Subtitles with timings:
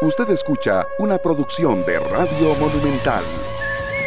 [0.00, 3.24] Usted escucha una producción de Radio Monumental.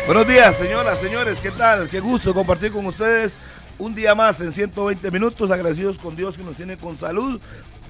[0.06, 1.90] Buenos días, señoras, señores, ¿qué tal?
[1.90, 3.36] Qué gusto compartir con ustedes
[3.78, 7.42] un día más en 120 minutos, agradecidos con Dios que nos tiene con salud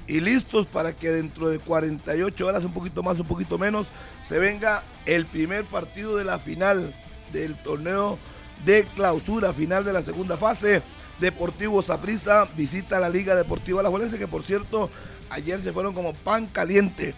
[0.07, 3.89] y listos para que dentro de 48 horas, un poquito más, un poquito menos,
[4.23, 6.95] se venga el primer partido de la final
[7.31, 8.17] del torneo
[8.65, 10.81] de clausura, final de la segunda fase.
[11.19, 14.89] Deportivo Saprissa visita la Liga Deportiva La Juelense, que por cierto,
[15.29, 17.13] ayer se fueron como pan caliente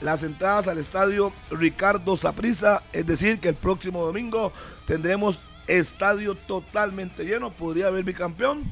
[0.00, 4.52] las entradas al estadio Ricardo Saprissa, es decir, que el próximo domingo
[4.86, 8.64] tendremos estadio totalmente lleno, podría haber bicampeón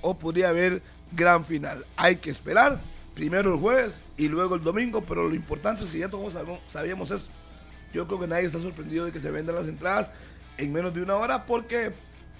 [0.00, 0.82] o podría haber
[1.12, 1.86] gran final.
[1.96, 2.80] Hay que esperar,
[3.14, 6.34] primero el jueves y luego el domingo, pero lo importante es que ya todos
[6.66, 7.28] sabíamos eso.
[7.92, 10.10] Yo creo que nadie está sorprendido de que se vendan las entradas
[10.56, 11.92] en menos de una hora porque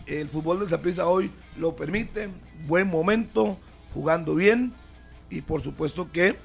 [0.07, 2.29] el fútbol de Saprissa hoy lo permite,
[2.67, 3.59] buen momento,
[3.95, 4.73] jugando bien
[5.31, 6.37] y por supuesto que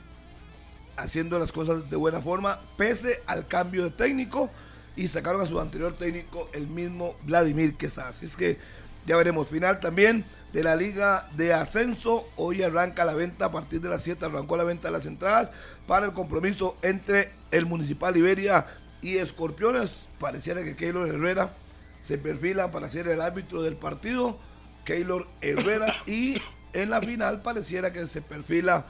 [0.97, 4.49] haciendo las cosas de buena forma, pese al cambio de técnico,
[4.95, 8.09] y sacaron a su anterior técnico, el mismo Vladimir Quesada.
[8.09, 8.57] Así es que
[9.05, 9.47] ya veremos.
[9.47, 12.27] Final también de la Liga de Ascenso.
[12.35, 15.51] Hoy arranca la venta, a partir de las 7 arrancó la venta de las entradas
[15.85, 18.65] para el compromiso entre el Municipal Iberia
[19.01, 20.09] y Escorpiones.
[20.19, 21.53] Pareciera que Keylor Herrera
[22.01, 24.39] se perfila para ser el árbitro del partido.
[24.83, 26.41] Keylor Herrera y
[26.73, 28.85] en la final pareciera que se perfila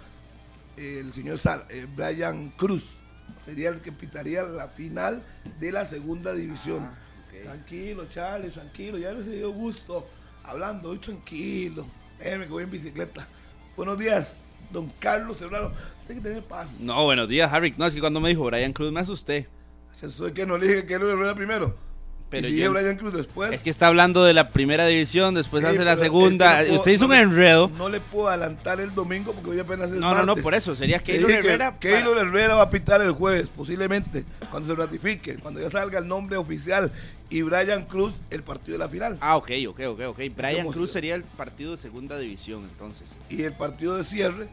[0.78, 1.40] el señor
[1.70, 2.98] eh, Brian Cruz.
[3.46, 5.24] Sería el que pitaría la final
[5.60, 6.84] de la segunda división.
[6.84, 6.98] Ah,
[7.44, 8.98] tranquilo, Charlie, tranquilo.
[8.98, 10.08] Ya les dio gusto
[10.44, 11.86] hablando, hoy tranquilo.
[12.20, 13.28] Déjeme que voy en bicicleta.
[13.76, 15.72] Buenos días, don Carlos Serrano.
[16.02, 16.80] Usted que tiene paz.
[16.80, 17.74] No, buenos días, Harry.
[17.78, 19.48] No, es que cuando me dijo Brian Cruz me asusté.
[19.92, 21.87] Eso es que no le dije que él era primero.
[22.30, 23.54] Pero después.
[23.54, 26.64] Es que está hablando de la primera división, después hace la segunda.
[26.70, 27.70] Usted hizo un enredo.
[27.70, 30.76] No le puedo adelantar el domingo porque hoy apenas es No, no, no, por eso.
[30.76, 31.78] Sería Keylor Herrera.
[31.80, 36.08] Keylor Herrera va a pitar el jueves, posiblemente, cuando se ratifique, cuando ya salga el
[36.08, 36.92] nombre oficial.
[37.30, 39.18] Y Brian Cruz, el partido de la final.
[39.20, 40.20] Ah, ok, ok, ok, ok.
[40.36, 43.20] Brian Cruz sería el partido de segunda división, entonces.
[43.30, 44.48] Y el partido de cierre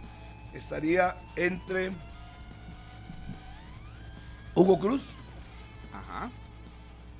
[0.52, 1.92] estaría entre
[4.54, 5.02] Hugo Cruz.
[5.92, 6.30] Ajá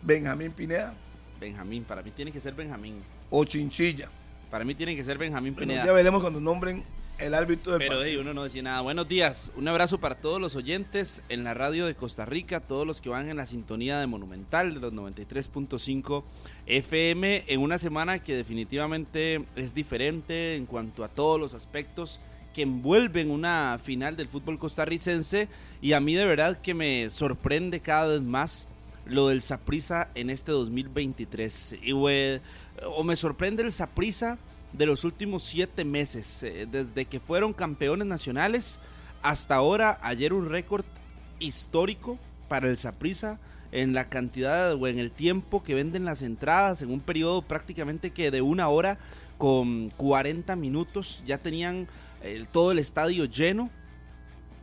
[0.05, 0.95] Benjamín Pineda.
[1.41, 3.03] Benjamín, para mí tiene que ser Benjamín.
[3.31, 4.09] O Chinchilla.
[4.51, 5.85] Para mí tiene que ser Benjamín Pineda.
[5.85, 6.85] Ya veremos cuando nombren
[7.19, 8.83] el árbitro del Pero de uno no decía nada.
[8.83, 9.51] Buenos días.
[9.57, 13.09] Un abrazo para todos los oyentes en la radio de Costa Rica, todos los que
[13.09, 16.25] van en la sintonía de Monumental de los 93.5
[16.67, 22.21] FM en una semana que definitivamente es diferente en cuanto a todos los aspectos
[22.53, 25.49] que envuelven una final del fútbol costarricense
[25.81, 28.67] y a mí de verdad que me sorprende cada vez más
[29.07, 31.77] lo del Saprisa en este 2023.
[31.83, 34.39] Y, o me sorprende el Saprisa
[34.73, 38.81] de los últimos siete meses, eh, desde que fueron campeones nacionales
[39.23, 40.85] hasta ahora, ayer un récord
[41.39, 43.39] histórico para el Saprisa
[43.73, 48.11] en la cantidad o en el tiempo que venden las entradas en un periodo prácticamente
[48.11, 48.99] que de una hora
[49.39, 51.89] con 40 minutos ya tenían
[52.23, 53.71] eh, todo el estadio lleno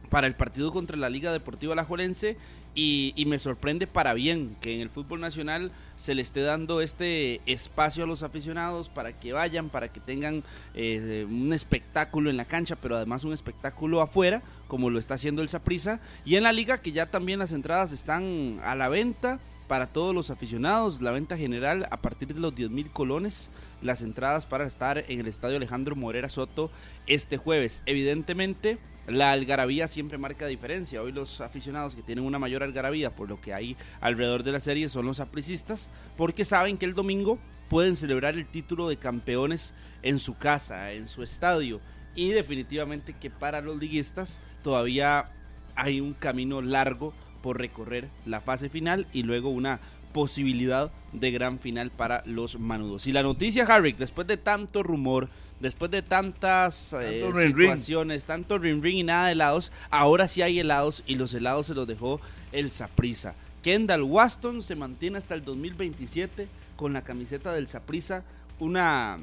[0.10, 2.38] para el partido contra la Liga Deportiva Alajuelense
[2.74, 7.42] y, me sorprende para bien que en el fútbol nacional se le esté dando este
[7.46, 10.44] espacio a los aficionados para que vayan, para que tengan
[10.74, 15.42] eh, un espectáculo en la cancha, pero además un espectáculo afuera, como lo está haciendo
[15.42, 16.00] el Saprisa.
[16.26, 20.14] Y en la liga que ya también las entradas están a la venta para todos
[20.14, 24.66] los aficionados, la venta general a partir de los 10 mil colones, las entradas para
[24.66, 26.72] estar en el estadio Alejandro Morera Soto
[27.08, 27.82] este jueves.
[27.86, 28.78] Evidentemente
[29.08, 31.02] la algarabía siempre marca diferencia.
[31.02, 34.60] Hoy los aficionados que tienen una mayor algarabía por lo que hay alrededor de la
[34.60, 37.40] serie son los apricistas, porque saben que el domingo
[37.70, 41.82] pueden celebrar el título de campeones en su casa, en su estadio.
[42.16, 45.32] Y definitivamente que para los liguistas todavía
[45.76, 49.80] hay un camino largo por recorrer la fase final y luego una
[50.14, 53.08] posibilidad de gran final para los manudos.
[53.08, 55.30] Y la noticia, Harry, después de tanto rumor,
[55.60, 60.60] después de tantas eh, situaciones, tanto ring ring y nada de helados, ahora sí hay
[60.60, 62.20] helados y los helados se los dejó
[62.52, 63.36] el Saprisa.
[63.62, 68.24] Kendall Waston se mantiene hasta el 2027 con la camiseta del Saprisa,
[68.60, 69.20] una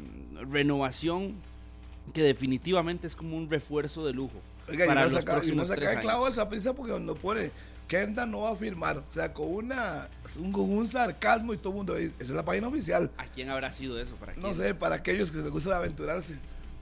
[0.51, 1.35] renovación
[2.13, 4.41] que definitivamente es como un refuerzo de lujo.
[4.69, 7.51] Oiga, para y no saca, y no saca el clavo Saprisa porque cuando pone
[7.89, 8.99] Kenda no va a firmar.
[8.99, 10.09] O sea, con, una,
[10.39, 11.97] un, un sarcasmo y todo el mundo.
[11.97, 13.11] Esa es la página oficial.
[13.17, 14.15] ¿A quién habrá sido eso?
[14.17, 16.39] ¿Para no sé, para aquellos que se les gusta aventurarse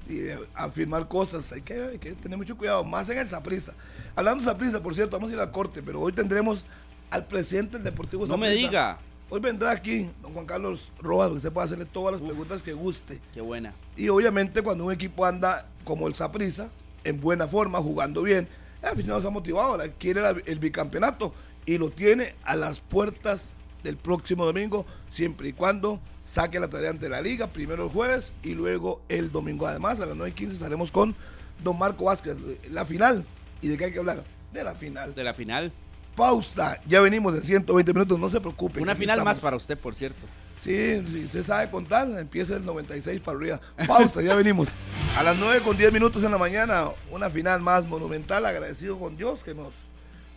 [0.09, 1.53] y afirmar cosas.
[1.53, 3.73] Hay que, tener mucho cuidado, más en esa prisa.
[4.15, 6.65] Hablando de esa prisa, por cierto, vamos a ir a la corte, pero hoy tendremos
[7.11, 8.99] al presidente del Deportivo No me diga.
[9.29, 12.73] Hoy vendrá aquí don Juan Carlos Rojas, porque se puede hacerle todas las preguntas que
[12.73, 13.21] guste.
[13.35, 13.75] Qué buena.
[13.97, 16.69] Y obviamente cuando un equipo anda como el Saprisa,
[17.03, 18.49] en buena forma, jugando bien,
[18.83, 21.35] El aficionado se ha motivado, quiere el bicampeonato
[21.65, 23.53] y lo tiene a las puertas
[23.83, 28.35] del próximo domingo, siempre y cuando saque la tarea ante la liga, primero el jueves
[28.43, 29.67] y luego el domingo.
[29.67, 31.15] Además, a las 9 y 15 estaremos con
[31.63, 32.37] don Marco Vázquez,
[32.71, 33.25] la final.
[33.63, 34.25] ¿Y de qué hay que hablar?
[34.53, 35.15] De la final.
[35.15, 35.73] De la final.
[36.15, 38.81] Pausa, ya venimos en 120 minutos, no se preocupe.
[38.81, 40.21] Una final más para usted, por cierto.
[40.59, 43.61] Sí, si usted sabe contar, empieza el 96 para arriba.
[43.87, 44.71] Pausa, ya venimos.
[45.17, 49.17] A las 9 con 10 minutos en la mañana, una final más monumental, agradecido con
[49.17, 49.75] Dios que nos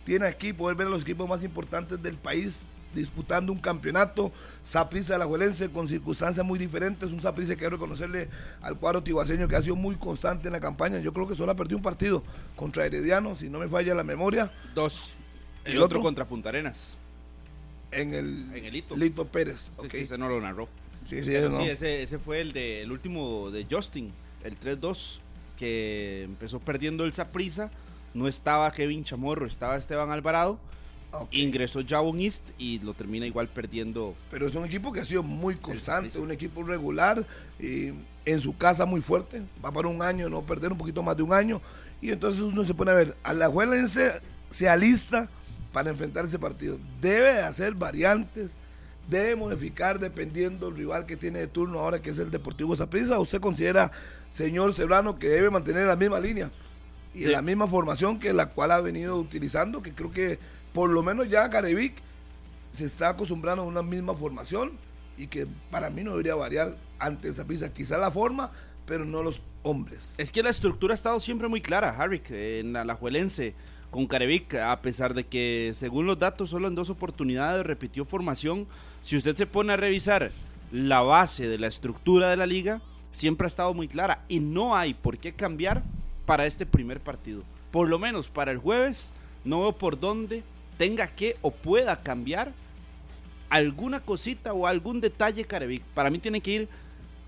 [0.04, 2.60] tiene aquí, poder ver a los equipos más importantes del país
[2.94, 4.32] disputando un campeonato.
[4.64, 7.12] Saprissa de la Juelense con circunstancias muy diferentes.
[7.12, 8.28] Un Saprissa que quiero reconocerle
[8.62, 10.98] al cuadro tibaseño que ha sido muy constante en la campaña.
[10.98, 12.22] Yo creo que solo ha perdido un partido
[12.56, 14.50] contra Herediano, si no me falla la memoria.
[14.74, 15.14] Dos.
[15.64, 16.96] El, otro, contra Punta Arenas.
[17.92, 18.96] En el, en el Lito.
[18.96, 19.70] Lito Pérez.
[19.90, 20.68] Sí, ese no lo narró.
[21.04, 21.60] Sí, sí, no.
[21.60, 24.12] ese, ese fue el, de, el último de Justin,
[24.44, 25.18] el 3-2,
[25.56, 27.70] que empezó perdiendo el Saprissa.
[28.12, 30.58] No estaba Kevin Chamorro, estaba Esteban Alvarado
[31.32, 34.14] Ingresó Jabon East y lo termina igual perdiendo.
[34.30, 37.26] Pero es un equipo que ha sido muy constante, un equipo regular,
[37.58, 37.92] y
[38.24, 39.42] en su casa muy fuerte.
[39.64, 41.60] Va para un año, no perder un poquito más de un año.
[42.00, 45.28] Y entonces uno se pone a ver, a la Juelense se alista
[45.72, 46.78] para enfrentar ese partido.
[47.00, 48.52] Debe hacer variantes,
[49.08, 53.18] debe modificar dependiendo del rival que tiene de turno ahora, que es el Deportivo Zaprisa.
[53.18, 53.90] ¿Usted considera,
[54.30, 56.50] señor Serrano, que debe mantener la misma línea
[57.14, 59.82] y la misma formación que la cual ha venido utilizando?
[59.82, 60.38] Que creo que
[60.72, 61.94] por lo menos ya Carevic
[62.72, 64.72] se está acostumbrando a una misma formación
[65.16, 67.72] y que para mí no debería variar ante esa pista.
[67.72, 68.52] Quizá la forma,
[68.86, 70.14] pero no los hombres.
[70.18, 73.54] Es que la estructura ha estado siempre muy clara, Harry, en la Juelense
[73.90, 78.66] con Carevic, a pesar de que según los datos solo en dos oportunidades repitió formación.
[79.02, 80.30] Si usted se pone a revisar
[80.72, 82.80] la base de la estructura de la liga,
[83.12, 85.82] siempre ha estado muy clara y no hay por qué cambiar
[86.26, 87.42] para este primer partido.
[87.70, 89.12] Por lo menos para el jueves,
[89.44, 90.44] no veo por dónde
[90.78, 92.52] tenga que o pueda cambiar
[93.48, 95.82] alguna cosita o algún detalle Carevic.
[95.94, 96.68] Para mí tiene que ir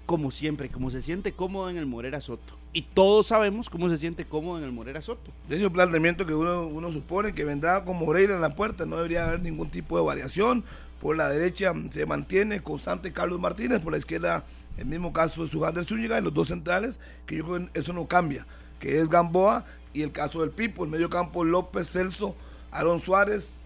[0.07, 2.62] como siempre, como se siente cómodo en el Morera Soto.
[2.73, 5.31] Y todos sabemos cómo se siente cómodo en el Morera Soto.
[5.49, 9.27] De ese planteamiento que uno, supone que vendrá con Moreira en la puerta, no debería
[9.27, 10.65] haber ningún tipo de variación.
[11.01, 14.45] Por la derecha se mantiene constante Carlos Martínez, por la izquierda
[14.79, 17.93] el mismo caso de Sujander Zúñiga y los dos centrales, que yo creo que eso
[17.93, 18.47] no cambia,
[18.81, 22.35] que es Gamboa y el caso del Pipo, el medio campo López Celso
[22.73, 23.59] Aaron Suárez,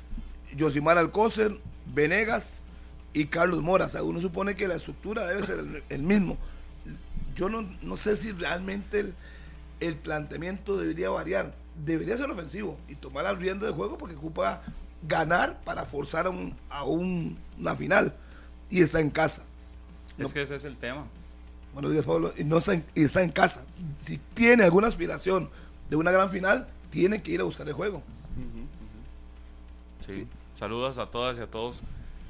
[0.59, 1.57] Josimar Alcócer,
[1.95, 2.61] Venegas
[3.15, 3.89] y Carlos Mora.
[4.01, 6.37] O uno supone que la estructura debe ser el, mismo.
[7.37, 9.13] Yo no, sé si realmente
[9.81, 11.55] el, planteamiento debería variar.
[11.85, 14.63] Debería ser ofensivo y tomar al riendo de juego porque ocupa
[15.03, 18.15] ganar para forzar a, un, a una final.
[18.71, 19.43] Y está en casa.
[20.19, 21.07] Es que ese es el tema.
[21.75, 22.33] Buenos días, Pablo.
[22.39, 23.63] Y, no está en, y está en casa.
[24.01, 25.51] Si tiene alguna aspiración
[25.91, 28.03] de una gran final, tiene que ir a buscar el juego.
[30.07, 30.27] Sí.
[30.59, 31.83] Saludos a todas y a todos.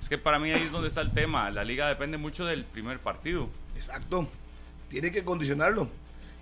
[0.03, 1.49] Es que para mí ahí es donde está el tema.
[1.51, 3.49] La liga depende mucho del primer partido.
[3.77, 4.29] Exacto.
[4.89, 5.89] Tiene que condicionarlo.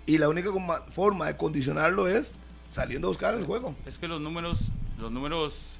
[0.05, 0.49] Y la única
[0.89, 2.37] forma de condicionarlo es
[2.69, 3.75] saliendo a buscar el juego.
[3.85, 5.79] Es que los números, los números,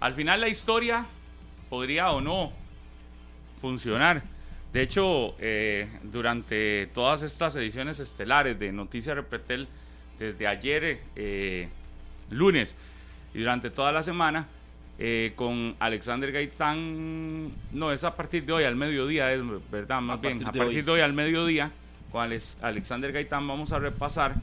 [0.00, 1.04] al final la historia
[1.68, 2.52] podría o no
[3.60, 4.22] funcionar.
[4.72, 9.68] De hecho, eh, durante todas estas ediciones estelares de Noticias Repetel,
[10.18, 11.68] desde ayer, eh,
[12.30, 12.76] lunes,
[13.34, 14.46] y durante toda la semana,
[14.98, 20.20] eh, con Alexander Gaitán, no, es a partir de hoy al mediodía, es verdad, más
[20.20, 21.70] bien, a partir de hoy al mediodía,
[22.16, 22.32] con
[22.62, 24.36] Alexander Gaitán vamos a repasar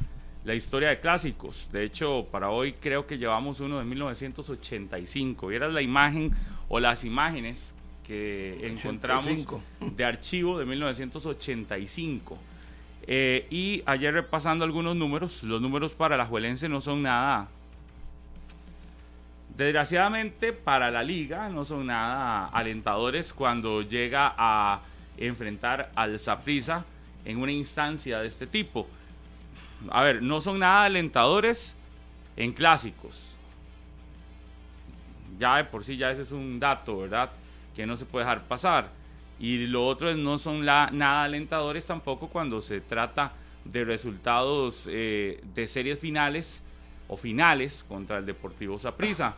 [0.46, 1.72] la historia de clásicos.
[1.72, 5.48] De hecho, para hoy creo que llevamos uno de 1985.
[5.48, 6.32] Vieras la imagen
[6.70, 7.74] o las imágenes
[8.06, 9.48] que encontramos
[9.80, 12.38] de archivo de 1985.
[13.08, 17.50] Eh, y ayer repasando algunos números, los números para la Juelense no son nada
[19.58, 24.82] Desgraciadamente para la liga no son nada alentadores cuando llega a
[25.16, 26.86] enfrentar al Saprissa
[27.26, 28.88] en una instancia de este tipo.
[29.90, 31.76] A ver, no son nada alentadores
[32.36, 33.38] en clásicos.
[35.40, 37.32] Ya de por sí ya ese es un dato, ¿verdad?
[37.76, 38.90] Que no se puede dejar pasar.
[39.40, 43.34] Y lo otro es no son nada alentadores tampoco cuando se trata
[43.66, 46.62] de resultados eh, de series finales
[47.08, 49.36] o finales contra el Deportivo Saprissa.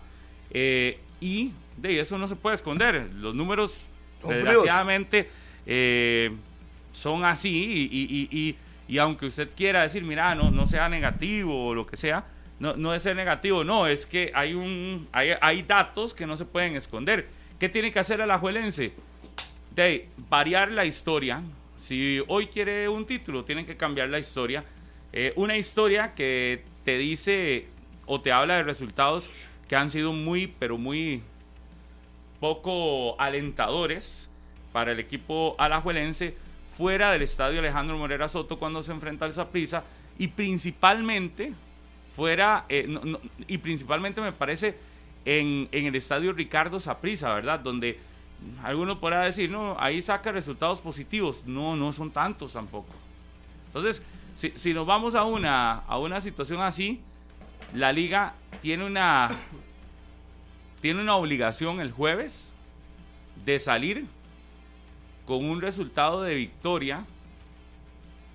[0.51, 3.09] Eh, y de eso no se puede esconder.
[3.13, 3.89] Los números,
[4.27, 5.29] desgraciadamente,
[5.65, 6.31] eh,
[6.95, 7.89] son así.
[7.91, 12.25] Y, y, aunque usted quiera decir, mira, no, no sea negativo o lo que sea,
[12.59, 16.37] no, no es ser negativo, no, es que hay, un, hay, hay datos que no
[16.37, 17.27] se pueden esconder.
[17.59, 18.93] ¿Qué tiene que hacer el ajuelense?
[19.75, 21.41] De variar la historia.
[21.75, 24.63] Si hoy quiere un título, tienen que cambiar la historia.
[25.11, 27.67] Eh, una historia que te dice
[28.05, 29.29] o te habla de resultados
[29.67, 31.23] que han sido muy, pero muy
[32.39, 34.29] poco alentadores
[34.71, 36.35] para el equipo alajuelense
[36.77, 39.83] fuera del estadio Alejandro Morera Soto cuando se enfrenta al Zaprisa
[40.17, 41.53] y principalmente
[42.15, 42.87] fuera, eh,
[43.47, 44.77] y principalmente me parece
[45.25, 47.59] en, en el estadio Ricardo Zaprisa, ¿verdad?
[47.59, 47.99] Donde
[48.63, 51.45] algunos podrá decir, no, ahí saca resultados positivos.
[51.45, 52.93] No, no son tantos tampoco.
[53.67, 54.01] Entonces,
[54.35, 57.01] si, si nos vamos a una, a una situación así,
[57.73, 59.31] la liga tiene una,
[60.81, 62.55] tiene una obligación el jueves
[63.45, 64.05] de salir
[65.25, 67.05] con un resultado de victoria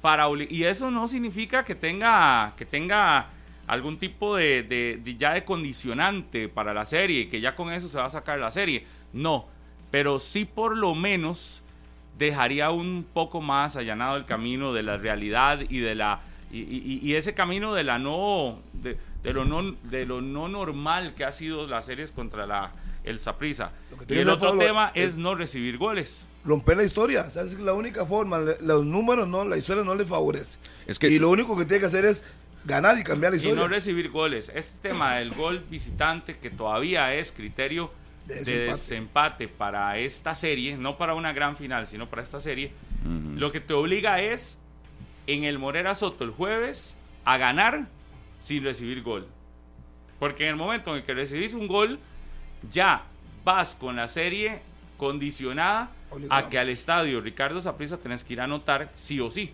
[0.00, 3.28] para y eso no significa que tenga que tenga
[3.66, 8.06] algún tipo de, ya de condicionante para la serie que ya con eso se va
[8.06, 8.84] a sacar la serie.
[9.12, 9.46] No
[9.90, 11.62] pero sí por lo menos
[12.18, 16.20] dejaría un poco más allanado el camino de la realidad y de la
[16.52, 18.98] y, ese camino de la no de,
[19.32, 22.72] lo no de lo no normal que ha sido las series contra la
[23.04, 23.72] el Saprisa.
[24.08, 26.28] Y el otro tema es, no recibir goles.
[26.44, 28.38] Romper la historia, es la única forma.
[28.60, 30.58] Los números no, la historia no le favorece.
[30.86, 32.24] Es que, y lo único que tiene que hacer es
[32.64, 33.54] ganar y cambiar la historia.
[33.54, 34.50] Y no recibir goles.
[34.54, 37.92] Este tema del gol visitante, que todavía es criterio
[38.26, 42.72] de desempate, para esta serie, no para una gran final, sino para esta serie,
[43.36, 44.58] lo que te obliga es
[45.26, 47.88] en el Morera Soto el jueves a ganar
[48.38, 49.26] sin recibir gol.
[50.18, 51.98] Porque en el momento en el que recibís un gol,
[52.72, 53.04] ya
[53.44, 54.60] vas con la serie
[54.96, 55.90] condicionada
[56.28, 59.52] a que al estadio Ricardo Zaprisa tenés que ir a anotar sí o sí.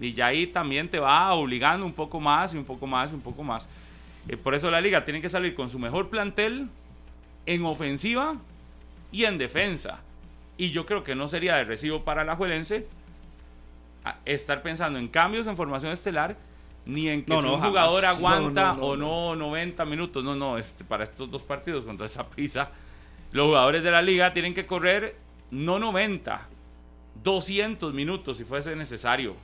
[0.00, 3.14] Y ya ahí también te va obligando un poco más y un poco más y
[3.14, 3.68] un poco más.
[4.28, 6.68] Eh, por eso la liga tiene que salir con su mejor plantel
[7.46, 8.36] en ofensiva
[9.12, 10.00] y en defensa.
[10.56, 12.86] Y yo creo que no sería de recibo para la Juelense
[14.24, 16.36] estar pensando en cambios en formación estelar
[16.90, 20.24] ni en que si un jugador aguanta o no 90 minutos.
[20.24, 22.70] No, no, este, para estos dos partidos contra esa prisa,
[23.32, 25.16] los jugadores de la liga tienen que correr
[25.50, 26.48] no 90,
[27.22, 29.36] 200 minutos si fuese necesario.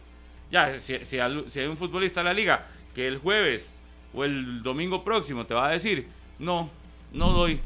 [0.51, 3.81] Ya, si, si, hay un futbolista de la liga que el jueves
[4.15, 6.71] o el domingo próximo te va a decir, no,
[7.13, 7.61] no doy,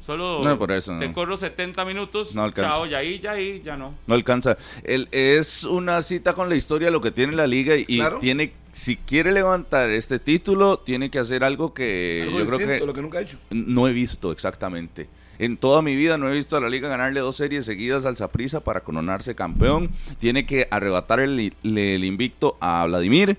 [0.00, 2.70] Solo por eso, te corro 70 minutos, no alcanza.
[2.70, 3.92] chao, ya ahí, ya ahí, ya no.
[4.06, 4.56] No alcanza.
[4.84, 8.96] El, es una cita con la historia, lo que tiene la liga y tiene, si
[8.96, 13.18] quiere levantar este título, tiene que hacer algo que yo creo que, lo que nunca
[13.18, 13.38] ha hecho.
[13.48, 15.08] No he visto exactamente.
[15.38, 18.18] En toda mi vida no he visto a la liga ganarle dos series seguidas al
[18.18, 19.90] Zaprisa para coronarse campeón.
[20.18, 23.38] Tiene que arrebatar el, el invicto a Vladimir,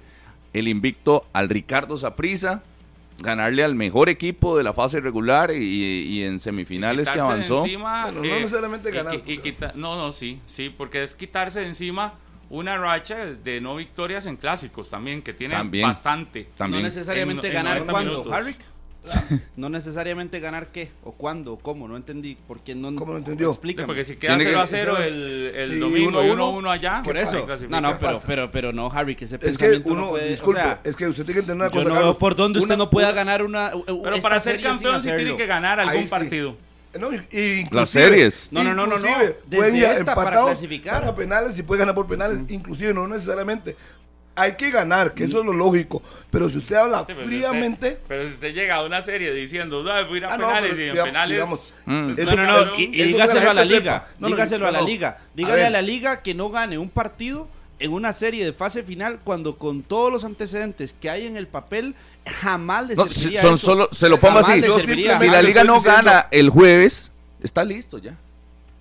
[0.53, 2.63] el invicto al Ricardo Zaprisa
[3.19, 7.63] ganarle al mejor equipo de la fase regular y, en semifinales que avanzó.
[7.63, 9.21] Encima, no necesariamente ganar.
[9.75, 12.15] no, no, sí, sí, porque es quitarse de encima
[12.49, 16.49] una racha de no victorias en clásicos también, que tiene bastante.
[16.55, 16.83] También.
[16.83, 18.59] No necesariamente ganar cuando, Harvick.
[19.55, 22.37] No necesariamente ganar qué, o cuándo, o cómo, no entendí.
[22.47, 23.49] Porque no, ¿Cómo lo entendió?
[23.51, 23.87] Explícame.
[23.87, 27.01] porque si queda 0 a 0 el, el domingo y 1 1 allá.
[27.03, 27.47] Por eso.
[27.69, 31.07] No, no, pero, pero, pero no, Harry, que ese Es que uno, disculpe, es que
[31.07, 32.01] usted tiene que entender una cosa.
[32.01, 33.71] No por dónde usted no pueda ganar una.
[33.85, 36.57] Pero para ser campeón sí tiene que ganar algún partido.
[36.97, 38.49] No, y, las series.
[38.51, 38.97] No, no, no, no.
[38.97, 39.09] no.
[39.49, 42.39] Pueden empatados para, penales y puede ganar por penales.
[42.49, 43.75] Inclusive no necesariamente
[44.37, 46.01] hay que ganar, que eso es lo lógico.
[46.29, 47.97] Pero si usted habla fríamente.
[48.07, 50.77] pero si usted llega a una serie diciendo, no, voy a ir a ah, penales
[50.77, 51.35] y en penales.
[51.35, 51.91] Digamos, mm.
[51.91, 54.07] no, no, no, y, dígaselo a la liga.
[54.19, 55.17] dígaselo a la liga.
[55.33, 57.49] Dígale a, la liga que no gane un partido
[57.79, 61.47] en una serie de fase final cuando con todos los antecedentes que hay en el
[61.47, 61.95] papel
[62.27, 64.61] jamás le serviría son Solo, se lo pongo así.
[65.19, 68.17] Si la liga no gana el jueves, está listo ya.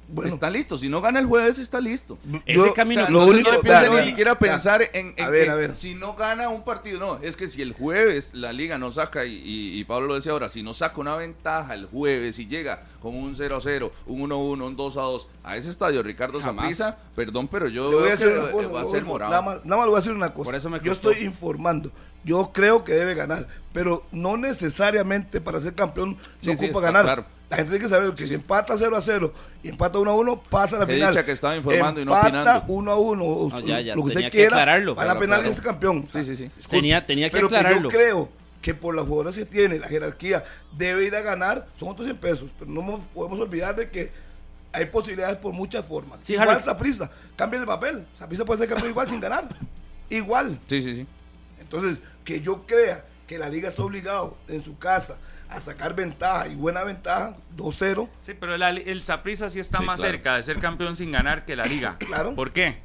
[0.09, 0.79] Bueno, está listo.
[0.79, 2.19] Si no gana el jueves, está listo.
[2.45, 3.09] Ese camino.
[3.09, 5.75] lo único, no ni siquiera pensar en, a ver, a ver.
[5.75, 7.00] si no gana un partido.
[7.00, 10.49] No, es que si el jueves la liga no saca, y, Pablo lo decía ahora,
[10.49, 14.20] si no saca una ventaja el jueves y llega con un 0 a 0, un
[14.20, 17.92] 1 a 1, un 2 a 2 a ese estadio Ricardo Zaprisa, perdón, pero yo
[17.92, 19.30] voy a hacer una cosa, va a ser morado.
[19.30, 20.80] Nada más, nada más le voy a decir una cosa.
[20.82, 21.92] yo estoy informando.
[22.25, 27.04] Yo creo que debe ganar, pero no necesariamente para ser campeón se ocupa ganar.
[27.04, 29.32] Claro la gente tiene que saber que si empata 0 a 0
[29.62, 31.25] y empata 1 a 1, pasa a la final.
[31.25, 32.75] que estaba informando empata y no opinando.
[32.75, 34.56] 1 a 1, ya, ya, lo que usted quiera,
[34.94, 36.08] va a la penal y es campeón.
[36.12, 36.50] Sí, sí, sí.
[36.68, 37.88] Tenía, tenía que Pero aclararlo.
[37.88, 40.42] Que yo creo que por las jugadoras que tiene, la jerarquía,
[40.76, 42.50] debe ir a ganar, son otros 100 pesos.
[42.58, 44.11] Pero no podemos olvidar de que
[44.73, 46.18] hay posibilidades por muchas formas.
[46.25, 48.04] Sí, igual Saprisa, cambia el papel.
[48.18, 49.49] Saprisa puede ser campeón igual sin ganar.
[50.11, 50.58] Igual.
[50.66, 51.06] Sí, sí, sí.
[51.61, 55.16] Entonces, que yo crea que la liga está obligado en su casa
[55.49, 58.08] a sacar ventaja y buena ventaja, 2-0.
[58.23, 61.54] Sí, pero el, el Saprissa sí está más cerca de ser campeón sin ganar que
[61.54, 61.99] la liga.
[62.04, 62.35] Claro.
[62.35, 62.80] ¿Por qué?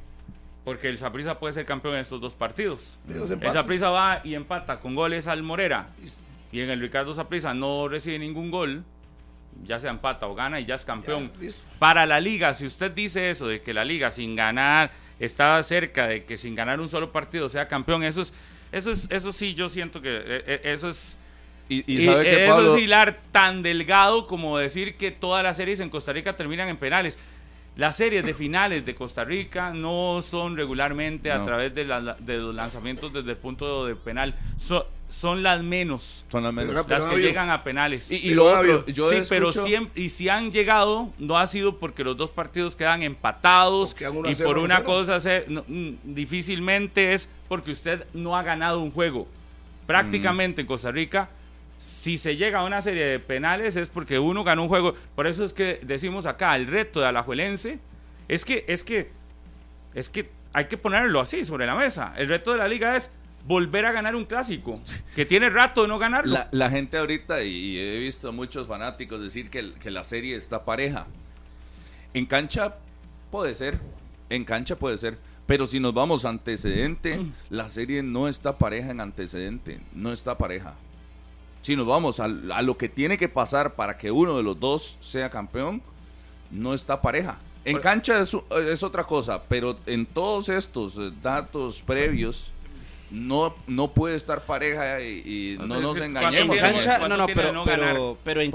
[0.64, 2.98] Porque el Saprissa puede ser campeón en estos dos partidos.
[3.08, 3.52] El.
[3.52, 5.88] Saprissa va y empata con goles al Morera.
[6.52, 8.84] Y en el Ricardo Saprissa no recibe ningún gol.
[9.64, 11.32] Ya se empata o gana y ya es campeón.
[11.40, 11.50] Ya.
[11.78, 16.06] Para la liga, si usted dice eso, de que la liga sin ganar está cerca
[16.06, 18.32] de que sin ganar un solo partido sea campeón, eso es,
[18.72, 21.18] eso es, eso sí, yo siento que eh, eh, eso es
[21.68, 25.56] Y, y y sabe que eso es hilar tan delgado como decir que todas las
[25.56, 27.18] series en Costa Rica terminan en penales.
[27.76, 32.36] Las series de finales de Costa Rica no son regularmente a través de, la- de
[32.36, 34.34] los lanzamientos desde el punto de penal.
[34.58, 36.24] So- son las menos.
[36.30, 36.74] son las menos.
[36.86, 38.10] Pero Las que llegan a penales.
[38.10, 41.78] Y, lo otro, yo sí, escucho- pero siempre, y si han llegado, no ha sido
[41.78, 43.94] porque los dos partidos quedan empatados
[44.28, 44.86] y por una cero.
[44.86, 49.26] cosa se- no, mm, difícilmente es porque usted no ha ganado un juego.
[49.86, 51.28] Prácticamente en Costa Rica,
[51.82, 54.94] si se llega a una serie de penales es porque uno ganó un juego.
[55.16, 57.80] Por eso es que decimos acá, el reto de Alajuelense
[58.28, 59.10] es que, es que,
[59.92, 62.14] es que hay que ponerlo así sobre la mesa.
[62.16, 63.10] El reto de la liga es
[63.46, 64.80] volver a ganar un clásico,
[65.16, 66.38] que tiene rato de no ganarlo.
[66.52, 71.08] La, gente ahorita, y he visto muchos fanáticos decir que, que la serie está pareja.
[72.14, 72.76] En cancha
[73.32, 73.80] puede ser,
[74.30, 78.92] en cancha puede ser, pero si nos vamos a antecedente, la serie no está pareja
[78.92, 80.74] en antecedente, no está pareja.
[81.62, 84.60] Si nos vamos al- a, lo que tiene que pasar para que uno de los
[84.60, 85.80] dos sea campeón,
[86.50, 87.38] no está pareja.
[87.64, 88.36] En cancha es,
[88.68, 92.52] es otra cosa, pero en todos estos eh, datos previos
[93.12, 96.56] no, no puede estar pareja y, y no, nos En engañemos.
[96.56, 96.88] con cancha, eso.
[96.98, 98.50] ¿Cuánto no, no, pero, no pero, pero en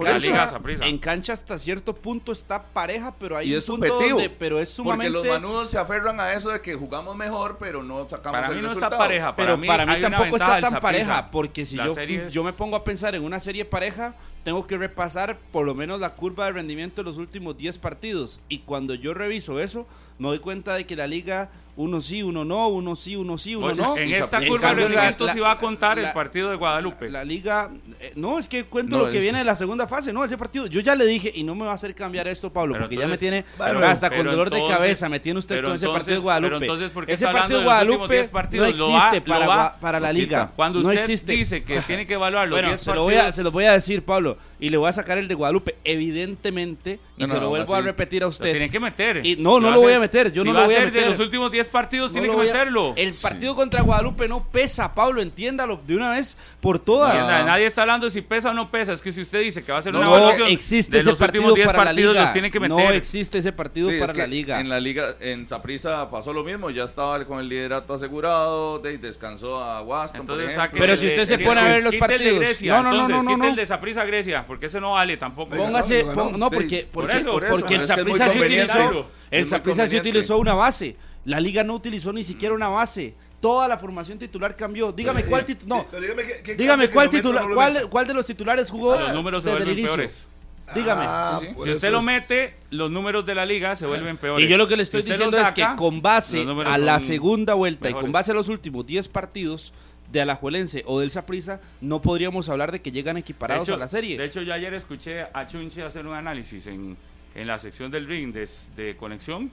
[0.97, 4.19] cancha, en hasta cierto punto está pareja, pero hay Y un es punto subjetivo.
[4.19, 7.57] donde- pero es Porque sumamente los manudos se aferran a eso de que jugamos mejor,
[7.59, 8.93] pero no sacamos Para el mí no resultado.
[8.95, 9.35] está pareja.
[9.35, 12.51] Para pero mí para mí tampoco está tan pareja, porque si yo, es- yo me
[12.53, 16.45] pongo a pensar en una serie pareja, tengo que repasar por lo menos la curva
[16.45, 18.39] de rendimiento de los últimos 10 partidos.
[18.49, 19.85] Y cuando yo reviso eso,
[20.19, 23.55] me doy cuenta de que la liga, uno sí, uno no, uno sí, uno sí,
[23.55, 23.95] uno Pues, no.
[23.97, 27.09] en esta curva de rendimiento sí va a contar la- el partido de Guadalupe.
[27.09, 27.69] La liga,
[27.99, 30.25] eh, no, es que cuento No, lo que es- viene de la segunda fase, no,
[30.25, 32.73] ese partido, yo ya le dije y no me va a hacer cambiar esto, Pablo,
[32.73, 35.73] Pero porque ya me tiene pero- hasta con dolor de cabeza, me tiene usted con
[35.75, 36.49] ese partido de Guadalupe.
[36.59, 38.71] pero entonces, ¿por qué ese está partido de Guadalupe 10 partidos?
[38.71, 40.51] no Lo va- existe lo para, va- para la lo liga.
[40.55, 41.31] Cuando no usted existe.
[41.33, 43.51] dice que tiene que evaluar los Bueno, 10 se lo, voy a, partidos, se lo
[43.51, 47.27] voy a decir, Pablo, y le voy a sacar el de Guadalupe, evidentemente, y No,
[47.27, 48.51] se no, lo vuelvo a repetir a lo usted.
[48.51, 49.25] tiene que meter.
[49.25, 50.77] Y no, Si no lo a voy a meter, yo si no lo voy a
[50.77, 51.09] ser de meter.
[51.11, 52.93] los últimos 10 partidos, No tiene que voy a- meterlo.
[52.95, 57.15] El partido contra Guadalupe no pesa, Pablo, entiéndalo de una vez por todas.
[57.15, 58.93] Nadie- Nadie está hablando de si pesa o no pesa.
[58.93, 61.09] Es que si usted dice que va a ser No, una evaluación existe de ese
[61.09, 62.23] los últimos partido 10 para la partidos, liga.
[62.23, 62.77] los tiene que meter.
[62.77, 64.59] No existe ese partido Sí, es para que la liga.
[64.59, 68.97] En la liga, en Saprissa pasó lo mismo, ya estaba con el liderato asegurado, de,
[68.97, 72.39] descansó a Waston, por Entonces, saque Pero si usted se pone a ver los partidos.
[72.39, 73.49] Grecia, No, no, no, entonces, no, no, quite no.
[73.51, 75.55] el de Saprissa Grecia, porque ese no vale tampoco.
[75.55, 78.73] Póngase, no, Sí, porque, por porque, eso, por eso, porque el es es sí conveniente.
[78.73, 79.97] utilizó, el Es sí conveniente.
[79.99, 80.95] utilizó una base.
[81.27, 83.13] La liga no utilizó ni siquiera una base.
[83.41, 84.91] Toda la formación titular cambió.
[84.91, 85.79] Dígame cuál titular.
[85.83, 88.95] No, Pero dígame qué- qué dígame cambio cuál titular, no cuál, de los titulares jugó
[88.97, 89.95] Los números se el vuelven inicio.
[89.95, 90.29] peores.
[90.73, 91.03] Dígame.
[91.05, 91.53] Ah, Sí, sí.
[91.53, 94.45] por Si usted lo mete, los números de la liga se vuelven peores.
[94.45, 97.53] Y yo lo que le estoy Si diciendo es que con base a la segunda
[97.53, 99.73] vuelta y con base a los últimos 10 partidos
[100.11, 103.89] de Alajuelense o del Saprissa, no podríamos hablar de que llegan equiparados hecho, a la
[103.89, 104.17] serie.
[104.17, 106.95] de hecho, yo ayer escuché a Chunche hacer un análisis en,
[107.35, 109.51] en la sección del ring de, de conexión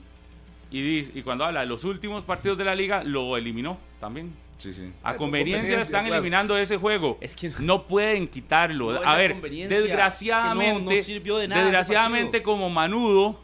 [0.71, 4.33] y, cuando habla de los últimos partidos de la liga, lo eliminó también.
[4.57, 4.91] Sí, sí.
[5.03, 6.15] A por conveniencia conveniencia, están claro.
[6.15, 7.17] eliminando ese juego.
[7.21, 8.93] Es que- no pueden quitarlo.
[8.93, 13.39] No, a ver, conveniencia, es que desgraciadamente, no- no sirvió de nada desgraciadamente como manudo,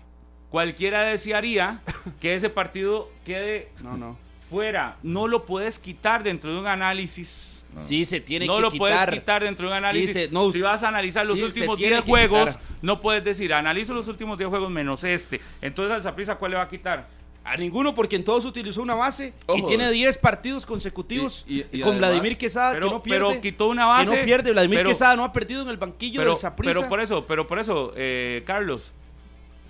[0.50, 1.82] cualquiera desearía
[2.22, 4.18] que ese partido quede No, no.
[4.50, 4.98] fuera.
[5.04, 7.61] No lo puedes quitar dentro de un análisis.
[7.80, 8.80] Sí, se tiene no que lo quitar.
[8.80, 10.12] puedes quitar dentro de un análisis.
[10.14, 12.64] se- no, si vas a analizar los sí, últimos tiene 10 que juegos, quitar.
[12.82, 15.40] no puedes decir, analizo los últimos 10 juegos menos este.
[15.62, 17.08] Entonces al Saprissa, ¿cuál le va a quitar?
[17.44, 21.66] A ninguno, porque en todos utilizó una base y tiene 10 partidos consecutivos Y- y-
[21.72, 23.26] y con además- Vladimir Quesada Pero, que no pierde.
[23.30, 24.12] pero quitó una base.
[24.12, 24.52] que no pierde.
[24.52, 26.74] Vladimir pero- Quesada no ha perdido en el banquillo pero, del Saprissa.
[26.74, 28.92] pero por eso, pero por eso, eh, Carlos,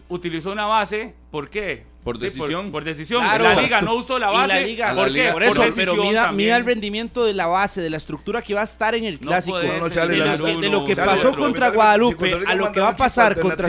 [0.10, 1.86] utilizó una base, ¿por qué?
[2.04, 2.72] Por Sí, decisión.
[2.72, 3.22] Por, decisión.
[3.24, 3.44] Claro.
[3.44, 4.66] la liga no usó la base.
[4.66, 5.12] liga- ¿Por la qué?
[5.12, 6.48] liga- por eso, decisión pero mida, también.
[6.48, 9.20] mida el rendimiento de la base, de la estructura que va a estar en el
[9.22, 9.58] No clásico.
[9.62, 11.42] No, no, de, la lo que, de lo que Charlie, pasó otro.
[11.44, 13.68] contra Guadalupe a lo que va a pasar contra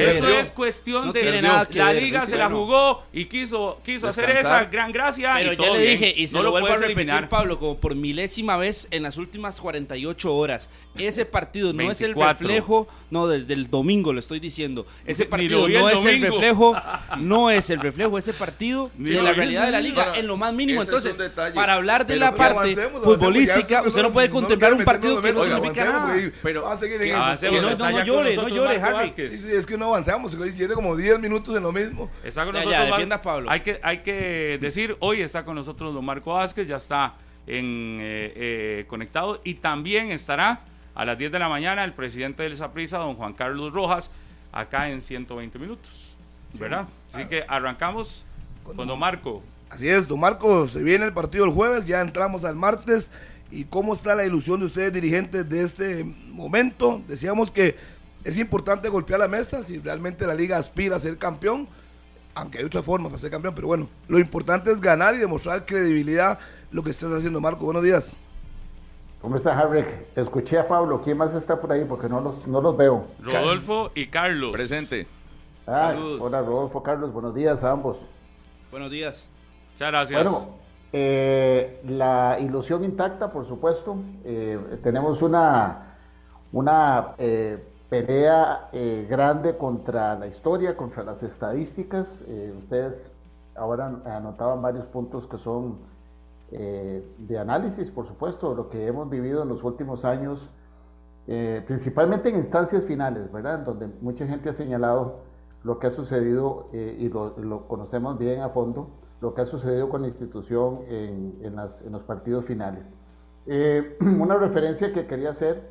[0.00, 0.16] ver.
[0.16, 3.24] Eso es cuestión No de tiene nada que la ver, liga se la jugó y
[3.24, 5.90] quiso quiso hacer esa gran gracia Pero y ya le bien.
[5.92, 7.28] dije, y se no lo, vuelvo a repetir.
[7.30, 10.68] Pablo, como por milésima vez en las últimas 48 horas.
[11.06, 12.38] Ese partido no es el 24.
[12.48, 14.86] reflejo, no, desde el domingo lo estoy diciendo.
[15.06, 16.26] Ese partido no el es el domingo.
[16.36, 16.76] reflejo,
[17.18, 20.26] no es el reflejo ese partido Ni de la realidad de la liga Pero en
[20.26, 20.80] lo más mínimo.
[20.80, 21.20] un Entonces,
[21.54, 24.72] para hablar de Pero la parte avancemos, avancemos, futbolística, ya usted no puede no contemplar
[24.72, 26.32] un quiero partido que no significa avancemos, nada.
[26.42, 27.16] Pero- va a seguir en que eso.
[27.22, 29.06] Avancemos, no, no, no ya con llore, no nosotros llore, Marco Harry.
[29.08, 29.30] Vázquez.
[29.40, 32.10] Sí, sí, es que no avanzamos, tiene como 10 minutos en lo mismo.
[32.24, 32.90] Está con Ya, ya, nosotros.
[32.90, 33.50] Defienda Pablo.
[33.50, 37.14] Hay que, hay que decir, hoy está con nosotros don Marco Vázquez, ya está
[37.46, 40.60] en, eh, eh, conectado y también estará
[40.94, 44.10] a las 10 de la mañana el presidente del Saprissa, don Juan Carlos Rojas,
[44.52, 46.16] acá en 120 minutos.
[46.54, 46.88] ¿Verdad?
[47.12, 48.24] Así que arrancamos
[48.64, 49.42] con don Marco.
[49.70, 53.10] Así es, don Marco, se viene el partido el jueves, ya entramos al martes.
[53.52, 57.02] ¿Y cómo está la ilusión de ustedes dirigentes de este momento?
[57.06, 57.76] Decíamos que
[58.24, 61.68] es importante golpear la mesa si realmente la liga aspira a ser campeón,
[62.34, 65.66] aunque hay otra forma para ser campeón, pero bueno, lo importante es ganar y demostrar
[65.66, 66.38] credibilidad
[66.70, 67.64] lo que estás haciendo, Marco.
[67.64, 68.16] Buenos días.
[69.20, 69.84] ¿Cómo está, Harry?
[70.16, 71.02] Escuché a Pablo.
[71.02, 71.84] ¿Quién más está por ahí?
[71.84, 73.04] Porque no los, no los veo.
[73.20, 74.52] Rodolfo y Carlos.
[74.52, 75.06] Presente.
[75.66, 76.22] Ah, Saludos.
[76.22, 77.12] hola, Rodolfo, Carlos.
[77.12, 77.98] Buenos días a ambos.
[78.70, 79.28] Buenos días.
[79.72, 80.22] Muchas gracias.
[80.22, 80.48] Bueno,
[80.92, 83.96] eh, la ilusión intacta, por supuesto.
[84.24, 85.96] Eh, tenemos una,
[86.52, 92.24] una eh, pelea eh, grande contra la historia, contra las estadísticas.
[92.26, 93.10] Eh, ustedes
[93.54, 95.78] ahora anotaban varios puntos que son
[96.52, 100.50] eh, de análisis, por supuesto, lo que hemos vivido en los últimos años,
[101.28, 103.60] eh, principalmente en instancias finales, ¿verdad?
[103.60, 105.20] En donde mucha gente ha señalado
[105.62, 109.88] lo que ha sucedido eh, y lo, conocemos bien a fondo, lo que ha sucedido
[109.88, 111.54] con la institución en,
[111.90, 112.96] los partidos finales.
[114.00, 115.70] Una referencia que quería hacer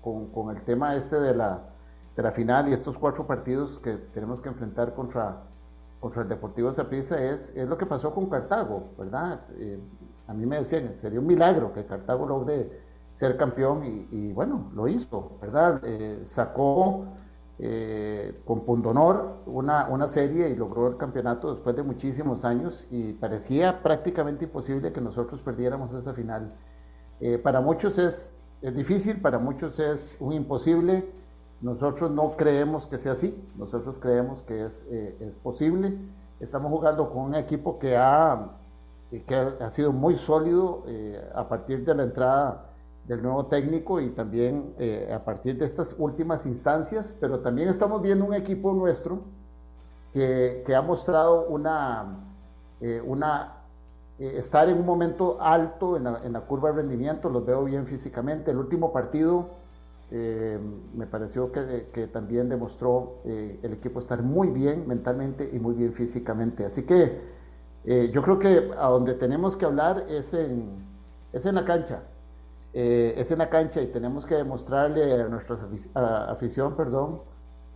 [0.00, 4.94] con, el tema este de la final y estos cuatro partidos que tenemos que enfrentar
[4.94, 5.42] contra,
[6.02, 9.40] contra el Deportivo Saprissa es, es lo que pasó con Cartago, ¿verdad?
[9.56, 9.78] Eh,
[10.26, 14.70] a mí me decían, sería un milagro que Cartago logre ser campeón y, y bueno,
[14.74, 15.80] lo hizo, ¿verdad?
[15.84, 17.06] Eh, sacó
[17.60, 23.12] eh, con pundonor una, una serie y logró el campeonato después de muchísimos años y
[23.12, 26.52] parecía prácticamente imposible que nosotros perdiéramos esa final.
[27.20, 31.21] Eh, para muchos es, es difícil, para muchos es un imposible.
[31.62, 35.96] Nosotros no creemos que sea así, nosotros creemos que es, eh, es posible.
[36.40, 38.48] Estamos jugando con un equipo que ha,
[39.10, 42.66] que ha sido muy sólido eh, a partir de la entrada
[43.06, 48.00] del nuevo técnico y también eh, a partir de estas últimas instancias, pero también estamos
[48.00, 49.20] viendo un equipo nuestro
[50.12, 52.18] que, que ha mostrado una,
[52.80, 53.54] eh, una
[54.18, 57.64] eh, estar en un momento alto en la, en la curva de rendimiento, los veo
[57.64, 58.50] bien físicamente.
[58.52, 59.50] El último partido
[60.14, 60.58] eh,
[60.94, 65.74] me pareció que, que también demostró eh, el equipo estar muy bien mentalmente y muy
[65.74, 66.66] bien físicamente.
[66.66, 67.18] Así que
[67.86, 70.68] eh, yo creo que a donde tenemos que hablar es en,
[71.32, 72.02] es en la cancha.
[72.74, 75.58] Es en la cancha y tenemos que demostrarle a nuestra
[76.30, 77.20] afición, perdón,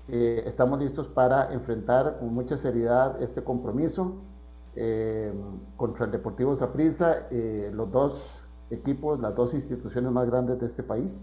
[0.09, 4.15] estamos listos para enfrentar con mucha seriedad este compromiso
[5.77, 7.27] contra el Deportivo Saprissa,
[7.73, 11.21] los dos equipos, las dos instituciones más grandes de este país,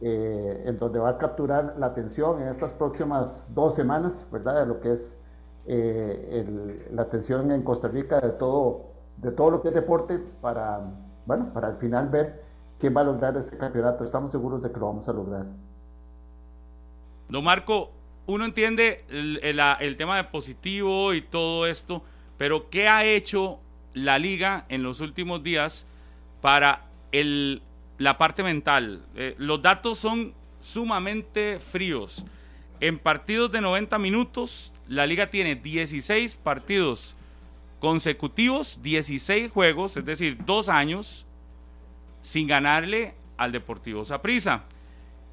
[0.00, 4.60] eh, en donde va a capturar la atención en estas próximas dos semanas, ¿verdad?
[4.60, 5.16] De lo que es
[5.66, 10.80] eh, la atención en Costa Rica de todo, de todo lo que es deporte para,
[11.26, 12.42] bueno, para al final ver
[12.78, 14.04] quién va a lograr este campeonato.
[14.04, 15.46] Estamos seguros de que lo vamos a lograr.
[17.28, 17.90] Don Marco,
[18.26, 22.02] uno entiende el, el- el tema de positivo y todo esto,
[22.38, 23.58] pero ¿qué ha hecho
[23.94, 25.86] la liga en los últimos días
[26.40, 27.62] para el,
[27.98, 29.04] la parte mental?
[29.14, 32.24] Eh, los datos son sumamente fríos.
[32.80, 37.16] En partidos de 90 minutos, la liga tiene 16 partidos
[37.80, 41.26] consecutivos, 16 juegos, es decir, dos años,
[42.22, 44.64] sin ganarle al Deportivo Saprissa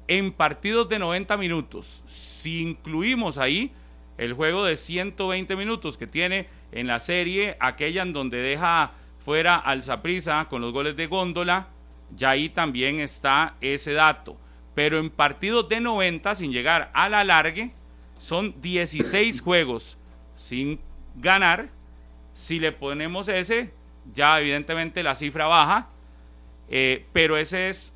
[0.08, 2.02] en partidos de 90 minutos.
[2.06, 3.72] Si incluimos ahí
[4.18, 9.56] el juego de 120 minutos que tiene en la serie, aquella en donde deja fuera
[9.56, 11.68] al Saprissa con los goles de góndola,
[12.14, 14.36] ya ahí también está ese dato.
[14.74, 17.72] Pero en partidos de 90, sin llegar a la largue,
[18.18, 19.98] son 16 juegos
[20.34, 20.80] sin
[21.16, 21.70] ganar.
[22.32, 23.72] Si le ponemos ese,
[24.12, 25.88] ya evidentemente la cifra baja,
[26.68, 27.94] eh, pero ese es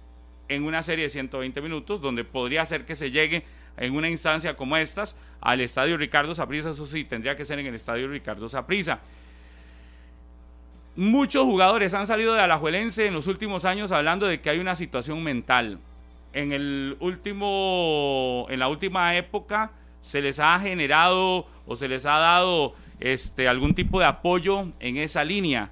[0.48, 3.44] en una serie de 120 minutos, donde podría ser que se llegue
[3.76, 7.66] en una instancia como estas al estadio Ricardo Saprissa, eso sí, tendría que ser en
[7.66, 9.00] el estadio Ricardo Saprissa.
[11.00, 14.74] Muchos jugadores han salido de Alajuelense en los últimos años hablando de que hay una
[14.74, 15.78] situación mental.
[16.34, 19.70] En el último, en la última época
[20.02, 24.98] se les ha generado o se les ha dado este algún tipo de apoyo en
[24.98, 25.70] esa línea.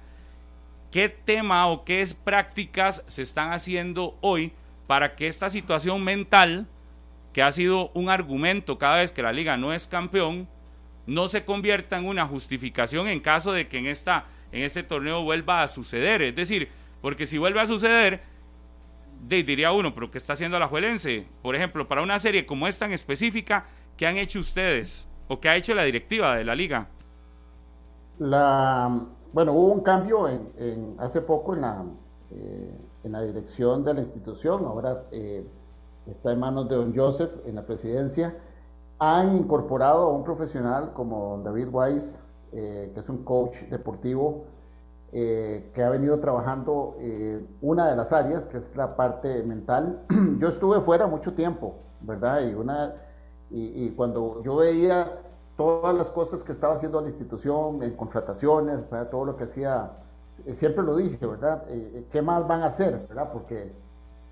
[0.89, 4.51] ¿Qué tema o qué prácticas se están haciendo hoy
[4.87, 6.65] para que esta situación mental,
[7.33, 10.47] que ha sido un argumento cada vez que la liga no es campeón,
[11.05, 15.23] no se convierta en una justificación en caso de que en, esta, en este torneo
[15.23, 16.21] vuelva a suceder.
[16.21, 16.69] Es decir,
[17.01, 18.21] porque si vuelve a suceder,
[19.27, 21.27] diría uno, pero ¿qué está haciendo la Juelense?
[21.41, 23.65] Por ejemplo, para una serie como esta en específica,
[23.97, 25.09] ¿qué han hecho ustedes?
[25.27, 26.87] ¿O qué ha hecho la directiva de la liga?
[28.17, 31.83] La, bueno, hubo un cambio en, hace poco en la,
[32.31, 35.45] eh, en la dirección de la institución, ahora eh,
[36.07, 38.35] está en manos de don Joseph en la presidencia.
[38.97, 42.19] Han incorporado a un profesional como don David Weiss,
[42.51, 44.45] eh, que es un coach deportivo,
[45.11, 46.95] que ha venido trabajando
[47.61, 50.03] una de las áreas, que es la parte mental.
[50.37, 52.47] yo estuve fuera mucho tiempo, ¿verdad?
[52.47, 52.93] Y, una,
[53.49, 55.19] y, y cuando yo veía
[55.59, 58.79] todas las cosas que estaba haciendo la institución, en contrataciones,
[59.11, 59.91] todo lo que hacía,
[60.45, 61.65] eh, siempre lo dije, ¿verdad?
[61.67, 63.29] Eh, eh, ¿Qué más van a hacer, verdad?
[63.33, 63.73] Porque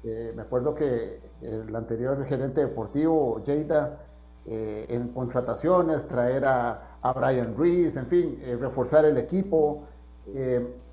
[0.04, 4.00] me acuerdo que el anterior gerente deportivo, Jada,
[4.46, 9.84] en contrataciones, traer a, a Brian Reese, en fin, reforzar el equipo,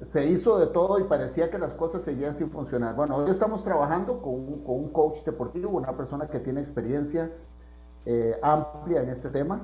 [0.01, 2.95] se hizo de todo y parecía que las cosas seguían sin funcionar.
[2.95, 7.33] Bueno, hoy estamos trabajando con un, coach deportivo, una persona que tiene experiencia
[8.43, 9.62] amplia en este tema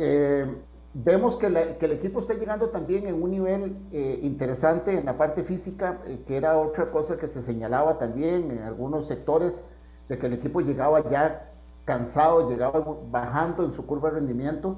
[0.00, 0.46] eh,
[0.94, 5.42] vemos que, el equipo está llegando también en un nivel eh, interesante en la parte
[5.42, 9.60] física, eh, que era otra cosa que se señalaba también en algunos sectores,
[10.08, 11.50] de que el equipo llegaba ya
[11.84, 14.76] cansado, llegaba bajando en su curva de rendimiento.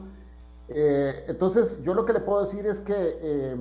[0.73, 3.57] Entonces, yo lo que le puedo decir es que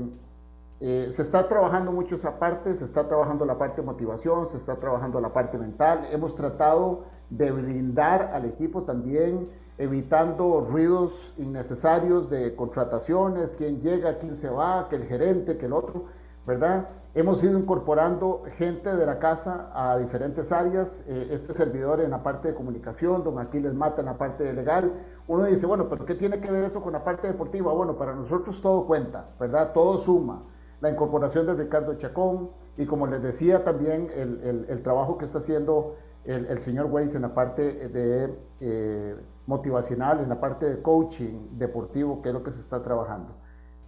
[0.80, 4.76] se está trabajando mucho esa parte, se está trabajando la parte de motivación, se está
[4.78, 6.08] trabajando la parte mental.
[6.12, 14.36] Hemos tratado de brindar al equipo también evitando ruidos innecesarios de contrataciones, quién llega, quién
[14.36, 16.06] se va, que el gerente, que el otro,
[16.46, 16.90] ¿verdad?
[17.16, 22.22] Hemos ido incorporando gente de la casa a diferentes áreas, eh, este servidor en la
[22.22, 24.94] parte de comunicación, don Aquiles Mata en la parte de legal.
[25.28, 27.74] Uno dice, bueno, pero ¿qué tiene que ver eso con la parte deportiva?
[27.74, 29.74] Bueno, para nosotros todo cuenta, ¿verdad?
[29.74, 30.44] Todo suma.
[30.82, 35.40] La incorporación de Ricardo Chacón y como les decía también el, el, trabajo que está
[35.40, 38.36] haciendo el, señor Weiss en la parte de...
[38.62, 39.16] Eh,
[39.50, 43.34] motivacional, en la parte de coaching deportivo, que es lo que se está trabajando.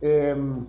[0.02, 0.66] Em,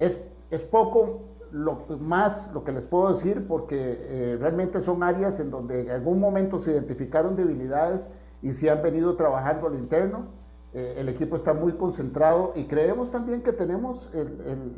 [0.00, 0.18] es,
[0.50, 1.20] es, poco
[1.52, 5.90] lo más lo que les puedo decir porque eh, realmente son áreas en donde en
[5.90, 8.08] algún momento se identificaron debilidades
[8.40, 10.26] y se han venido trabajando al interno.
[10.74, 14.10] Eh, el equipo está muy concentrado y creemos también que tenemos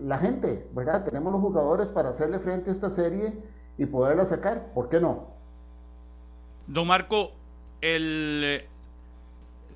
[0.03, 1.05] la gente, ¿verdad?
[1.05, 3.33] Tenemos los jugadores para hacerle frente a esta serie
[3.79, 4.73] y poderla sacar.
[4.75, 5.29] ¿Por qué no?
[6.67, 7.31] Don Marco,
[7.81, 8.65] el,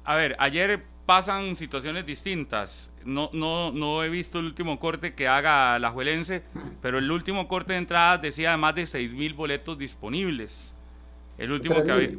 [0.04, 2.92] a ver, ayer pasan situaciones distintas.
[3.02, 6.42] No, no, no he visto el último corte que haga la Juelense,
[6.82, 10.74] pero el último corte de entradas decía más de 6 mil boletos disponibles.
[11.38, 12.10] El último que había.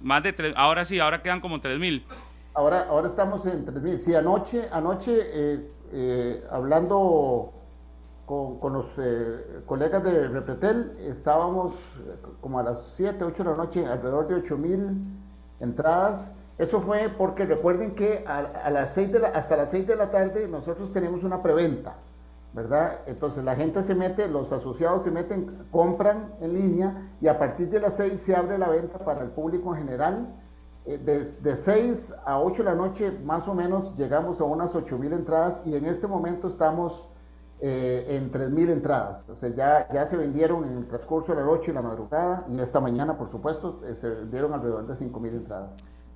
[0.00, 2.06] Más de tres, ahora sí, ahora quedan como 3 mil.
[2.54, 4.00] Ahora, ahora estamos en 3 mil.
[4.00, 7.52] Sí, anoche, anoche eh, eh, hablando
[8.24, 11.74] con, con los eh, colegas de Repretel, estábamos
[12.40, 14.96] como a las 7, 8 de la noche, alrededor de 8 mil
[15.60, 20.48] entradas eso fue porque recuerden que a, las seis hasta las 6 de la tarde
[20.48, 21.94] nosotros tenemos una preventa,
[22.52, 23.00] ¿verdad?
[23.06, 27.70] Entonces la gente se mete, los asociados se meten, compran en línea y a partir
[27.70, 30.34] de las 6 se abre la venta para el público en general.
[30.84, 34.74] Eh, de, de 6 a 8 de la noche más o menos llegamos a unas
[34.74, 37.08] 8 mil entradas y en este momento estamos
[37.60, 39.28] eh, en 3 mil entradas.
[39.28, 42.46] O sea, ya, ya se vendieron en el transcurso de la noche y la madrugada
[42.48, 45.70] y esta mañana, por supuesto, eh, se vendieron alrededor de 5 mil entradas.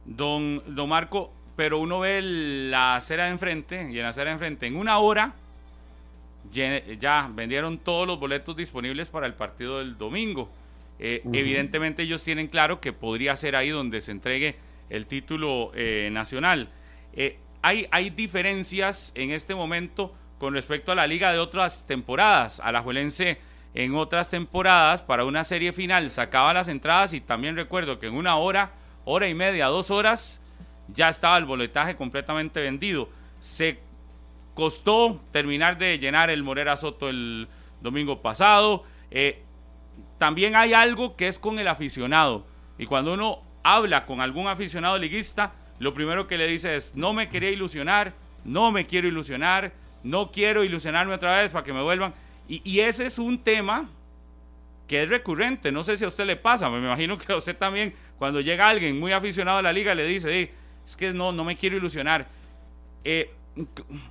[0.05, 4.35] Don, don Marco, pero uno ve la acera de enfrente y en la acera de
[4.35, 5.35] enfrente en una hora
[6.51, 10.51] ya vendieron todos los boletos disponibles para el partido del domingo.
[10.99, 14.57] Eh, evidentemente ellos tienen claro que podría ser ahí donde se entregue
[14.91, 16.69] el título eh, nacional.
[17.15, 22.61] Eh, hay, hay diferencias en este momento con respecto a la liga de otras temporadas.
[22.61, 23.39] A la Juelense
[23.75, 28.15] en otras temporadas para una serie final sacaba las entradas y también recuerdo que en
[28.15, 28.73] una hora
[29.05, 30.41] hora y media, dos horas,
[30.89, 33.09] ya estaba el boletaje completamente vendido.
[33.41, 33.81] Se
[34.55, 37.49] costó terminar de llenar el Morera Soto el
[37.81, 38.85] domingo pasado.
[39.11, 39.43] Eh,
[40.19, 42.47] también hay algo que es con el aficionado.
[42.79, 47.13] Y cuando uno habla con algún aficionado liguista, lo primero que le dice es, no
[47.13, 51.83] me quería ilusionar, no me quiero ilusionar, no quiero ilusionarme otra vez para que me
[51.83, 52.15] vuelvan.
[52.49, 53.89] Y, y ese es un tema
[54.87, 55.73] que es recurrente.
[55.73, 58.69] No sé si a usted le pasa, me imagino que a usted también, cuando llega
[58.69, 60.53] alguien muy aficionado a la liga, le dice,
[60.87, 62.29] es que no, no me quiero ilusionar.
[63.03, 63.33] Eh,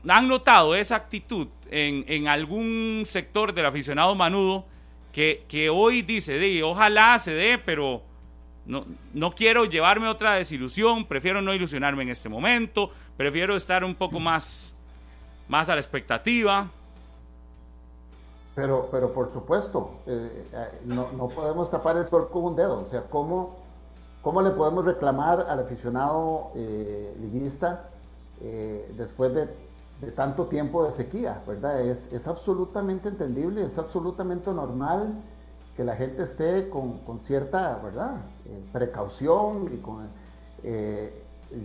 [0.06, 4.66] ¿Han notado esa actitud en, algún sector del aficionado manudo
[5.14, 8.02] que, que hoy dice, ojalá se dé, pero,
[8.66, 13.96] no, no quiero llevarme otra desilusión, prefiero no ilusionarme en este momento, prefiero estar un
[13.96, 14.76] poco más,
[15.48, 16.70] más a la expectativa.
[18.56, 22.82] Pero, pero por supuesto, eh, eh, no, no, podemos tapar el sol con un dedo.
[22.82, 23.61] O sea, ¿cómo,
[24.22, 27.90] cómo le podemos reclamar al aficionado eh, liguista
[28.42, 29.48] eh, después de,
[30.16, 31.42] tanto tiempo de sequía?
[31.48, 31.82] ¿verdad?
[31.82, 35.14] Es, absolutamente entendible, es absolutamente normal
[35.76, 38.18] que la gente esté con, cierta ¿verdad?
[38.74, 40.10] precaución y con...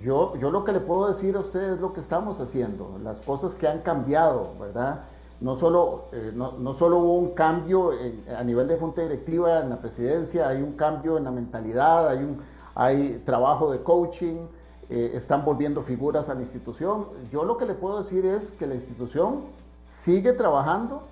[0.02, 3.20] yo, yo lo que le puedo decir a ustedes es lo que estamos haciendo, las
[3.20, 5.00] cosas que han cambiado, ¿verdad?
[5.40, 7.90] No solo, eh, no, solo hubo un cambio
[8.36, 12.18] a nivel de junta directiva en la presidencia, hay un cambio en la mentalidad, hay,
[12.18, 12.40] un,
[12.74, 14.46] hay trabajo de coaching,
[14.88, 17.06] eh, están volviendo figuras a la institución.
[17.30, 19.40] Yo lo que le puedo decir es que la institución
[19.84, 21.02] sigue trabajando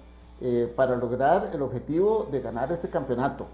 [0.41, 3.47] eh, para lograr el objetivo de ganar este campeonato.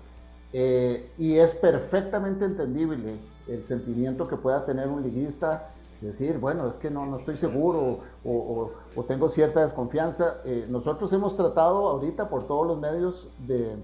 [0.53, 6.91] y es perfectamente entendible el sentimiento que pueda tener un liguista decir, bueno, es que
[6.91, 10.39] no, no estoy seguro o, o, tengo cierta desconfianza.
[10.45, 13.77] Eh, nosotros hemos tratado ahorita por todos los medios de,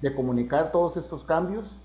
[0.00, 1.80] de comunicar todos estos cambios.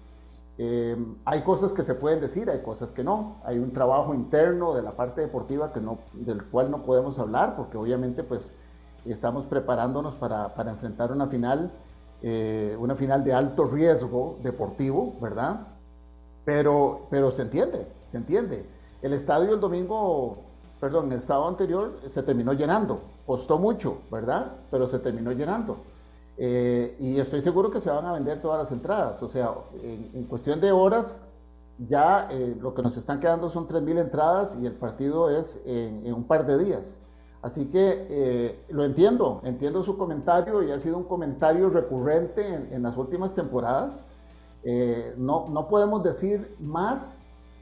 [0.60, 3.36] Eh, hay cosas que se pueden decir, hay cosas que no.
[3.44, 7.56] Hay un trabajo interno de la parte deportiva que no, del cual no podemos hablar
[7.56, 8.52] porque obviamente pues
[9.06, 11.72] estamos preparándonos para, para enfrentar una final,
[12.24, 15.68] eh, una final de alto riesgo deportivo, ¿verdad?
[16.44, 18.77] Pero, pero se entiende, se entiende.
[19.08, 20.40] El estadio el domingo,
[20.82, 23.00] perdón, el sábado anterior se terminó llenando.
[23.26, 24.52] Costó mucho, ¿verdad?
[24.70, 25.78] Pero se terminó llenando.
[26.38, 29.24] Eh, y estoy seguro que se van a vender todas las entradas.
[29.24, 31.24] O sea, en, cuestión de horas,
[31.78, 36.14] ya eh, lo que nos están quedando son 3.000 entradas y el partido es en,
[36.14, 36.98] un par de días.
[37.42, 42.74] Así que eh, lo entiendo, entiendo su comentario y ha sido un comentario recurrente en,
[42.74, 44.04] en las últimas temporadas.
[45.16, 47.18] no, no podemos decir más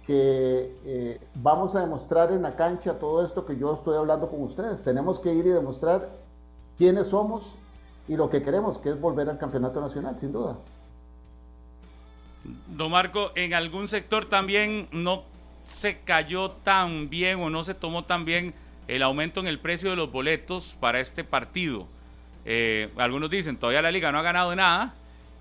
[0.05, 4.43] que eh, vamos a demostrar en la cancha todo esto que yo estoy hablando con
[4.43, 4.83] ustedes.
[4.83, 6.09] Tenemos que ir y demostrar
[6.77, 7.43] quiénes somos
[8.07, 10.57] y lo que queremos, que es volver al campeonato nacional, sin duda.
[12.67, 15.23] Don Marco, en algún sector también no
[15.65, 18.53] se cayó tan bien o no se tomó tan bien
[18.87, 21.87] el aumento en el precio de los boletos para este partido.
[22.45, 24.93] Eh, algunos dicen, todavía la liga no ha ganado nada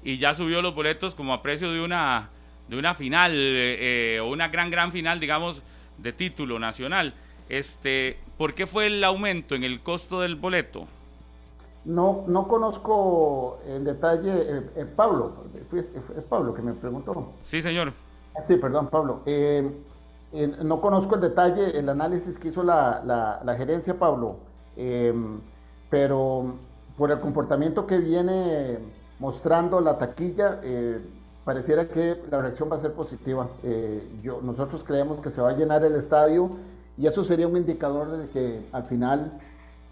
[0.03, 2.31] y ya subió los boletos como a precio de una
[2.69, 5.63] de una final eh, o una gran, gran final, digamos,
[5.99, 7.15] de título nacional.
[7.49, 10.87] Este, ¿Por qué fue el aumento en el costo del boleto?
[11.85, 15.45] No, no conozco en detalle, eh, eh, Pablo,
[16.17, 17.33] es Pablo que me preguntó.
[17.43, 17.93] Sí, señor.
[18.47, 19.23] Sí, perdón, Pablo.
[20.63, 24.39] no conozco el detalle, el análisis que hizo la, la gerencia, Pablo,
[25.91, 26.55] pero
[26.97, 28.79] por el comportamiento que viene
[29.21, 30.61] mostrando la taquilla,
[31.45, 33.49] pareciera que la reacción va a ser positiva.
[33.63, 36.51] Eh, yo, nosotros creemos que se va a llenar el estadio
[36.97, 39.39] y eso sería un indicador de que al final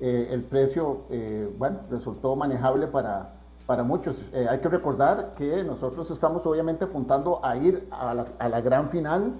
[0.00, 3.34] eh, el precio, eh, bueno, resultó manejable para,
[3.66, 4.22] para muchos.
[4.32, 8.88] hay que recordar que nosotros estamos obviamente apuntando a ir a la, a la gran
[8.90, 9.32] final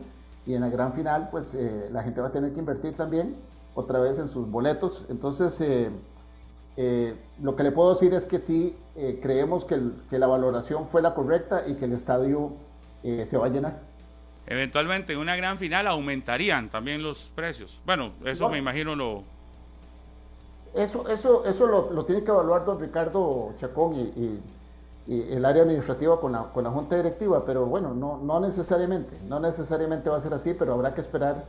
[0.45, 1.57] y en la gran final pues
[1.91, 3.37] la gente va a tener que invertir también
[3.75, 5.07] otra vez en sus boletos.
[5.09, 5.61] Entonces,
[6.77, 10.89] eh, lo que le puedo decir es que sí, eh, creemos que, que, la valoración
[10.89, 12.53] fue la correcta y que el estadio
[13.03, 13.81] eh, se va a llenar.
[14.47, 17.81] Eventualmente en una gran final aumentarían también los precios.
[17.85, 19.23] Bueno, eso me imagino lo...
[20.75, 24.43] Eso, eso, eso lo, lo, tiene que evaluar don Ricardo Chacón y, y,
[25.07, 29.41] el área administrativa con la, con la Junta Directiva, pero bueno, no, no necesariamente, no
[29.41, 31.45] necesariamente va a ser así, pero habrá que esperar.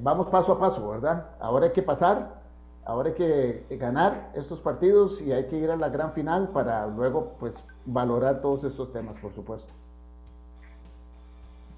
[0.00, 1.30] vamos paso a paso, ¿verdad?
[1.40, 2.45] Ahora hay que pasar
[2.86, 6.86] Ahora hay que ganar estos partidos y hay que ir a la gran final para
[6.86, 9.72] luego pues valorar todos estos temas, por supuesto.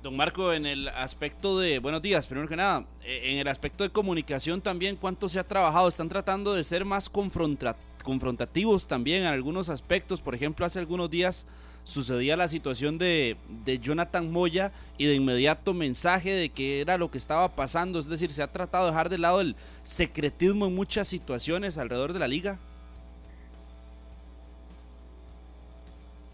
[0.03, 3.85] Don Marco, en el aspecto de, buenos días, primero que nada, eh, en el aspecto
[3.85, 5.88] de comunicación también, ¿cuánto se ha trabajado?
[5.88, 10.21] ¿Están tratando de ser más confrontativos también en algunos aspectos?
[10.21, 11.47] Por ejemplo, hace algunos días
[11.88, 17.11] sucedía la situación de, de, Jonathan Moya y de inmediato mensaje de que era lo
[17.11, 17.98] que estaba pasando.
[17.98, 22.12] Es decir, se ha tratado de dejar de lado el secretismo en muchas situaciones alrededor
[22.12, 22.59] de la liga.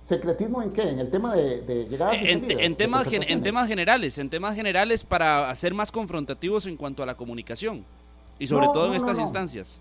[0.03, 0.88] ¿Secretismo en qué?
[0.88, 5.05] ¿En el tema de, de llegadas en, en, temas, en temas generales, en temas generales
[5.05, 7.85] para ser más confrontativos en cuanto a la comunicación
[8.40, 9.81] y sobre todo en estas instancias.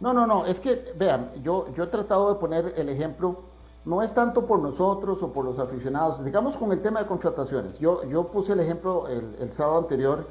[0.00, 3.44] No, no, no, es que, vean, yo, yo he tratado de poner el ejemplo
[3.86, 7.78] no es tanto por nosotros o por los aficionados, digamos con el tema de contrataciones.
[7.78, 10.26] Yo, yo puse el ejemplo el, sábado anterior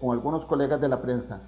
[0.00, 1.40] con algunos colegas de la prensa.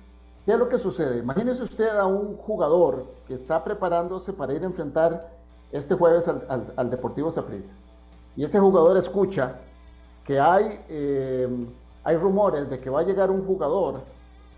[0.44, 1.18] ¿Qué es lo que sucede?
[1.18, 5.30] Imagínese usted a un jugador que está preparándose para ir a enfrentar
[5.72, 7.72] este jueves al, Deportivo Saprissa.
[8.36, 9.56] Y ese jugador escucha
[10.24, 11.66] que hay, eh,
[12.04, 14.00] hay rumores de que va a llegar un jugador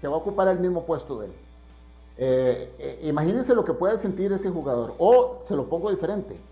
[0.00, 1.32] que va a ocupar el mismo puesto de él.
[2.16, 4.94] Eh, eh, imagínense lo que puede sentir ese jugador.
[4.98, 6.49] O se lo pongo diferente.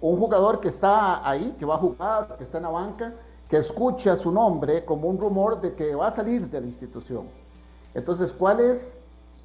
[0.00, 3.12] Un jugador que está ahí, que va a jugar, que está en la banca,
[3.48, 7.26] que escucha su nombre como un rumor de que va a salir de la institución.
[7.94, 8.96] Entonces, ¿cuál es,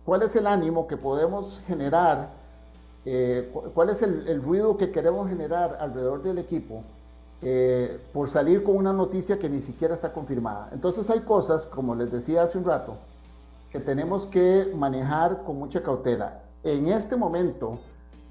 [0.05, 2.29] cuál es el ánimo que podemos generar?
[3.73, 6.83] ¿Cuál es el, el, ruido que queremos generar alrededor del equipo?
[7.43, 10.69] Eh, por salir con una noticia que ni siquiera está confirmada.
[10.73, 12.97] Entonces hay cosas, como les decía hace un rato,
[13.71, 16.41] que tenemos que manejar con mucha cautela.
[16.63, 17.79] En este momento,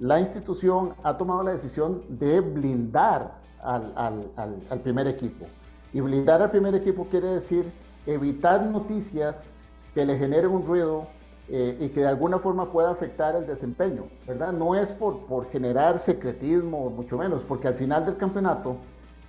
[0.00, 5.44] la institución ha tomado la decisión de blindar al, primer equipo.
[5.92, 7.70] Y blindar al primer equipo quiere decir
[8.06, 9.44] evitar noticias
[9.94, 11.06] que le generen un ruido
[11.48, 14.52] eh, y que de alguna forma pueda afectar el desempeño, ¿verdad?
[14.52, 18.76] No es por, por generar secretismo, mucho menos, porque al final del campeonato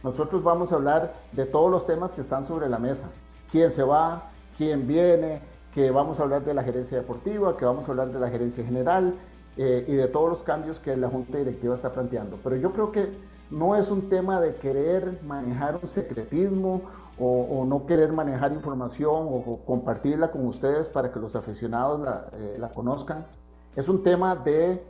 [0.04, 3.10] nosotros vamos a hablar de todos los temas que están sobre la mesa.
[3.52, 4.30] ¿Quién se va?
[4.58, 5.42] ¿Quién viene?
[5.74, 8.64] Que vamos a hablar de la gerencia deportiva, que vamos a hablar de la gerencia
[8.64, 9.16] general
[9.58, 12.40] eh, y de todos los cambios que la Junta Directiva está planteando.
[12.44, 13.10] Pero yo creo que
[13.50, 16.84] no es un tema de querer manejar un secretismo
[17.20, 22.56] o, no querer manejar información o, compartirla con ustedes para que los aficionados la, eh,
[22.58, 23.28] la conozcan.
[23.76, 24.82] Es un tema de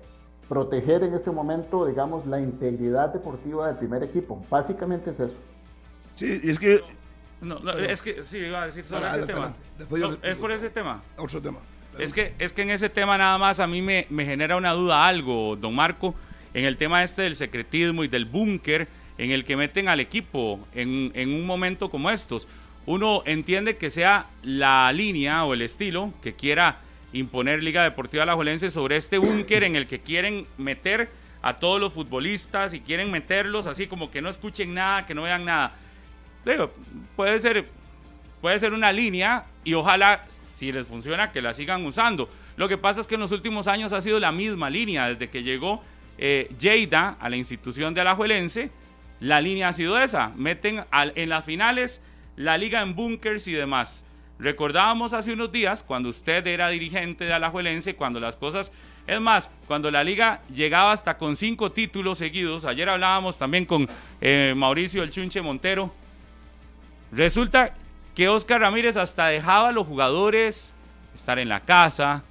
[0.47, 4.45] proteger en este momento, digamos, la integridad deportiva del primer equipo.
[4.49, 5.39] Básicamente es eso.
[6.14, 6.80] Sí, es que...
[7.41, 9.53] No, es que sí, iba a decir sobre ese tema.
[10.22, 11.03] es por ese tema.
[11.18, 11.59] Otro tema.
[12.00, 14.72] Es que, es que en ese tema nada más a mí me, me genera una
[14.72, 16.16] duda algo, don Marco,
[16.54, 18.88] en el tema este del secretismo y del búnker
[19.18, 22.48] en el que meten al equipo en, en un momento como estos.
[22.86, 26.80] Uno entiende que sea la línea o el estilo que quiera
[27.14, 31.10] imponer Liga Deportiva Alajuelense sobre este búnker en el que quieren meter
[31.42, 35.24] a todos los futbolistas y quieren meterlos así como que no escuchen nada, que no
[35.24, 35.74] vean nada.
[36.46, 36.72] Digo,
[37.16, 37.68] puede ser,
[38.42, 40.26] puede ser una línea y ojalá,
[40.62, 42.30] si les funciona, que la sigan usando.
[42.55, 45.28] Lo que pasa es que en los últimos años ha sido la misma línea, desde
[45.28, 45.82] que llegó
[46.20, 46.47] eh,
[46.91, 48.70] a la institución de Alajuelense,
[49.20, 50.30] la línea ha sido esa.
[50.36, 52.03] Meten en las finales
[52.36, 54.05] la liga en búnkers y demás.
[54.38, 58.72] Recordábamos hace unos días cuando usted era dirigente de Alajuelense, cuando las cosas,
[59.07, 63.88] es más, cuando la liga llegaba hasta con cinco títulos seguidos, ayer hablábamos también con
[64.22, 65.91] eh, Mauricio El Chunche Montero,
[67.12, 67.74] resulta
[68.16, 70.74] que Oscar Ramírez hasta dejaba a los jugadores
[71.14, 72.24] estar en la casa,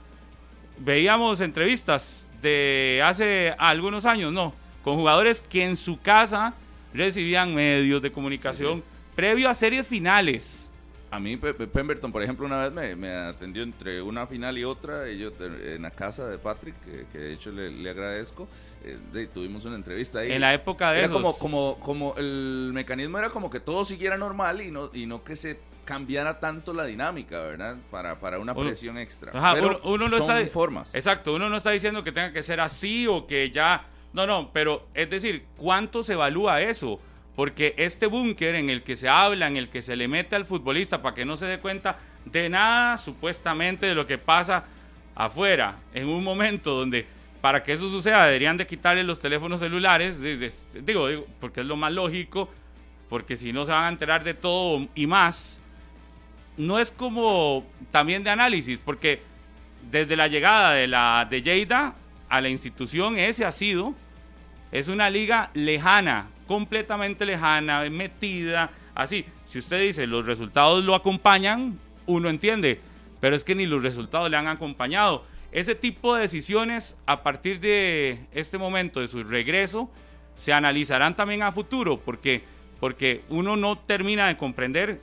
[0.78, 6.54] veíamos entrevistas de hace algunos años, no, con jugadores que en su casa
[6.92, 8.82] recibían medios de comunicación
[9.14, 10.70] previo a series finales.
[11.10, 15.18] A mí, Pemberton, por ejemplo, una vez me, atendió entre una final y otra, y
[15.18, 16.76] yo en la casa de Patrick,
[17.10, 18.46] que, de hecho le, agradezco,
[18.84, 20.30] eh, tuvimos una entrevista ahí.
[20.30, 24.16] En la época de era como, como, como el mecanismo era como que todo siguiera
[24.16, 27.76] normal y no, y no que se cambiara tanto la dinámica, ¿verdad?
[27.90, 29.32] Para, para una presión extra.
[29.54, 30.94] pero uno, no son está, formas.
[30.94, 33.86] Exacto, uno no está diciendo que tenga que ser así o que ya...
[34.12, 37.00] No, no, pero es decir, ¿cuánto se evalúa eso?
[37.36, 40.44] Porque este búnker en el que se habla, en el que se le mete al
[40.44, 44.64] futbolista para que no se dé cuenta de nada supuestamente de lo que pasa
[45.14, 47.06] afuera, en un momento donde
[47.40, 51.76] para que eso suceda deberían de quitarle los teléfonos celulares, digo, digo, porque es lo
[51.76, 52.50] más lógico,
[53.08, 55.59] porque si no se van a enterar de todo y más,
[56.60, 59.22] no es como también de análisis, porque
[59.90, 61.94] desde la llegada de la de Lleida
[62.28, 63.94] a la institución ese ha sido
[64.70, 69.24] es una liga lejana completamente lejana, metida, así.
[69.46, 72.80] Si usted dice los resultados lo acompañan, uno entiende,
[73.20, 75.24] pero es que ni los resultados le han acompañado.
[75.52, 79.90] Ese tipo de decisiones a partir de este momento de su regreso
[80.34, 82.44] se analizarán también a futuro, porque,
[82.80, 85.00] porque uno no termina de comprender,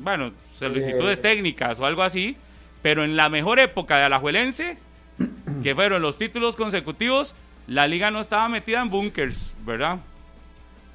[0.00, 2.36] bueno, solicitudes técnicas o algo así,
[2.82, 4.78] pero en la mejor época de Alajuelense,
[5.62, 7.34] que fueron los títulos consecutivos,
[7.66, 9.98] la liga no estaba metida en bunkers, ¿verdad?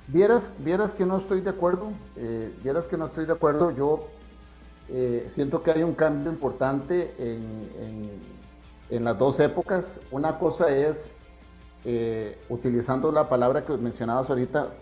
[0.07, 4.07] Vieras, vieras que no estoy de acuerdo, eh, vieras que no estoy de acuerdo, yo
[4.89, 8.09] eh, siento que hay un cambio importante en,
[8.89, 9.99] en, las dos épocas.
[10.11, 11.11] Una cosa es,
[11.85, 14.73] eh, utilizando la palabra que mencionabas ahorita,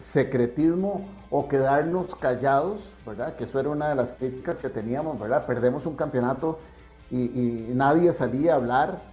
[0.00, 3.36] secretismo o quedarnos callados, ¿verdad?
[3.36, 5.46] Que eso era una de las críticas que teníamos, ¿verdad?
[5.46, 6.58] Perdemos un campeonato
[7.10, 9.12] y, y nadie salía a hablar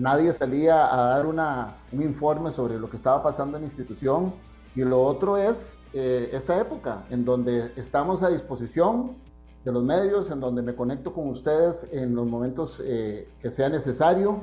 [0.00, 4.32] nadie salía a dar una, un informe sobre lo que estaba pasando en la institución.
[4.74, 9.16] Y lo otro es eh, esta época, en donde estamos a disposición
[9.64, 13.68] de los medios, en donde me conecto con ustedes en los momentos eh, que sea
[13.68, 14.40] necesario.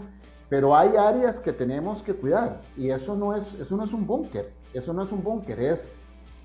[0.50, 4.08] Pero hay áreas que tenemos que cuidar y eso no es, eso no es un
[4.08, 5.90] búnker, eso no es un búnker, es,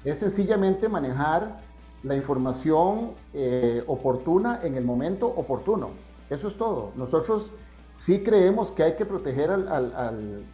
[0.04, 1.60] es sencillamente manejar
[2.02, 5.90] la información eh, oportuna en el momento oportuno.
[6.30, 6.90] Eso es todo.
[6.96, 7.52] Nosotros
[7.94, 10.44] sí creemos que hay que proteger al,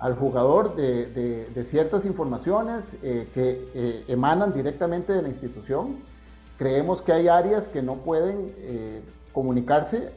[0.00, 1.06] al, jugador de,
[1.54, 5.98] de, ciertas informaciones eh, que eh, emanan directamente de la institución.
[6.58, 8.52] Creemos que hay áreas que no pueden
[9.32, 10.12] comunicarse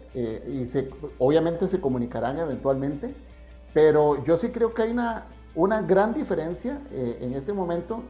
[0.47, 0.89] y se,
[1.19, 3.13] obviamente se comunicarán eventualmente,
[3.73, 8.03] pero yo sí creo que hay una, una gran diferencia en este momento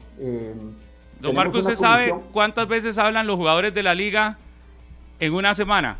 [1.23, 4.37] Don Marco, ¿usted sabe cuántas veces hablan los jugadores de la liga
[5.21, 5.97] en una semana?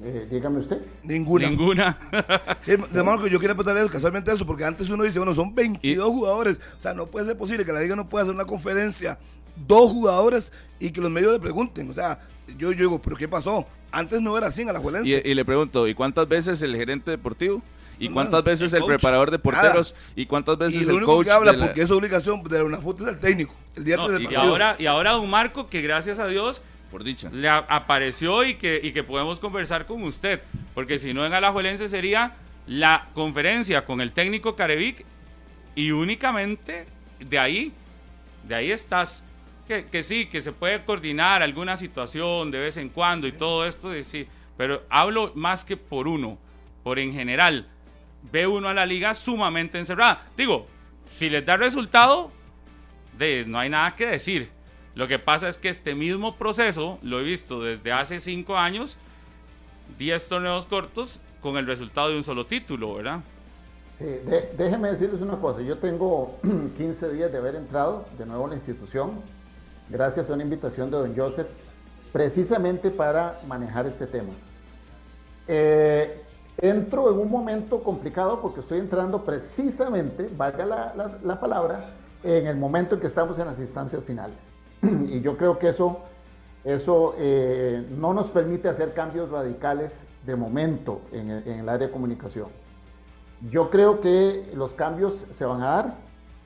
[0.00, 0.82] Eh, dígame usted.
[1.02, 1.48] Ninguna.
[1.48, 1.98] Ninguna.
[2.60, 6.08] sí, de Marco, yo quiero preguntarle casualmente eso, porque antes uno dice, bueno, son 22
[6.08, 6.60] jugadores.
[6.78, 9.18] O sea, no puede ser posible que la liga no pueda hacer una conferencia,
[9.66, 11.90] dos jugadores, y que los medios le pregunten.
[11.90, 12.20] O sea,
[12.56, 13.66] yo, digo, ¿pero qué pasó?
[13.90, 15.22] Antes no era así en Alajuelense.
[15.24, 17.62] Y, y le pregunto, ¿y cuántas veces el gerente deportivo?
[17.98, 19.94] ¿Y cuántas veces el, preparador de porteros?
[20.14, 21.26] ¿Y cuántas veces y el único coach?
[21.26, 23.54] que habla, porque es obligación de una foto es el técnico.
[23.74, 27.30] El día del y, ahora, y ahora un Marco que gracias a Dios por dicha.
[27.32, 30.40] le apareció y que, y que podemos conversar con usted.
[30.74, 32.34] Porque si no en Alajuelense sería
[32.66, 35.04] la conferencia con el técnico Carevic
[35.74, 36.86] y únicamente
[37.18, 37.72] de ahí,
[38.46, 39.24] de ahí estás.
[39.66, 43.66] Que, que, sí, que se puede coordinar alguna situación de vez en cuando y todo
[43.66, 46.38] esto, sí, pero hablo más que por uno,
[46.84, 47.66] por en general
[48.30, 50.20] ve uno a la liga sumamente encerrada.
[50.36, 50.66] Digo,
[51.08, 52.30] si les da resultado,
[53.18, 54.50] de, no hay nada que decir.
[54.94, 58.96] Lo que pasa es que este mismo proceso lo he visto desde hace cinco años,
[59.98, 63.20] 10 torneos cortos con el resultado de un solo título, ¿verdad?
[63.94, 64.06] Sí,
[64.56, 65.60] déjenme decirles una cosa.
[65.60, 66.38] Yo tengo
[66.76, 69.20] 15 días de haber entrado de nuevo a la institución,
[69.88, 71.48] gracias a una invitación de don Joseph,
[72.12, 74.32] precisamente para manejar este tema.
[75.48, 76.22] Eh,
[76.58, 80.64] entro en un momento complicado porque estoy entrando precisamente, valga
[81.22, 81.90] la, palabra,
[82.22, 84.38] en el momento en que estamos en las instancias finales.
[84.82, 86.00] y yo creo que eso,
[86.64, 89.92] eso eh, no nos permite hacer cambios radicales
[90.24, 92.48] de momento en el, área de comunicación.
[93.50, 95.94] Yo creo que los cambios se van a dar.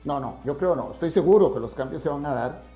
[0.03, 0.91] No, no, yo creo no.
[0.91, 2.70] Estoy seguro que los cambios se van a dar.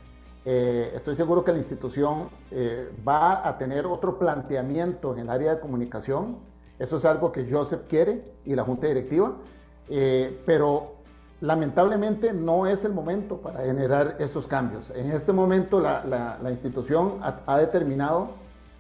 [0.46, 5.56] Eh, estoy seguro que la institución eh, va a tener otro planteamiento en el área
[5.56, 6.38] de comunicación
[6.78, 9.34] eso es algo que Joseph quiere y la Junta Directiva,
[9.88, 10.96] eh, pero
[11.39, 14.91] lamentablemente no es el momento para generar esos cambios.
[14.91, 18.32] En este momento la, institución ha, determinado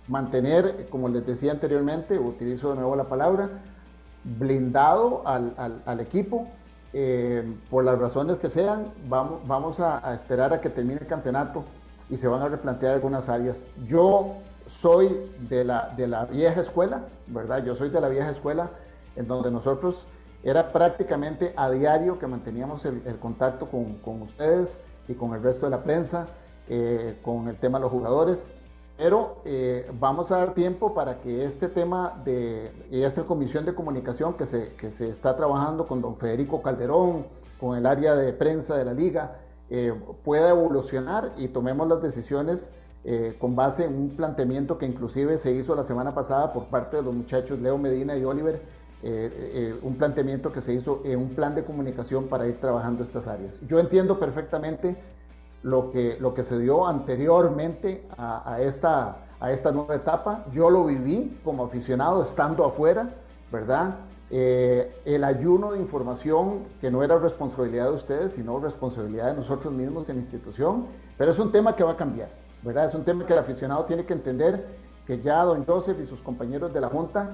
[0.07, 3.49] mantener, como les decía anteriormente, utilizo de nuevo la palabra,
[4.23, 6.47] blindado al, equipo.
[6.97, 11.07] Eh, por las razones que sean, vamos, vamos a, a esperar a que termine el
[11.07, 11.65] campeonato
[12.09, 13.65] y se van a replantear algunas áreas.
[13.85, 14.35] Yo
[14.67, 17.65] soy de la, de la vieja escuela, ¿verdad?
[17.65, 18.69] Yo soy de la vieja escuela
[19.17, 20.07] en donde nosotros
[20.41, 25.71] era prácticamente a diario que manteníamos el, contacto con, ustedes y con el resto de
[25.71, 26.27] la prensa,
[26.69, 28.45] eh, con el tema de los jugadores.
[28.97, 34.35] Pero eh, vamos a dar tiempo para que este tema de esta comisión de comunicación
[34.35, 37.25] que se, que se está trabajando con don Federico Calderón,
[37.59, 39.39] con el área de prensa de la liga,
[39.69, 39.93] eh,
[40.23, 42.71] pueda evolucionar y tomemos las decisiones
[43.07, 46.97] eh, con base en un planteamiento que inclusive se hizo la semana pasada por parte
[46.97, 48.55] de los muchachos Leo Medina y Oliver,
[49.03, 53.03] eh, eh, un planteamiento que se hizo en un plan de comunicación para ir trabajando
[53.03, 53.61] estas áreas.
[53.67, 54.95] Yo entiendo perfectamente
[55.65, 60.45] lo que, lo que se dio anteriormente a, esta, a esta nueva etapa.
[60.53, 63.09] Yo lo viví como aficionado estando afuera,
[63.51, 63.95] ¿verdad?
[64.29, 70.09] el ayuno de información que no era responsabilidad de ustedes, sino responsabilidad de nosotros mismos
[70.09, 70.87] en la institución,
[71.17, 72.29] pero es un tema que va a cambiar.
[72.65, 74.65] Es un tema que el aficionado tiene que entender
[75.05, 77.29] que ya don Joseph y sus compañeros de la Junta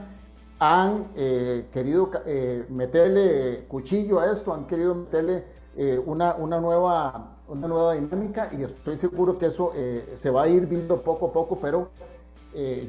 [0.59, 7.37] han eh, querido eh, meterle cuchillo a esto, han querido meterle eh, una, una, nueva,
[7.51, 9.73] una nueva dinámica y estoy seguro que eso
[10.15, 11.89] se va a ir viendo poco a poco, pero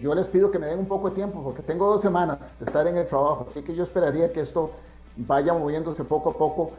[0.01, 2.65] yo les pido que me den un poco de tiempo porque tengo dos semanas de
[2.65, 4.71] estar en el trabajo, así que yo esperaría que esto
[5.17, 6.71] vaya moviéndose poco a poco,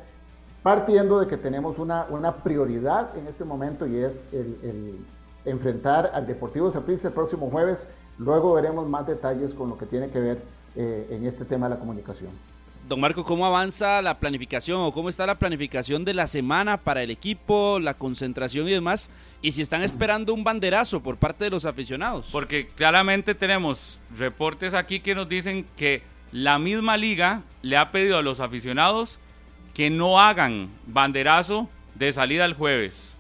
[0.62, 5.06] partiendo de que tenemos una, una prioridad en este momento y es el
[5.46, 7.88] enfrentar al Deportivo Saprissa el próximo jueves.
[8.18, 10.42] Luego veremos más detalles con lo que tiene que ver
[10.76, 12.32] eh, en este tema de la comunicación.
[12.88, 17.02] Don Marco, ¿cómo avanza la planificación o cómo está la planificación de la semana para
[17.02, 19.10] el equipo, la concentración y demás?
[19.42, 22.30] Y si están esperando un banderazo por parte de los aficionados.
[22.32, 28.18] Porque claramente tenemos reportes aquí que nos dicen que la misma liga le ha pedido
[28.18, 29.20] a los aficionados
[29.74, 33.14] que no hagan banderazo de salida el jueves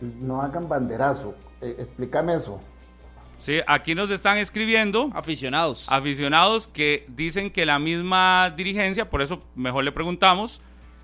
[0.00, 1.34] no hagan banderazo.
[1.60, 2.60] Eh, explícame eso.
[3.36, 5.86] Sí, aquí nos están escribiendo Aficionados.
[5.90, 10.60] aficionados que dicen que la misma dirigencia, por eso mejor le preguntamos,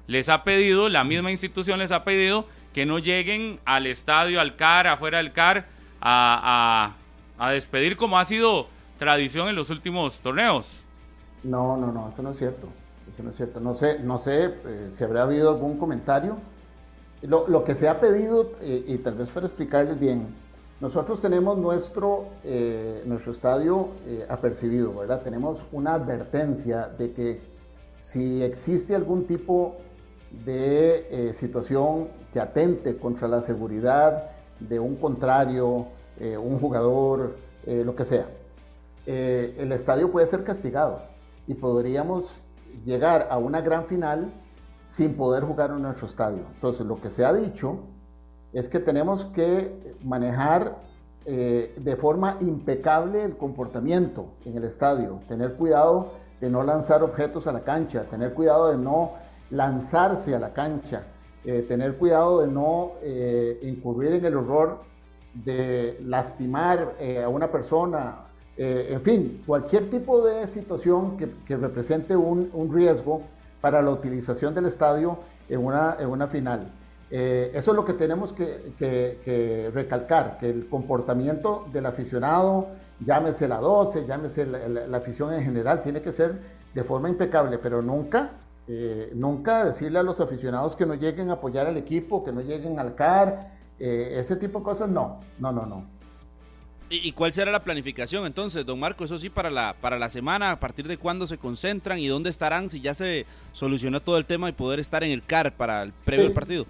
[0.06, 4.56] les ha pedido, la misma institución les ha pedido que no lleguen al estadio, al
[4.56, 5.66] CAR, afuera del CAR,
[6.00, 6.94] a,
[7.38, 8.66] a- a despedir como ha sido
[8.98, 10.84] tradición en los últimos torneos.
[11.42, 12.68] No, no, no, eso no es cierto.
[13.12, 13.60] Eso no es cierto.
[13.60, 16.38] No sé, no sé eh, si habrá habido algún comentario.
[17.22, 20.28] Lo, lo que se ha pedido, eh, y tal vez para explicarles bien,
[20.82, 25.22] nosotros tenemos nuestro, eh, nuestro estadio eh, apercibido, ¿verdad?
[25.22, 27.40] Tenemos una advertencia de que
[28.00, 29.76] si existe algún tipo
[30.44, 35.86] de eh, situación que atente contra la seguridad de un contrario,
[36.18, 38.26] eh, un jugador, eh, lo que sea,
[39.06, 41.02] eh, el estadio puede ser castigado
[41.46, 42.42] y podríamos
[42.84, 44.32] llegar a una gran final
[44.88, 46.42] sin poder jugar en nuestro estadio.
[46.54, 47.84] Entonces, lo que se ha dicho
[48.52, 50.76] es que tenemos que manejar
[51.24, 57.46] eh, de forma impecable el comportamiento en el estadio, tener cuidado de no lanzar objetos
[57.46, 59.12] a la cancha, tener cuidado de no
[59.50, 61.04] lanzarse a la cancha,
[61.44, 64.80] eh, tener cuidado de no eh, incurrir en el error
[65.32, 73.22] de lastimar a una persona, en fin, cualquier tipo de situación que, represente un, riesgo
[73.62, 75.16] para la utilización del estadio
[75.48, 76.70] en una final.
[77.14, 82.68] Eh, eso es lo que tenemos que, que- que recalcar, que el comportamiento del aficionado,
[83.04, 86.40] llámese la 12, llámese la, la- la afición en general, tiene que ser
[86.72, 88.30] de forma impecable, pero nunca,
[88.66, 92.40] eh, nunca decirle a los aficionados que no lleguen a apoyar al equipo, que no
[92.40, 95.84] lleguen al CAR, eh, ese tipo de cosas, no, no, no, no.
[96.88, 99.04] ¿Y, y cuál será la planificación entonces, don Marco?
[99.04, 102.30] Eso sí, para la, para la semana, a partir de cuándo se concentran y dónde
[102.30, 105.82] estarán, si ya se solucionó todo el tema y poder estar en el CAR para
[105.82, 106.32] el previo Sí.
[106.32, 106.64] partido.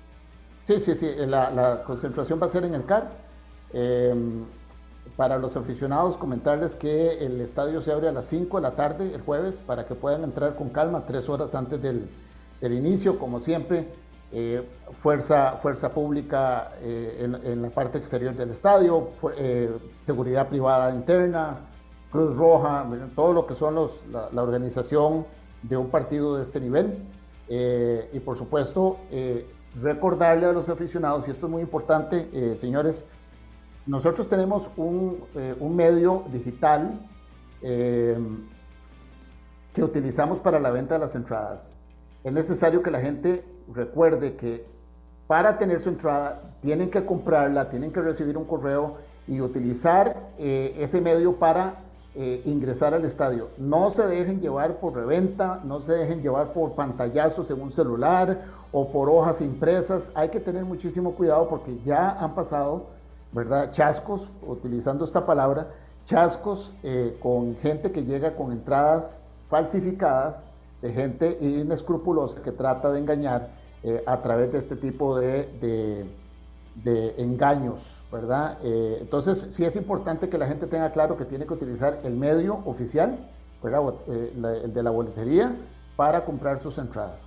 [0.64, 3.10] Sí, sí, sí, la, la concentración va a ser en el CAR.
[3.72, 4.14] Eh,
[5.16, 9.14] para los aficionados, comentarles que el estadio se abre a las 5 de la tarde
[9.14, 12.08] el jueves para que puedan entrar con calma, tres horas antes del,
[12.60, 13.88] del inicio, como siempre.
[14.30, 19.70] eh, fuerza, fuerza pública eh, en, en la parte exterior del estadio, eh,
[20.02, 21.68] seguridad privada interna,
[22.10, 25.26] Cruz Roja, todo lo que son los, la, la organización
[25.62, 26.98] de un partido de este nivel.
[27.48, 29.46] Eh, y por supuesto, eh,
[29.80, 33.04] recordarle a los aficionados, y esto es muy importante, eh, señores,
[33.86, 37.00] nosotros tenemos un, eh, un medio digital
[37.62, 38.16] eh,
[39.72, 41.74] que utilizamos para la venta de las entradas.
[42.22, 44.66] Es necesario que la gente recuerde que
[45.26, 51.00] para tener su entrada tienen que comprarla, tienen que recibir un correo y utilizar ese
[51.00, 51.76] medio para
[52.44, 53.48] ingresar al estadio.
[53.56, 58.42] No se dejen llevar por reventa, no se dejen llevar por pantallazos en un celular
[58.72, 60.10] o por hojas impresas.
[60.14, 62.86] Hay que tener muchísimo cuidado porque ya han pasado,
[63.32, 63.70] ¿verdad?
[63.70, 65.68] Chascos, utilizando esta palabra,
[66.04, 69.18] chascos eh, con gente que llega con entradas
[69.48, 70.44] falsificadas,
[70.80, 73.50] de gente inescrupulosa que trata de engañar
[73.84, 78.58] eh, a través de este tipo de, de- engaños, ¿verdad?
[78.62, 82.14] Eh, entonces, sí es importante que la gente tenga claro que tiene que utilizar el
[82.16, 83.18] medio oficial,
[83.62, 83.82] ¿verdad?
[84.08, 85.54] El de la boletería,
[85.96, 87.20] para comprar sus entradas.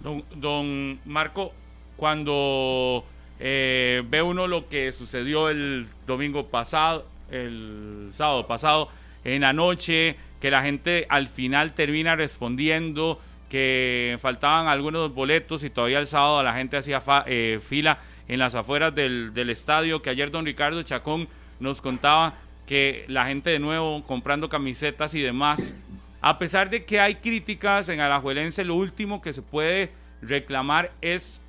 [0.00, 1.52] Don, Marco,
[1.96, 3.04] cuando
[3.38, 8.88] eh, ve uno lo que sucedió el domingo pasado, el sábado pasado,
[9.24, 13.20] en la noche, que la gente al final termina respondiendo
[13.50, 17.98] que faltaban algunos boletos y todavía el sábado la gente hacía eh, fila
[18.28, 21.28] en las afueras del estadio, que ayer don Ricardo Chacón
[21.58, 22.34] nos contaba
[22.66, 25.74] que la gente de nuevo comprando camisetas y demás.
[26.20, 29.90] A pesar de que hay críticas en Alajuelense, lo último que se puede
[30.20, 31.40] reclamar es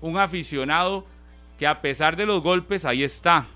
[0.00, 1.06] un aficionado
[1.58, 3.46] que a pesar de los golpes ahí está.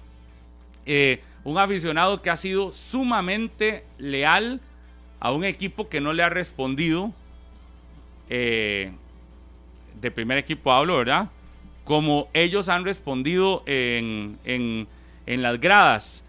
[0.86, 4.60] Eh, un aficionado que ha sido sumamente leal
[5.18, 7.12] a un equipo que no le ha respondido.
[8.30, 8.92] eh,
[10.00, 11.28] de primer equipo hablo, ¿verdad?
[11.84, 14.86] Como ellos han respondido en, en,
[15.26, 16.24] en las gradas.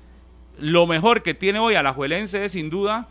[0.58, 3.08] Lo mejor que tiene hoy Alajuelense es sin duda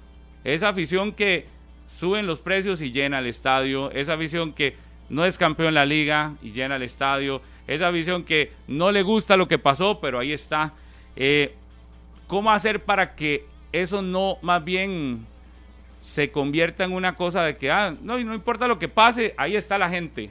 [0.55, 1.47] esa afición que
[1.87, 4.77] suben los precios y llena el estadio, esa afición que
[5.09, 9.03] no es campeón en la liga y llena el estadio, esa afición que no le
[9.03, 10.73] gusta lo que pasó, pero ahí está.
[11.17, 11.55] Eh,
[12.27, 15.27] ¿Cómo hacer para que eso no más bien
[15.99, 19.57] se convierta en una cosa de que, ah, no, no importa lo que pase, ahí
[19.57, 20.31] está la gente?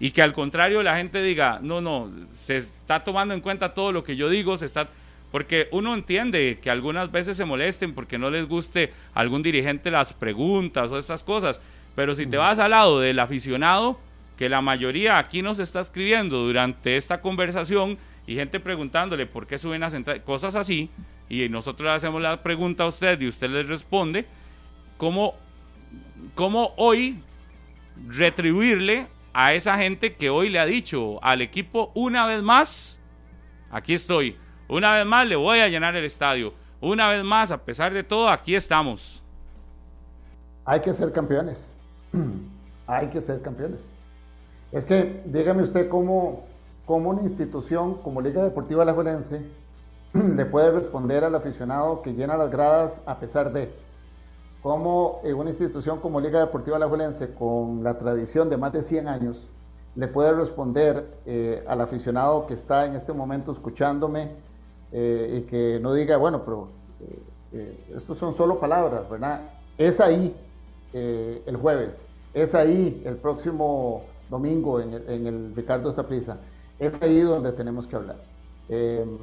[0.00, 3.92] Y que al contrario la gente diga, no, no, se está tomando en cuenta todo
[3.92, 4.88] lo que yo digo, se está...
[5.34, 10.12] Porque uno entiende que algunas veces se molesten porque no les guste algún dirigente las
[10.12, 11.60] preguntas o estas cosas,
[11.96, 13.98] pero si te vas al lado del aficionado,
[14.36, 19.58] que la mayoría aquí nos está escribiendo durante esta conversación, y gente preguntándole por qué
[19.58, 20.88] suben a central, cosas así,
[21.28, 24.26] y nosotros le hacemos la pregunta a usted y usted les responde,
[24.98, 25.34] ¿cómo,
[26.36, 27.18] cómo hoy
[28.06, 33.00] retribuirle a esa gente que hoy le ha dicho al equipo una vez más,
[33.72, 34.36] aquí estoy,
[34.68, 38.02] una vez más le voy a llenar el estadio, una vez más, a pesar de
[38.02, 39.22] todo, aquí estamos.
[40.64, 41.72] Hay que ser campeones,
[42.86, 43.94] hay que ser campeones.
[44.72, 46.44] Es que dígame usted cómo,
[46.86, 49.42] cómo una institución como Liga Deportiva Alajuelense
[50.12, 53.72] le puede responder al aficionado que llena las gradas a pesar de
[54.62, 59.48] cómo una institución como Liga Deportiva Alajuelense con la tradición de más de 100 años
[59.94, 64.30] le puede responder eh, al aficionado que está en este momento escuchándome
[64.94, 66.68] eh, y que no diga, bueno, pero
[67.52, 69.42] eh, estos son solo palabras, ¿verdad?
[69.76, 70.34] Es ahí
[70.92, 76.38] el jueves, es ahí el próximo domingo en el, en el Ricardo Zaprisa.
[76.78, 78.16] Es ahí donde tenemos que hablar.
[78.68, 79.18] Em,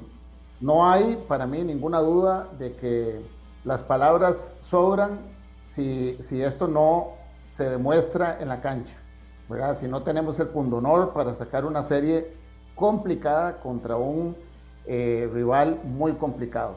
[0.60, 3.22] no hay para mí ninguna duda de que
[3.64, 5.20] las palabras sobran
[5.64, 7.14] si, si esto no
[7.48, 8.96] se demuestra en la cancha,
[9.50, 9.78] ¿verdad?
[9.78, 12.34] Si no tenemos el pundonor para sacar una serie
[12.76, 14.36] complicada contra un
[14.86, 16.76] eh, rival muy complicado.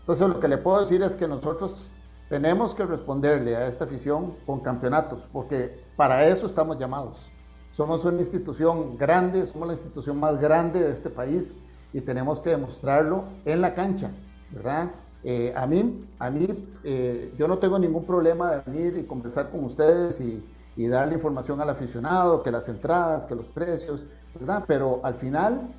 [0.00, 1.90] Entonces lo que le puedo decir es que nosotros
[2.28, 7.30] tenemos que responderle a esta afición con campeonatos, porque para eso estamos llamados.
[7.72, 11.54] Somos una institución grande, somos la institución más grande de este país
[11.92, 14.10] y tenemos que demostrarlo en la cancha,
[14.50, 14.90] ¿verdad?
[15.24, 19.50] Eh, a mí, a mí eh, yo no tengo ningún problema de venir y conversar
[19.50, 20.44] con ustedes y,
[20.76, 24.64] y darle información al aficionado, que las entradas, que los precios, ¿verdad?
[24.66, 25.72] Pero al final,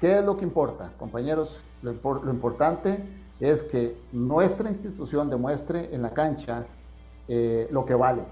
[0.00, 1.62] ¿qué es lo que importa, compañeros?
[1.82, 1.92] Lo,
[2.30, 3.04] importante
[3.38, 6.66] es que nuestra institución demuestre en la cancha
[7.28, 8.22] eh, lo que vale,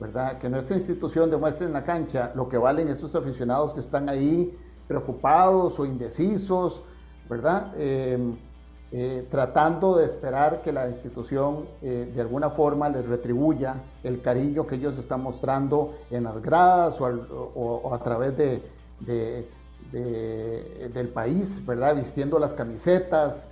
[0.00, 0.38] ¿verdad?
[0.38, 4.56] Que nuestra institución demuestre en la cancha lo que valen esos aficionados que están ahí
[4.88, 6.82] preocupados o indecisos,
[7.28, 7.72] ¿verdad?
[7.76, 8.36] Eh,
[8.92, 14.64] eh, tratando de esperar que la institución eh, de alguna forma les retribuya el cariño
[14.64, 19.48] que ellos están mostrando en las gradas o, a través de,
[20.00, 21.96] del país, ¿verdad?
[21.96, 23.46] Vistiendo las camisetas,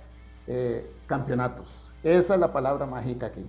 [1.07, 1.91] campeonatos.
[2.03, 3.45] Esa es la palabra mágica aquí.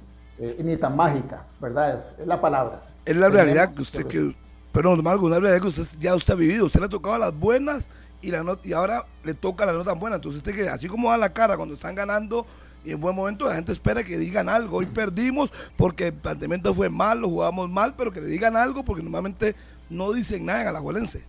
[0.58, 1.94] ni tan mágica, ¿verdad?
[1.94, 2.82] Es, la palabra.
[3.04, 4.34] Es la realidad que usted, que,
[4.72, 6.66] pero normal, una realidad que usted ya usted ha vivido.
[6.66, 7.88] Usted le ha tocado las buenas
[8.20, 10.16] y, la y ahora le toca la nota buena.
[10.16, 12.46] Entonces usted que así como da la cara cuando están ganando
[12.84, 14.78] y en buen momento la gente espera que digan algo.
[14.78, 19.02] Hoy perdimos porque el planteamiento fue malo, jugamos mal, pero que le digan algo porque
[19.02, 19.56] normalmente
[19.90, 21.24] no dicen nada en Alajuelense.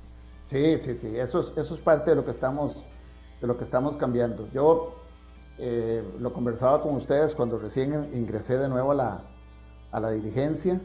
[0.47, 2.85] Sí, sí, sí, eso es, eso es parte de lo que estamos,
[3.39, 4.49] de lo que estamos cambiando.
[4.53, 4.95] Yo
[5.57, 9.21] eh, lo conversaba con ustedes cuando recién ingresé de nuevo a la,
[9.91, 10.79] a la dirigencia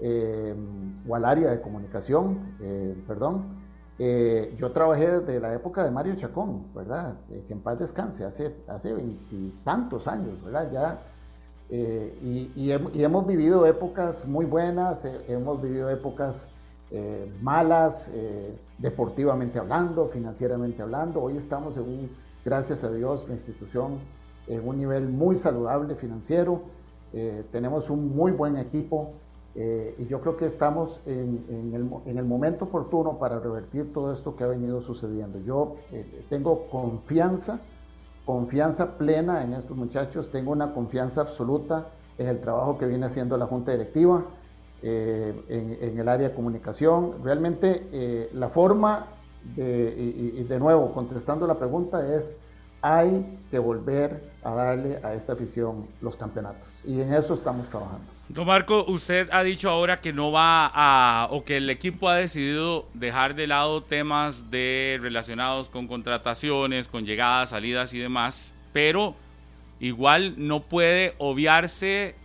[0.00, 0.54] eh,
[1.08, 3.66] o al área de comunicación, eh, perdón.
[3.98, 7.16] Eh, yo trabajé desde la época de Mario Chacón, ¿verdad?
[7.28, 10.70] que en paz descanse, hace, hace veintitantos años, ¿verdad?
[10.70, 11.02] Ya,
[11.70, 16.48] y, y, hemos vivido épocas muy buenas, hemos vivido épocas
[17.42, 18.10] malas,
[18.78, 21.22] deportivamente hablando, financieramente hablando.
[21.22, 22.08] Hoy estamos en
[22.44, 23.98] gracias a Dios, la institución
[24.46, 26.62] en un nivel muy saludable financiero.
[27.52, 29.12] tenemos un muy buen equipo
[29.60, 31.72] eh, y yo creo que estamos en,
[32.06, 35.40] el, momento oportuno para revertir todo esto que ha venido sucediendo.
[35.40, 37.58] Yo eh, tengo confianza,
[38.24, 43.36] confianza plena en estos muchachos, tengo una confianza absoluta en el trabajo que viene haciendo
[43.36, 44.26] la Junta Directiva,
[44.82, 47.22] eh, en, el área de comunicación.
[47.22, 49.06] Realmente la forma,
[49.56, 49.94] de,
[50.36, 52.36] y de nuevo, contestando la pregunta, es
[52.80, 56.68] hay que volver a darle a esta afición los campeonatos.
[56.84, 58.06] Y en eso estamos trabajando.
[58.28, 62.16] Don Marco, usted ha dicho ahora que no va a, o que el equipo ha
[62.16, 69.14] decidido dejar de lado temas de relacionados con contrataciones, con llegadas, salidas y demás, pero
[69.80, 72.16] igual no puede obviarse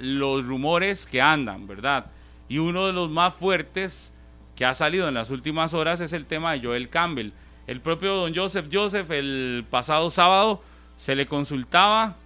[0.00, 2.06] los rumores que andan, ¿verdad?
[2.48, 4.12] Y uno de los más fuertes
[4.56, 7.30] que ha salido en las últimas horas es el tema de Joel Campbell.
[7.66, 10.62] El propio don Joseph Joseph el pasado sábado
[10.96, 12.16] se le consultaba,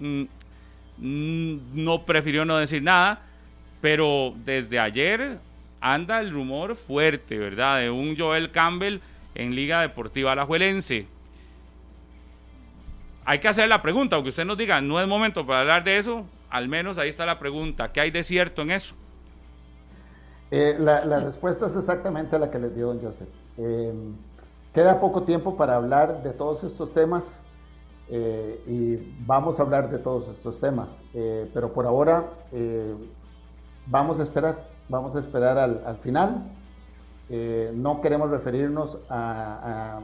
[0.00, 0.22] mm,
[0.98, 3.22] mm, no prefirió no decir nada,
[3.80, 5.38] pero desde ayer
[5.80, 7.80] anda el rumor fuerte, ¿verdad?
[7.80, 9.00] De un Joel Campbell
[9.34, 11.06] en Liga Deportiva Alajuelense.
[13.24, 15.98] Hay que hacer la pregunta, aunque usted nos diga, no es momento para hablar de
[15.98, 18.94] eso, al menos ahí está la pregunta, ¿qué hay de cierto en eso?
[20.50, 23.28] Eh, la, respuesta es exactamente la que le dio don Joseph.
[23.56, 23.92] Eh,
[24.74, 27.42] Queda poco tiempo para hablar de todos estos temas
[28.08, 32.24] eh, y vamos a hablar de todos estos temas, eh, pero por ahora
[33.86, 36.50] vamos a esperar, vamos a esperar al, final.
[37.74, 40.00] no queremos referirnos a,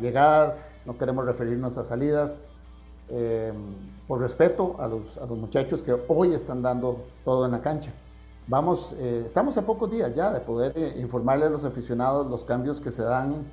[0.00, 2.40] llegadas, no queremos referirnos a salidas,
[3.10, 3.52] eh,
[4.12, 7.94] por respeto a los, a los, muchachos que hoy están dando todo en la cancha.
[8.46, 12.44] Vamos, eh, estamos a pocos días ya de poder eh, informarle a los aficionados los
[12.44, 13.46] cambios que se dan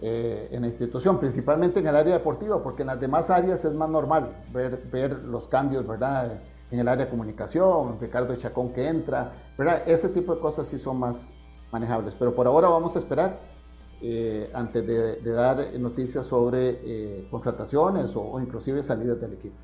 [0.00, 3.88] en la institución, principalmente en el área deportiva, porque en las demás áreas es más
[3.88, 6.40] normal ver, ver los cambios, ¿verdad?
[6.72, 9.84] En el área de comunicación, Ricardo Chacón que entra, ¿verdad?
[9.86, 11.32] Ese tipo de cosas sí son más
[11.70, 13.38] manejables, pero por ahora vamos a esperar
[14.02, 19.54] eh, antes de, dar noticias sobre eh, contrataciones o, inclusive salidas del equipo.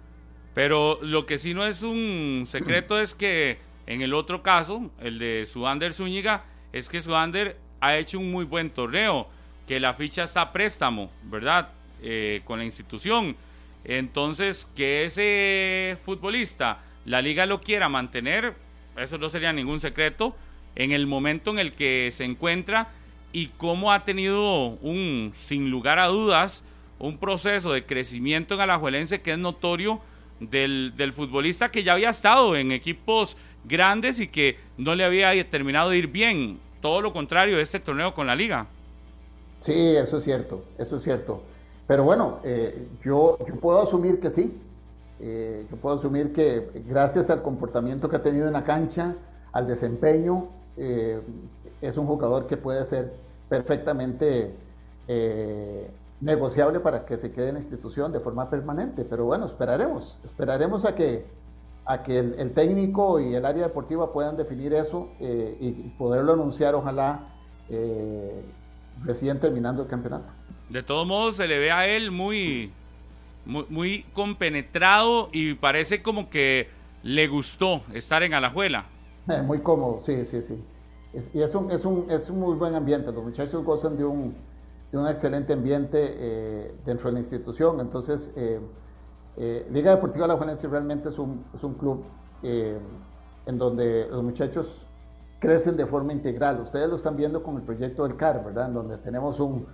[0.55, 5.19] Pero lo que sí no es un secreto es que en el otro caso, el
[5.19, 9.29] de Suander Zúñiga, es que Suander ha hecho un muy buen torneo,
[9.67, 11.71] que la ficha está a préstamo, ¿verdad?
[12.03, 13.37] Eh, con la institución.
[13.85, 18.55] Entonces, que ese futbolista, la liga lo quiera mantener,
[18.97, 20.37] eso no sería ningún secreto,
[20.77, 22.89] en el momento en el que se encuentra
[23.33, 26.65] y cómo ha tenido un, sin lugar a dudas,
[26.99, 30.01] un proceso de crecimiento en Alajuelense que es notorio
[30.41, 35.91] del, futbolista que ya había estado en equipos grandes y que no le había terminado
[35.91, 36.59] de ir bien.
[36.81, 38.67] Todo lo contrario de este torneo con la liga.
[39.61, 41.43] Sí, eso es cierto, eso es cierto.
[41.87, 44.59] Pero bueno, eh, yo, yo puedo asumir que sí.
[45.21, 49.17] Eh, yo puedo asumir que gracias al comportamiento que ha tenido en la cancha,
[49.53, 51.21] al desempeño, eh,
[51.83, 53.13] es un jugador que puede ser
[53.51, 54.55] perfectamente
[56.21, 59.05] negociable para que se quede en la institución de forma permanente.
[59.05, 61.27] Pero bueno, esperaremos, esperaremos a que,
[61.85, 66.75] a que el, técnico y el área deportiva puedan definir eso eh, y poderlo anunciar,
[66.75, 67.35] ojalá,
[67.69, 68.43] eh,
[69.03, 70.31] recién terminando el campeonato.
[70.69, 72.73] De todos modos, se le ve a él muy,
[73.45, 76.69] muy, muy compenetrado y parece como que
[77.03, 78.87] le gustó estar en Alajuela.
[79.45, 80.63] muy cómodo, sí, sí, sí
[81.35, 83.11] y es un, es, un, es un muy buen ambiente.
[83.13, 84.35] Los muchachos gozan de un,
[84.91, 87.81] de un excelente ambiente eh, dentro de la institución.
[87.81, 88.61] Entonces, eh,
[89.37, 92.05] eh, Liga Deportiva La Juventud realmente es un, es un club
[92.43, 94.87] en donde los muchachos
[95.39, 96.61] crecen de forma integral.
[96.61, 98.69] Ustedes lo están viendo con el proyecto del CAR, ¿verdad?
[98.69, 99.67] En donde tenemos un,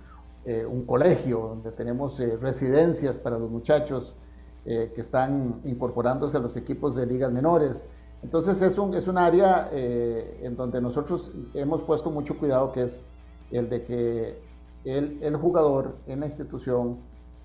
[0.45, 4.17] un colegio, donde tenemos residencias para los muchachos
[4.65, 7.87] que están incorporándose a los equipos de ligas menores.
[8.23, 12.83] Entonces es un, es un área eh, en donde nosotros hemos puesto mucho cuidado, que
[12.83, 13.03] es
[13.51, 14.41] el de que
[14.83, 16.99] el, jugador en la institución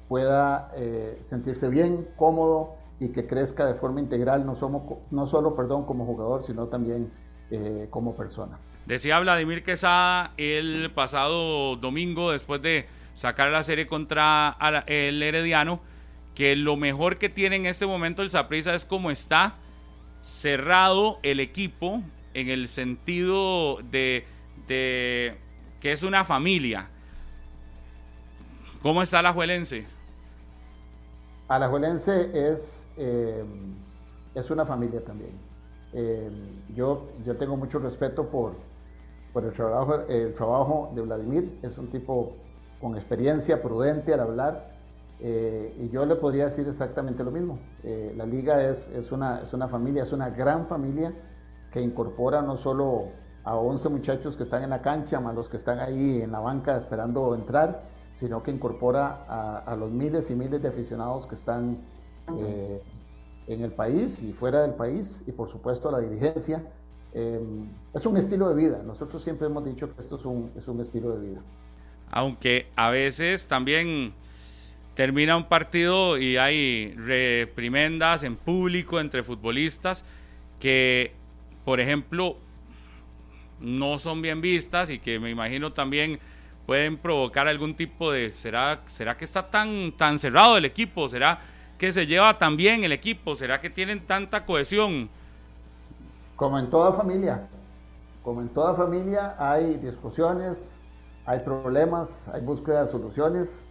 [0.09, 5.57] pueda eh, sentirse bien, cómodo y que crezca de forma integral, no, somos, no solo
[5.57, 7.11] perdón, como jugador, sino también
[7.51, 8.59] eh, como persona.
[8.87, 14.57] Decía Vladimir Quesada el pasado domingo, después de sacar la serie contra
[14.87, 15.81] el Herediano,
[16.35, 19.57] que lo mejor que tiene en este momento el Saprissa es como está
[20.23, 22.03] cerrado el equipo
[22.35, 24.25] en el sentido de,
[24.67, 26.89] que es una familia.
[28.83, 29.87] ¿Cómo está la Juelense?
[31.47, 33.45] Alajuelense es, eh,
[34.35, 35.31] es una familia también.
[35.93, 36.29] Eh,
[36.75, 38.55] yo, yo tengo mucho respeto por,
[39.33, 41.61] por el, trabajo, el trabajo de Vladimir.
[41.63, 42.35] Es un tipo
[42.81, 44.73] con experiencia, prudente al hablar.
[45.21, 47.61] Eh, y yo le podría decir exactamente lo mismo.
[48.17, 51.13] La liga es, es, una, es una familia, es una gran familia
[51.71, 53.11] que incorpora no solo
[53.45, 56.41] a 11 muchachos que están en la cancha, más los que están ahí en la
[56.41, 61.35] banca esperando entrar, sino que incorpora a, a los miles y miles de aficionados que
[61.35, 61.79] están
[62.39, 62.83] eh,
[63.49, 66.63] en el país y fuera del país, y por supuesto a la dirigencia.
[67.13, 68.83] es un estilo de vida.
[68.85, 71.41] Nosotros siempre hemos dicho que esto es un, es un estilo de vida.
[72.11, 74.15] Aunque a veces también
[74.95, 80.05] termina un partido y hay reprimendas en público entre futbolistas
[80.61, 81.13] que,
[81.65, 82.37] por ejemplo,
[83.61, 86.21] no son bien vistas y que me imagino también
[86.67, 91.39] pueden provocar algún tipo de será será que está tan tan cerrado el equipo será
[91.79, 95.09] que se lleva tan bien el equipo será que tienen tanta cohesión
[96.37, 97.49] como en toda familia
[98.23, 100.81] como en toda familia hay discusiones
[101.27, 103.67] hay problemas hay búsqueda de soluciones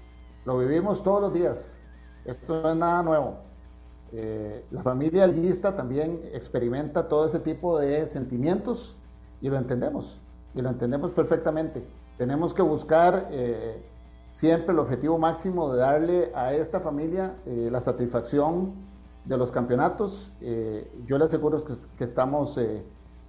[0.45, 1.77] lo vivimos todos los días.
[2.25, 3.37] Esto no es nada nuevo.
[4.11, 8.97] Eh, la familia alguista también experimenta todo ese tipo de sentimientos
[9.39, 10.19] y lo entendemos,
[10.55, 11.83] y lo entendemos perfectamente.
[12.21, 13.81] Tenemos que buscar eh,
[14.29, 18.75] siempre el objetivo máximo de darle a esta familia eh, la satisfacción
[19.25, 20.31] de los campeonatos.
[21.07, 22.59] yo le aseguro que, que estamos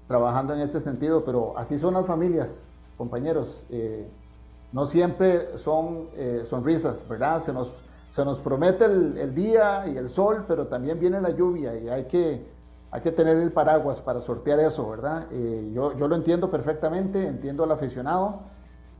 [0.06, 2.68] trabajando en ese sentido, pero así son las familias,
[2.98, 3.66] compañeros
[4.72, 7.42] no siempre son eh, sonrisas, ¿verdad?
[7.42, 7.72] Se nos,
[8.10, 12.04] se nos promete el, día y el sol, pero también viene la lluvia y hay
[12.04, 12.46] que,
[12.90, 15.28] hay que tener el paraguas para sortear eso, ¿verdad?
[15.30, 18.40] Eh, yo, yo, lo entiendo perfectamente, entiendo al aficionado,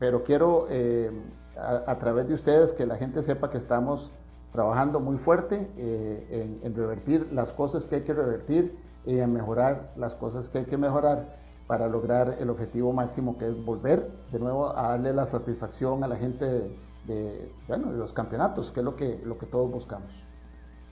[0.03, 1.09] pero quiero eh,
[1.55, 4.11] a, través de ustedes que la gente sepa que estamos
[4.51, 9.93] trabajando muy fuerte en, en, revertir las cosas que hay que revertir y en mejorar
[9.95, 11.37] las cosas que hay que mejorar
[11.67, 16.09] para lograr el objetivo máximo que es volver de nuevo a darle la satisfacción a
[16.09, 16.75] la gente
[17.05, 20.11] de, bueno, los campeonatos, que es lo que, lo que todos buscamos.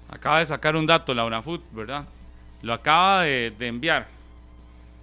[0.07, 2.05] Acaba de sacar un dato la UNAFUT, ¿verdad?
[2.62, 4.07] Lo acaba de, enviar.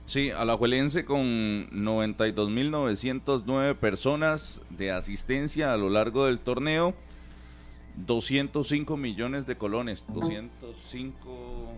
[0.08, 6.94] Sí, a la Juelense con 92.909 personas de asistencia a lo largo del torneo,
[8.06, 11.74] 205 millones de colones, 205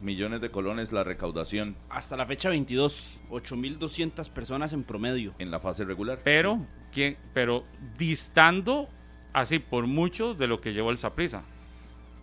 [0.00, 1.76] millones de colones la recaudación.
[1.90, 5.34] Hasta la fecha 22, 8.200 personas en promedio.
[5.38, 6.22] En la fase regular.
[6.24, 7.18] Pero, ¿quién?
[7.34, 7.66] pero
[7.98, 8.88] distando
[9.34, 11.42] así por mucho de lo que llevó el Saprisa.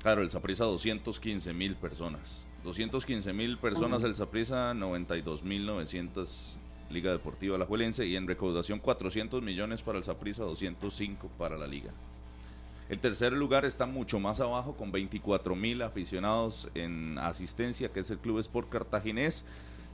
[0.01, 2.47] Claro, el Saprisa 215 mil personas.
[2.63, 6.59] 215 mil personas el Saprisa, 92 mil 900
[6.89, 11.67] Liga Deportiva La Juelense y en recaudación 400 millones para el Saprisa, 205 para la
[11.67, 11.91] Liga.
[12.89, 18.09] El tercer lugar está mucho más abajo con 24 mil aficionados en asistencia, que es
[18.11, 19.45] el Club Sport Cartaginés,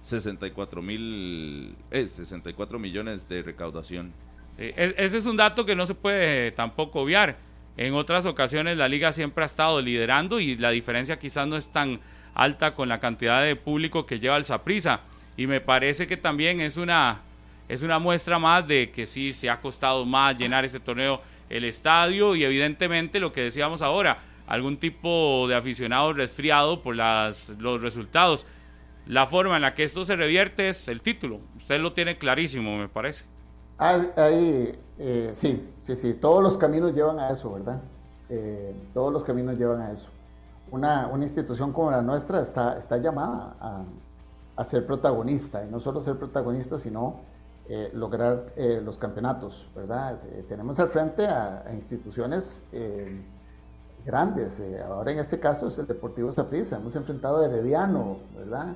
[0.02, 4.12] 64 mil, 64 eh, millones de recaudación.
[4.58, 7.38] E, ese es un dato que no se puede tampoco obviar.
[7.78, 11.72] En otras ocasiones la liga siempre ha estado liderando y la diferencia quizás no es
[11.72, 12.02] tan
[12.44, 15.02] alta con la cantidad de público que lleva el Saprisa.
[15.36, 17.22] Y me parece que también es una,
[17.68, 21.64] es una muestra más de que sí se ha costado más llenar este torneo el
[21.66, 27.82] estadio y evidentemente lo que decíamos ahora, algún tipo de aficionado resfriado por las, los
[27.82, 28.46] resultados.
[29.08, 31.40] La forma en la que esto se revierte es el título.
[31.58, 33.26] Usted lo tiene clarísimo, me parece.
[33.78, 37.82] Ahí, eh, sí, sí, sí, todos los caminos llevan a eso, ¿verdad?
[38.30, 40.10] Eh, todos los caminos llevan a eso.
[40.72, 43.84] Una, una institución como la nuestra está, está llamada a,
[44.56, 47.22] a ser protagonista, y no solo ser protagonista, sino
[47.72, 50.20] eh, lograr eh, los campeonatos, ¿verdad?
[50.26, 52.64] Eh, tenemos al frente a, instituciones
[54.04, 58.76] grandes, ahora en este caso es el Deportivo Saprissa, hemos enfrentado a Herediano, ¿verdad?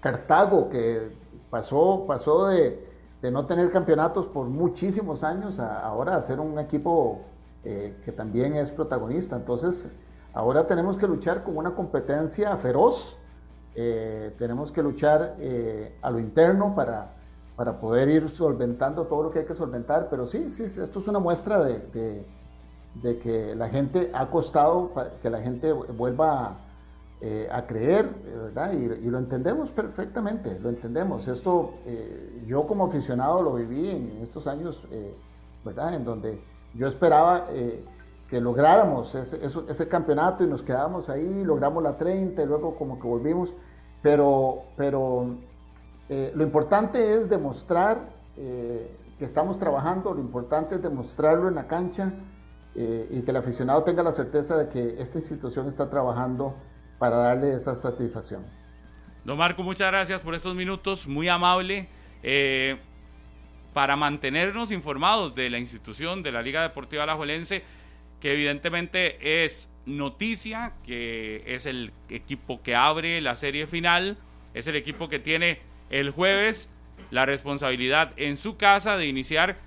[0.00, 1.12] Cartago, que
[1.50, 2.84] pasó, pasó de,
[3.22, 7.20] de no tener campeonatos por muchísimos años a ahora a ser un equipo
[7.62, 9.88] que también es protagonista, entonces
[10.34, 13.18] ahora tenemos que luchar con una competencia feroz,
[13.74, 15.36] tenemos que luchar
[16.02, 17.12] a lo interno para
[17.56, 20.08] para poder ir solventando todo lo que hay que solventar.
[20.10, 22.26] Pero sí, sí, esto es una muestra de,
[22.94, 26.56] de, que la gente ha costado, que la gente vuelva
[27.20, 28.72] eh, a creer, ¿verdad?
[28.72, 31.28] Y, lo entendemos perfectamente, lo entendemos.
[31.28, 35.14] Esto eh, yo como aficionado lo viví en estos años, eh,
[35.64, 35.94] ¿verdad?
[35.94, 36.42] En donde
[36.74, 37.46] yo esperaba
[38.32, 42.98] que lográramos ese, ese, campeonato y nos quedamos ahí, logramos la 30 y luego como
[42.98, 43.52] que volvimos,
[44.00, 45.36] pero, pero
[46.08, 48.08] eh, lo importante es demostrar
[48.38, 52.10] eh, que estamos trabajando, lo importante es demostrarlo en la cancha
[52.74, 56.54] eh, y que el aficionado tenga la certeza de que esta institución está trabajando
[56.98, 58.46] para darle esa satisfacción.
[59.26, 61.86] Don Marco, muchas gracias por estos minutos, muy amable.
[63.74, 67.62] para mantenernos informados de la institución de la Liga Deportiva Alajuelense,
[68.22, 74.16] que evidentemente es noticia, que es el equipo que abre la serie final,
[74.54, 75.58] es el equipo que tiene
[75.90, 76.70] el jueves
[77.10, 79.58] la responsabilidad en su casa de iniciar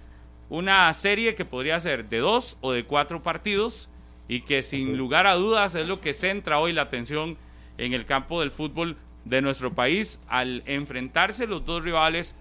[0.48, 3.90] una serie que podría ser de dos o de cuatro partidos
[4.30, 7.38] y que sin lugar a dudas es lo que centra hoy la atención
[7.78, 8.96] en el campo del fútbol
[9.26, 12.36] de nuestro país al enfrentarse los dos rivales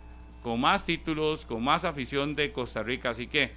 [0.45, 3.11] con más títulos, con más afición de Costa Rica.
[3.11, 3.51] Así que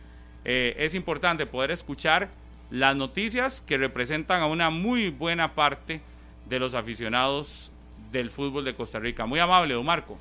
[0.44, 2.32] eh, es importante poder escuchar
[2.70, 6.02] las noticias que representan a una muy buena parte
[6.48, 7.72] de los aficionados
[8.12, 9.26] del fútbol de Costa Rica.
[9.26, 10.18] Muy amable, don Marco.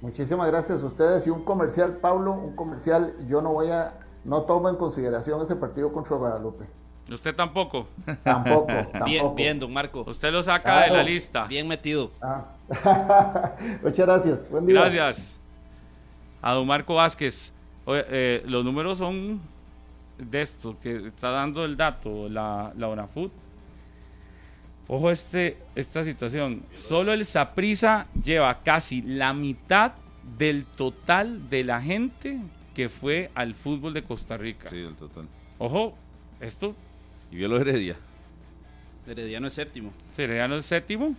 [0.00, 1.26] Muchísimas gracias a ustedes.
[1.26, 5.56] Y un comercial, Pablo, un comercial, yo no voy a, no tomo en consideración ese
[5.56, 6.66] partido contra Guadalupe.
[7.10, 7.86] ¿Usted tampoco?
[8.24, 8.72] Tampoco,
[9.04, 10.04] Bien, bien, don Marco.
[10.06, 11.44] Usted lo saca de la lista.
[11.44, 12.10] Bien metido.
[12.20, 12.46] Ah.
[13.82, 14.50] Muchas gracias.
[14.50, 14.80] Buen día.
[14.80, 15.38] Gracias.
[16.42, 17.52] A don Marco Vázquez.
[17.86, 19.40] Eh, los números son
[20.18, 23.32] de esto que está dando el dato, la, la UNAFUT
[24.88, 26.62] Ojo este, esta situación.
[26.74, 29.94] Solo el Saprisa lleva casi la mitad
[30.38, 32.38] del total de la gente
[32.74, 34.68] que fue al fútbol de Costa Rica.
[34.68, 35.26] Sí, el total.
[35.58, 35.96] Ojo,
[36.40, 36.76] esto.
[37.32, 37.96] Y vio lo Heredia.
[39.08, 39.92] Herediano es séptimo.
[40.12, 41.16] Sí, Herediano es séptimo.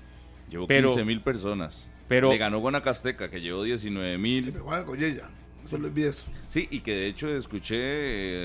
[0.50, 1.89] Llevó 15 mil personas.
[2.08, 4.45] Pero, Le ganó Guanacasteca, que llevó 19 mil.
[4.45, 4.64] Sí, pero
[5.62, 5.70] ella.
[5.70, 6.24] Solo eso.
[6.47, 7.76] Sí, y que de hecho escuché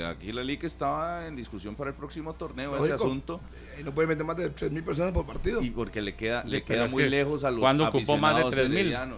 [0.01, 3.41] eh, aquí la liga estaba en discusión para el próximo torneo ese asunto.
[3.81, 5.63] Y no puede meter más de 3.000 personas por partido.
[5.63, 9.13] Y porque le queda, le queda muy lejos a los ¿Cuándo ocupó más de 3.000?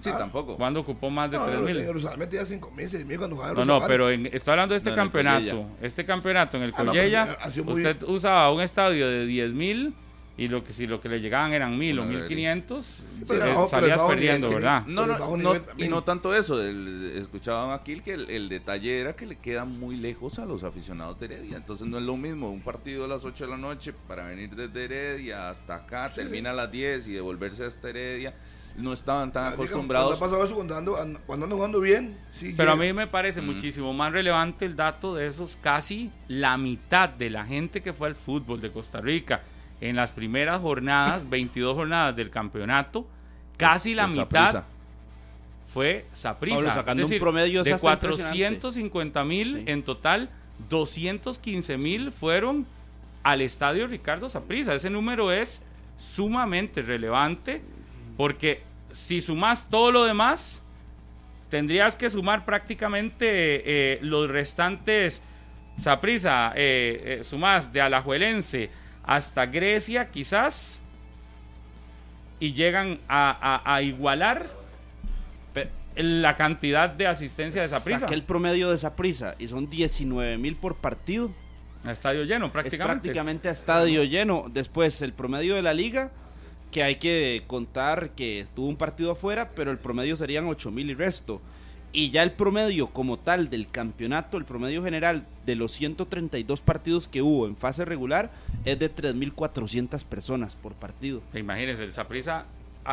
[0.00, 0.56] Sí, tampoco.
[0.56, 1.76] ¿Cuándo ocupó más de No, 3 en mil?
[1.78, 4.76] Jerusalén metía 5 mil, 6 mil cuando jugaba No, no, pero en, estoy hablando de
[4.76, 5.44] este No, campeonato.
[5.50, 5.66] Collella.
[5.82, 9.52] Este campeonato en el Ah, no, Collella, pues, muy- usted usaba un estadio de 10
[9.54, 9.94] mil
[10.38, 14.00] y lo que si lo que le llegaban eran mil o 1500, pero eh, salías
[14.00, 14.86] perdiendo, es que- ¿verdad?
[14.86, 16.62] No, no, no, y no tanto eso.
[16.62, 20.62] el- escuchaban aquí que el, el detalle era que le queda muy lejos a los
[20.64, 21.56] aficionados de Heredia.
[21.56, 24.54] Entonces no es lo mismo un partido a las 8 de la noche para venir
[24.54, 28.32] desde Heredia hasta acá, termina a las 10 y devolverse hasta Heredia.
[28.76, 30.18] No estaban tan Ah, acostumbrados.
[30.18, 32.16] ¿Cuándo ha pasado eso cuando ando, ando- cuando ando jugando bien?
[32.30, 36.56] Sí, Pero a mí me parece muchísimo más relevante el dato de esos casi la
[36.56, 39.42] mitad de la gente que fue al fútbol de Costa Rica
[39.80, 43.06] en las primeras jornadas, 22 jornadas del campeonato,
[43.56, 44.64] casi la mitad
[45.66, 46.56] fue Saprissa.
[46.56, 48.60] Pablo, sacando es un decir, promedio, de eso está impresionante.
[48.60, 49.64] 450 mil Sí.
[49.66, 50.30] en total,
[50.68, 52.66] 215 mil fueron
[53.22, 54.74] al estadio Ricardo Saprissa.
[54.74, 55.62] Ese número es
[55.98, 57.60] sumamente relevante
[58.16, 60.62] porque si sumas todo lo demás,
[61.50, 65.22] tendrías que sumar prácticamente eh, los restantes
[65.78, 68.70] Saprissa, eh, eh, sumás de Alajuelense
[69.08, 70.82] hasta Grecia quizás
[72.38, 74.46] y llegan a, a- a igualar
[75.96, 78.00] la cantidad de asistencia de Saprissa.
[78.00, 81.32] Saqué el promedio de esa prisa y son 19 mil por partido.
[81.84, 83.00] A estadio lleno Es prácticamente.
[83.02, 84.46] prácticamente a estadio lleno.
[84.52, 86.12] Después, el promedio de la liga,
[86.70, 90.88] que hay que contar que tuvo un partido afuera, pero el promedio serían 8 mil
[90.90, 91.40] y resto.
[91.92, 97.08] Y ya el promedio como tal del campeonato, el promedio general de los 132 partidos
[97.08, 98.30] que hubo en fase regular,
[98.64, 101.22] es de 3.400 personas por partido.
[101.34, 102.44] Imagínense, el Saprissa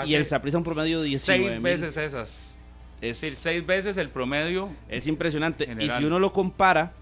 [0.06, 1.64] Y el Saprissa un promedio de 19 seis mil.
[1.64, 2.58] veces esas.
[3.02, 4.70] Es, Es decir, seis veces el promedio.
[4.88, 5.66] es impresionante.
[5.66, 5.86] General.
[5.98, 6.94] Y si uno lo compara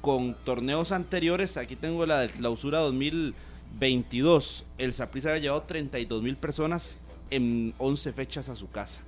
[0.00, 6.36] con torneos anteriores, aquí tengo la del clausura 2022, el Saprissa había llevado 32 mil
[6.36, 6.98] personas
[7.30, 9.02] en 11 fechas a su casa.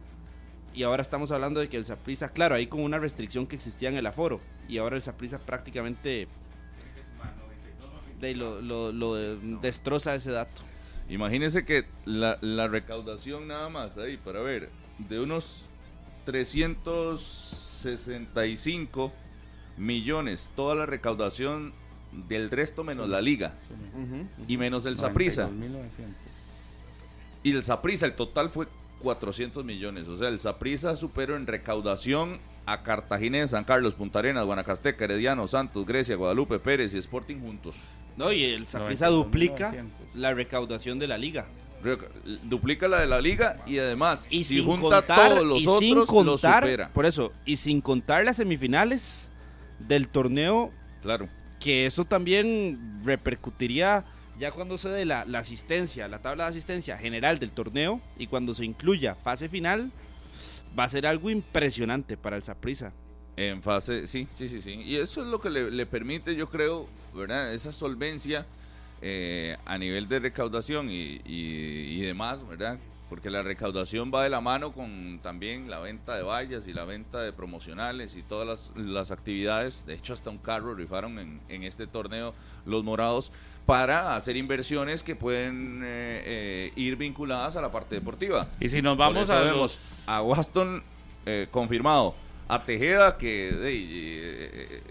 [0.74, 3.88] Y ahora estamos hablando de que el Saprissa, claro, ahí con una restricción que existía
[3.88, 4.40] en el aforo.
[4.68, 6.26] Y ahora el Saprissa prácticamente
[8.20, 10.62] de, lo, lo- lo de- destroza ese dato.
[11.08, 15.66] Imagínense que la, la recaudación nada más ahí para ver de unos
[16.24, 19.12] 365
[19.76, 21.72] millones toda la recaudación
[22.28, 23.52] del resto menos la liga
[24.48, 25.50] y menos el Saprissa 92.900.
[27.42, 28.66] y el Saprissa el total fue
[29.04, 34.44] 400 millones o sea el Saprissa superó en recaudación a Cartaginés, San Carlos, Punta Arenas,
[34.46, 37.84] Guanacasteca, Herediano, Santos, Grecia, Guadalupe, Pérez y Sporting juntos
[38.16, 39.12] No, y el Saprissa 92.900.
[39.12, 39.74] duplica
[40.14, 41.46] la recaudación de la liga.
[42.44, 45.66] Duplica la de la liga y además Y si sin junta contar, todos los y
[45.66, 49.30] otros sin supera por eso, y sin contar las semifinales
[49.78, 50.70] del torneo,
[51.02, 51.28] claro
[51.60, 54.04] que eso también repercutiría
[54.38, 58.54] ya cuando se dé la, asistencia, la tabla de asistencia general del torneo y cuando
[58.54, 59.90] se incluya fase final,
[60.78, 62.92] va a ser algo impresionante para el Saprissa.
[63.36, 64.74] En fase, sí, sí, sí, sí.
[64.84, 67.52] Y eso es lo que le, permite, yo creo, ¿verdad?
[67.52, 68.46] Esa solvencia
[69.02, 72.78] eh, a nivel de recaudación y demás, ¿verdad?
[73.14, 76.84] Porque la recaudación va de la mano con también la venta de vallas y la
[76.84, 79.86] venta de promocionales y todas las, las actividades.
[79.86, 82.34] De hecho, hasta un carro rifaron en, en este torneo
[82.66, 83.30] los morados
[83.66, 88.48] para hacer inversiones que pueden eh, eh, ir vinculadas a la parte deportiva.
[88.58, 90.08] Y si nos vamos a los.
[90.08, 90.82] a Waston
[91.24, 92.16] eh, confirmado,
[92.48, 94.82] a Tejeda que eh,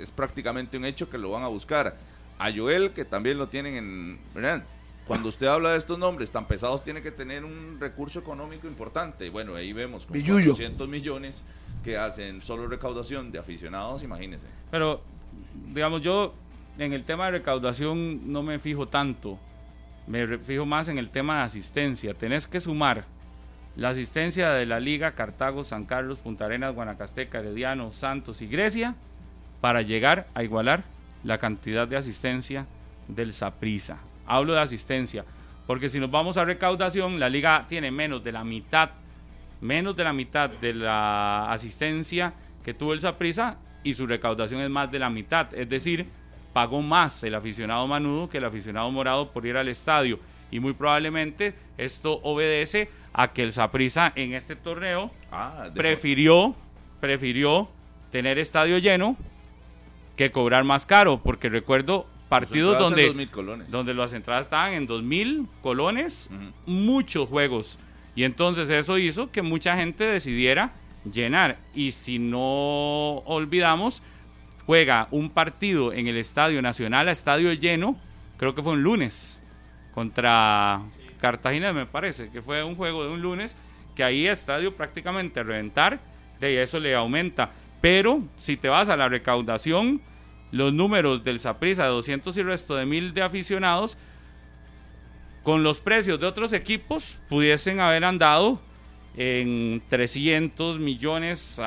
[0.00, 1.96] es prácticamente un hecho que lo van a buscar,
[2.38, 4.62] a Joel que también lo tienen en, ¿verdad?
[5.06, 9.28] Cuando usted habla de estos nombres tan pesados tiene que tener un recurso económico importante.
[9.30, 10.52] Bueno, ahí vemos con Billullo.
[10.52, 11.42] 400 millones
[11.82, 14.46] que hacen solo recaudación de aficionados, imagínense.
[14.70, 15.02] Pero,
[15.74, 16.34] digamos, yo
[16.78, 19.38] en el tema de recaudación no me fijo tanto.
[20.06, 22.14] Me fijo más en el tema de asistencia.
[22.14, 23.04] Tenés que sumar
[23.74, 28.94] la asistencia de la Liga, Cartago, San Carlos, Punta Arenas, Guanacasteca, Herediano, Santos y Grecia
[29.60, 30.84] para llegar a igualar
[31.24, 32.66] la cantidad de asistencia
[33.08, 33.98] del Saprissa.
[34.26, 35.24] Hablo de asistencia,
[35.66, 38.90] porque si nos vamos a recaudación, la liga tiene menos de la mitad,
[39.60, 42.34] menos de la mitad de la asistencia
[42.64, 46.06] que tuvo el Saprissa y su recaudación es más de la mitad, es decir,
[46.52, 50.18] pagó más el aficionado Manudo que el aficionado Morado por ir al estadio.
[50.50, 56.54] Y muy probablemente esto obedece a que el Saprissa en este torneo Ah, prefirió,
[57.00, 57.68] prefirió
[58.10, 59.16] tener estadio lleno
[60.14, 63.70] que cobrar más caro, porque recuerdo partidos donde, 2.000 colones.
[63.70, 66.30] donde las entradas estaban en 2.000 colones,
[66.66, 67.78] muchos juegos.
[68.14, 70.72] Y entonces eso hizo que mucha gente decidiera
[71.10, 71.58] llenar.
[71.74, 74.02] Y si no olvidamos,
[74.66, 77.96] juega un partido en el Estadio Nacional a estadio lleno,
[78.36, 79.42] creo que fue un lunes,
[79.94, 80.80] contra
[81.20, 83.56] Cartagena me parece, que fue un juego de un lunes
[83.94, 86.00] que ahí estadio prácticamente a reventar,
[86.40, 87.50] de eso le aumenta.
[87.80, 90.00] Pero si te vas a la recaudación,
[90.52, 93.96] los números del Saprissa de 200 y resto de mil de aficionados,
[95.42, 98.60] con los precios de otros equipos, pudiesen haber andado
[99.16, 101.60] en 300 millones,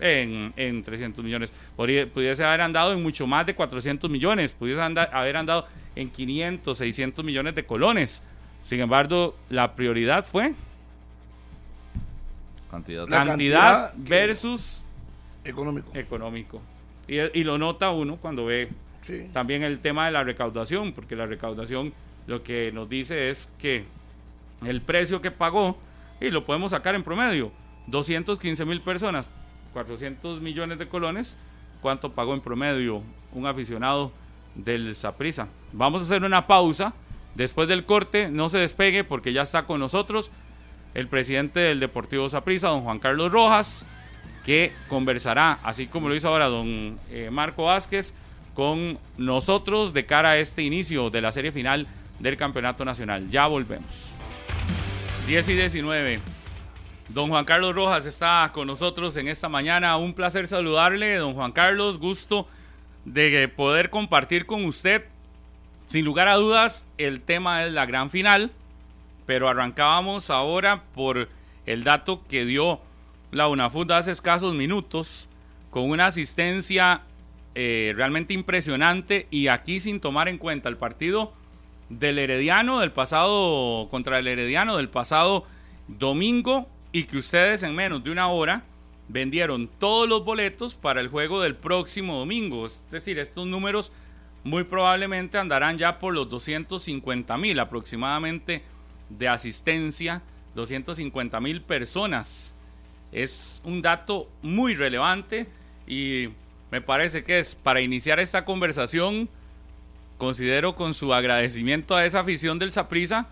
[0.00, 5.36] en, en, 300 millones, pudiese haber andado en mucho más de 400 millones, pudiese haber
[5.36, 5.66] andado
[5.96, 8.22] en 500, 600 millones de colones.
[8.62, 10.54] Sin embargo, la prioridad fue
[12.70, 14.84] cantidad, cantidad, versus
[15.44, 15.90] económico.
[15.94, 16.62] económico.
[17.08, 18.68] Y, lo nota uno cuando ve
[19.32, 21.94] también el tema de la recaudación, porque la recaudación
[22.26, 23.84] lo que nos dice es que
[24.66, 25.78] el precio que pagó,
[26.20, 27.50] y lo podemos sacar en promedio,
[27.86, 29.26] 215 mil personas,
[29.72, 31.38] 400 millones de colones,
[31.80, 33.02] ¿cuánto pagó en promedio
[33.32, 34.12] un aficionado
[34.54, 35.48] del Saprisa?
[35.72, 36.92] Vamos a hacer una pausa.
[37.34, 40.30] Después del corte, no se despegue porque ya está con nosotros
[40.92, 43.86] el presidente del Deportivo Saprisa, don Juan Carlos Rojas
[44.48, 48.14] que conversará, así como lo hizo ahora don eh, Marco Vázquez,
[48.54, 51.86] con nosotros de cara a este inicio de la serie final
[52.18, 53.28] del Campeonato Nacional.
[53.28, 54.14] Ya volvemos.
[55.26, 56.20] 10 y 19.
[57.10, 59.98] Don Juan Carlos Rojas está con nosotros en esta mañana.
[59.98, 61.98] Un placer saludarle, don Juan Carlos.
[61.98, 62.48] Gusto
[63.04, 65.04] de poder compartir con usted.
[65.88, 68.50] Sin lugar a dudas, el tema es la gran final,
[69.26, 71.28] pero arrancábamos ahora por
[71.66, 72.80] el dato que dio
[73.30, 75.28] la UNAFUT hace escasos minutos
[75.70, 77.02] con una asistencia
[77.54, 81.32] eh, realmente impresionante y aquí sin tomar en cuenta el partido
[81.90, 85.46] del Herediano del pasado contra el Herediano del pasado
[85.88, 88.62] domingo y que ustedes en menos de una hora
[89.08, 92.66] vendieron todos los boletos para el juego del próximo domingo.
[92.66, 93.92] Es decir, estos números
[94.44, 98.62] muy probablemente andarán ya por los 250 mil aproximadamente
[99.08, 100.22] de asistencia,
[100.54, 102.54] 250 mil personas
[103.12, 105.46] es un dato muy relevante
[105.86, 106.28] y
[106.70, 109.28] me parece que es para iniciar esta conversación,
[110.18, 113.26] considero con su agradecimiento a esa afición del Saprisa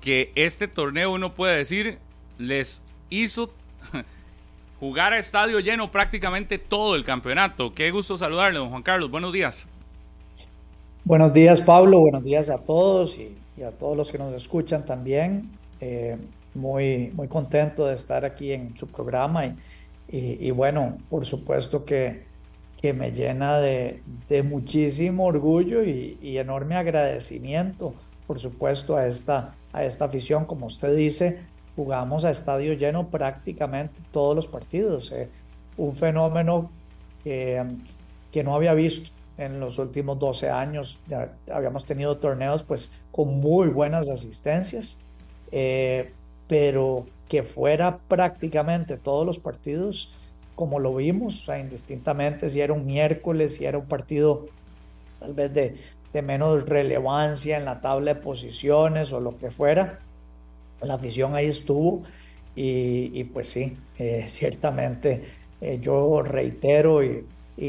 [0.00, 1.98] que este torneo uno puede decir
[2.38, 3.52] les hizo
[4.80, 7.72] jugar a estadio lleno prácticamente todo el campeonato.
[7.74, 9.10] Qué gusto saludarle, don Juan Carlos.
[9.10, 9.68] Buenos días.
[11.04, 12.00] Buenos días, Pablo.
[12.00, 15.50] Buenos días a todos y, a todos los que nos escuchan también.
[15.80, 16.16] Eh,
[16.54, 19.56] muy, muy contento de estar aquí en su programa y,
[20.08, 22.24] y, bueno, por supuesto que,
[22.80, 27.94] que me llena de, de muchísimo orgullo y, y, enorme agradecimiento,
[28.26, 30.44] por supuesto, a esta, a esta afición.
[30.44, 31.40] Como usted dice,
[31.76, 35.12] jugamos a estadio lleno prácticamente todos los partidos.
[35.12, 35.28] Eh,
[35.76, 36.70] un fenómeno
[37.24, 37.64] que,
[38.30, 40.98] que no había visto en los últimos 12 años.
[41.08, 44.98] Ya habíamos tenido torneos pues con muy buenas asistencias.
[45.50, 46.12] Eh,
[46.52, 50.12] pero que fuera prácticamente todos los partidos
[50.54, 54.44] como lo vimos, indistintamente si era un miércoles, si era un partido
[55.18, 60.00] tal vez de, menos relevancia en la tabla de posiciones o lo que fuera,
[60.82, 62.02] la afición ahí estuvo
[62.54, 65.24] y, pues sí, eh, ciertamente
[65.62, 67.24] eh, yo reitero y,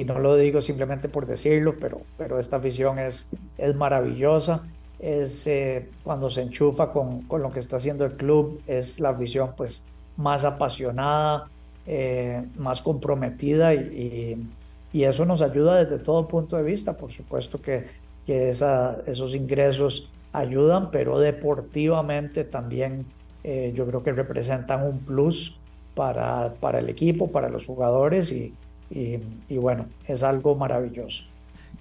[0.06, 4.66] no lo digo simplemente por decirlo, pero, pero esta afición es, es maravillosa
[5.04, 9.12] es eh, cuando se enchufa con, con, lo que está haciendo el club, es la
[9.12, 9.84] visión pues
[10.16, 11.50] más apasionada,
[11.86, 14.48] eh, más comprometida y,
[14.94, 16.96] y, eso nos ayuda desde todo punto de vista.
[16.96, 17.86] Por supuesto que,
[18.26, 23.06] que esos ingresos ayudan, pero deportivamente también
[23.44, 25.58] eh, yo creo que representan un plus
[25.96, 28.54] para, para el equipo, para los jugadores y,
[28.90, 31.26] y bueno, es algo maravilloso.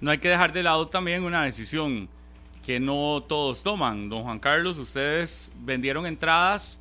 [0.01, 2.09] No hay que dejar de lado también una decisión
[2.63, 4.09] que no todos toman.
[4.09, 6.79] Don Juan Carlos, ustedes vendieron entradas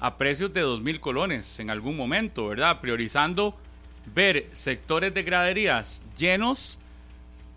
[0.00, 2.80] a precios de 2.000 colones en algún momento, ¿verdad?
[2.80, 3.54] Priorizando
[4.14, 6.78] ver sectores de graderías llenos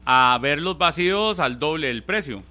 [0.05, 2.43] a verlos vacíos al doble del precio.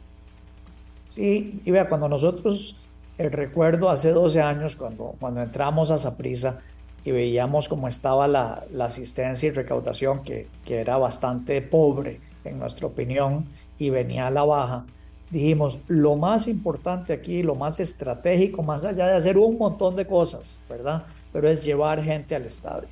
[1.08, 2.76] Sí, y vea, cuando nosotros,
[3.16, 6.60] el recuerdo hace 12 años, cuando, cuando entramos a Saprisa
[7.04, 12.58] y veíamos cómo estaba la, la asistencia y recaudación, que, que era bastante pobre, en
[12.58, 13.46] nuestra opinión,
[13.78, 14.86] y venía a la baja,
[15.30, 20.06] dijimos, lo más importante aquí, lo más estratégico, más allá de hacer un montón de
[20.06, 21.04] cosas, ¿verdad?
[21.32, 22.88] Pero es llevar gente al estadio,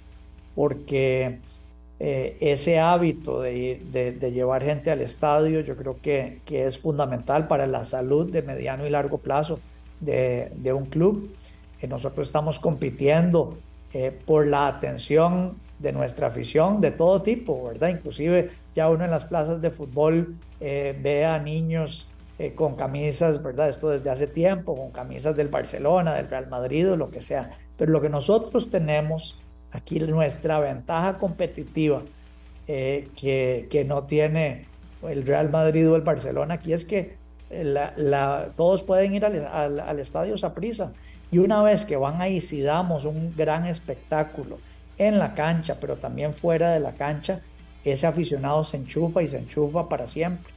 [0.55, 1.39] porque
[2.01, 3.81] eh, ese hábito de,
[4.19, 8.43] de, llevar gente al estadio yo creo que, que, es fundamental para la salud de
[8.43, 9.61] mediano y largo plazo
[10.01, 11.31] de, de un club.
[11.81, 13.57] Eh, nosotros estamos compitiendo
[13.93, 17.89] eh, por la atención de nuestra afición de todo tipo, ¿verdad?
[17.89, 23.43] Inclusive ya uno en las plazas de fútbol eh, ve a niños eh, con camisas,
[23.43, 23.69] ¿verdad?
[23.69, 27.51] Esto desde hace tiempo, con camisas del Barcelona, del Real Madrid o lo que sea.
[27.77, 29.39] Pero lo que nosotros tenemos
[29.73, 32.03] aquí, nuestra ventaja competitiva,
[32.67, 34.67] eh, que, que, no tiene
[35.07, 37.17] el Real Madrid o el Barcelona, aquí es que
[37.51, 40.93] la, todos pueden ir al, al, al estadio Saprissa.
[41.31, 44.59] Y una vez que van ahí, si damos un gran espectáculo
[44.99, 47.41] en la cancha, pero también fuera de la cancha,
[47.85, 50.53] ese aficionado se enchufa y se enchufa para siempre.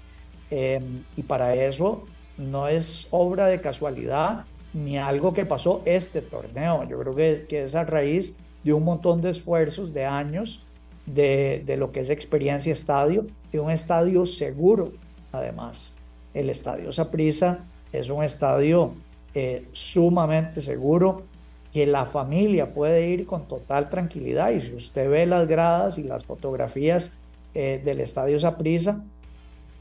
[0.50, 2.06] Em, y para eso
[2.38, 6.88] no es obra de casualidad ni algo que pasó este torneo.
[6.88, 8.34] Yo creo que, que es a raíz
[8.64, 10.64] de un montón de esfuerzos, de años,
[11.06, 14.92] de, de lo que es experiencia estadio, de un estadio seguro,
[15.32, 15.96] además.
[16.34, 18.94] El estadio Saprissa es un estadio
[19.34, 21.24] eh, sumamente seguro
[21.78, 24.50] que la familia puede ir con total tranquilidad.
[24.50, 27.12] Y si usted ve las gradas y las fotografías
[27.54, 29.04] eh, del estadio Saprissa,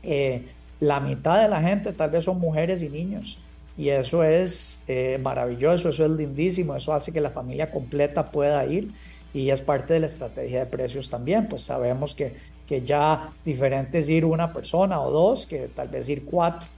[0.03, 0.43] eh,
[0.79, 3.39] la mitad de la gente tal vez son mujeres y niños.
[3.79, 8.67] Y eso es eh, maravilloso, eso es lindísimo, eso hace que la familia completa pueda
[8.67, 8.91] ir
[9.33, 11.49] y es parte de la estrategia de precios también.
[11.49, 12.35] Pues sabemos que,
[12.67, 16.69] que ya diferente es ir una persona o dos que tal vez ir cuatro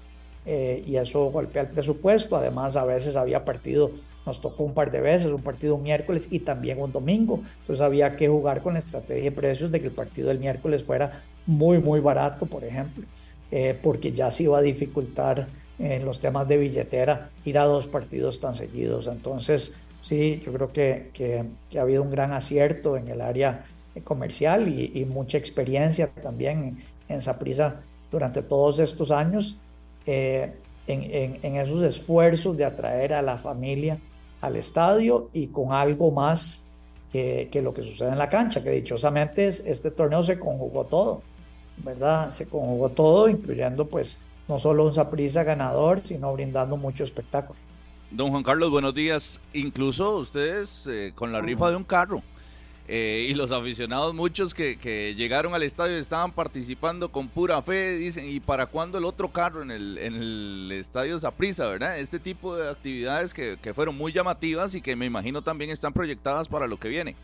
[0.47, 2.37] eh, y eso golpea el presupuesto.
[2.37, 3.91] Además, a veces había partido,
[4.29, 7.43] nos tocó un par de veces, un partido un miércoles y también un domingo.
[7.61, 10.85] Entonces había que jugar con la estrategia de precios de que el partido del miércoles
[10.85, 13.05] fuera muy, muy barato, por ejemplo.
[13.51, 15.49] Eh, porque ya se iba a dificultar
[15.79, 19.07] en los temas de billetera ir a dos partidos tan seguidos.
[19.07, 23.65] Entonces, sí, yo creo que, que, ha habido un gran acierto en el área
[24.05, 26.77] comercial y, mucha experiencia también
[27.09, 27.81] en Saprisa
[28.13, 29.57] durante todos estos años
[30.07, 30.53] eh,
[30.87, 33.99] en, en, esos esfuerzos de atraer a la familia
[34.41, 36.69] al estadio y con algo más
[37.13, 41.23] que, que lo que sucede en la cancha, que dichosamente este torneo se conjugó todo.
[41.85, 42.31] ¿verdad?
[42.31, 47.59] Se conjugó todo, incluyendo pues no solo un Saprisa ganador, sino brindando mucho espectáculo.
[48.11, 49.41] Don Juan Carlos, buenos días.
[49.53, 52.23] Incluso ustedes eh, con la rifa de un carro.
[52.91, 58.27] Eh, y los aficionados, muchos que, llegaron al estadio estaban participando con pura fe, dicen,
[58.27, 61.99] ¿y para cuándo el otro carro en el, en el estadio Saprisa, verdad?
[61.99, 65.93] Este tipo de actividades que, que fueron muy llamativas y que me imagino también están
[65.93, 67.15] proyectadas para lo que viene.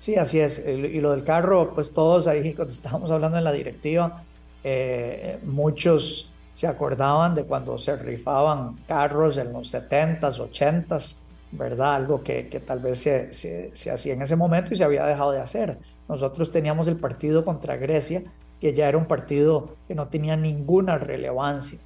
[0.00, 0.58] Sí, así es.
[0.66, 4.24] Y lo del carro, pues todos ahí, cuando estábamos hablando en la directiva,
[4.64, 11.16] eh, muchos se acordaban de cuando se rifaban carros en los 70s, 80s,
[11.52, 11.94] ¿verdad?
[11.94, 15.32] Algo que, que tal vez se, se, hacía en ese momento y se había dejado
[15.32, 15.78] de hacer.
[16.08, 18.22] Nosotros teníamos el partido contra Grecia,
[18.60, 21.78] que ya era un partido que no tenía ninguna relevancia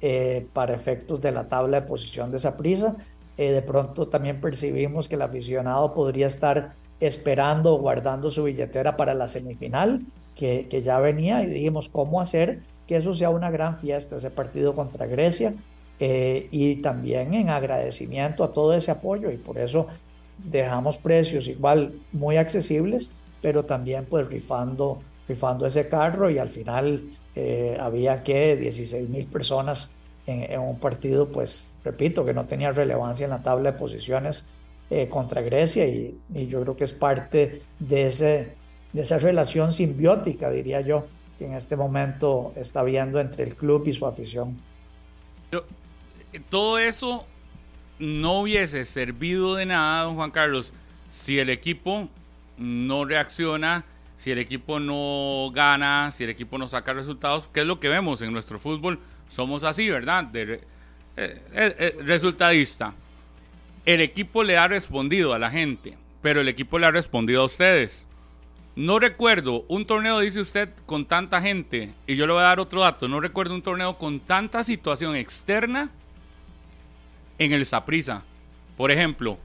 [0.00, 2.96] eh, para efectos de la tabla de posición de esa prisa.
[3.36, 9.14] Eh, de pronto también percibimos que el aficionado podría estar esperando, guardando su billetera para
[9.14, 10.02] la semifinal
[10.34, 14.30] que, que, ya venía y dijimos cómo hacer que eso sea una gran fiesta, ese
[14.30, 15.54] partido contra Grecia
[16.00, 19.86] eh, y también en agradecimiento a todo ese apoyo y por eso
[20.38, 23.12] dejamos precios igual muy accesibles,
[23.42, 27.04] pero también pues rifando, rifando ese carro y al final
[27.36, 29.90] eh, había que 16 mil personas
[30.26, 34.44] en, en un partido pues repito que no tenía relevancia en la tabla de posiciones
[34.92, 36.18] eh, contra Grecia y,
[36.48, 38.56] yo creo que es parte de, ese,
[38.92, 41.06] de esa relación simbiótica, diría yo,
[41.38, 44.56] que en este momento está viendo entre el club y su afición.
[46.38, 47.26] Todo eso
[47.98, 50.72] no hubiese servido de nada, don Juan Carlos,
[51.08, 52.08] si el equipo
[52.56, 53.84] no reacciona,
[54.14, 57.88] si el equipo no gana, si el equipo no saca resultados, que es lo que
[57.88, 58.98] vemos en nuestro fútbol.
[59.28, 60.24] Somos así, ¿verdad?
[60.24, 60.60] De,
[61.16, 62.94] eh, eh, resultadista
[63.86, 67.46] el equipo le ha respondido a la gente, pero el equipo le ha respondido a
[67.46, 68.06] ustedes.
[68.76, 72.60] No recuerdo un torneo, dice usted, con tanta gente, y yo le voy a dar
[72.60, 75.90] otro dato, no recuerdo un torneo con tanta situación externa
[77.40, 78.22] en el Saprisa.
[78.76, 79.38] Por ejemplo,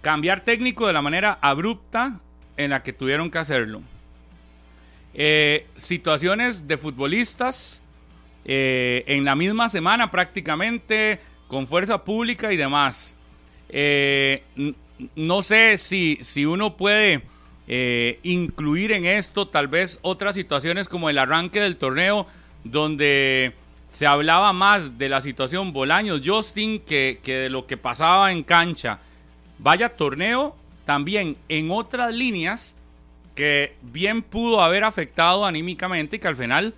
[0.00, 2.20] cambiar técnico de la manera abrupta
[2.56, 3.82] en la que tuvieron que hacerlo.
[5.12, 7.82] Eh, situaciones de futbolistas
[8.44, 13.16] eh, en la misma semana prácticamente, con fuerza pública y demás.
[13.68, 14.44] Eh,
[15.16, 17.22] no sé si, si uno puede
[18.22, 22.26] incluir en esto tal vez otras situaciones como el arranque del torneo,
[22.62, 23.54] donde
[23.94, 28.42] se hablaba más de la situación Bolaños Justin que, que de lo que pasaba en
[28.42, 28.98] cancha.
[29.60, 32.76] Vaya torneo también en otras líneas
[33.36, 36.74] que bien pudo haber afectado anímicamente y que al final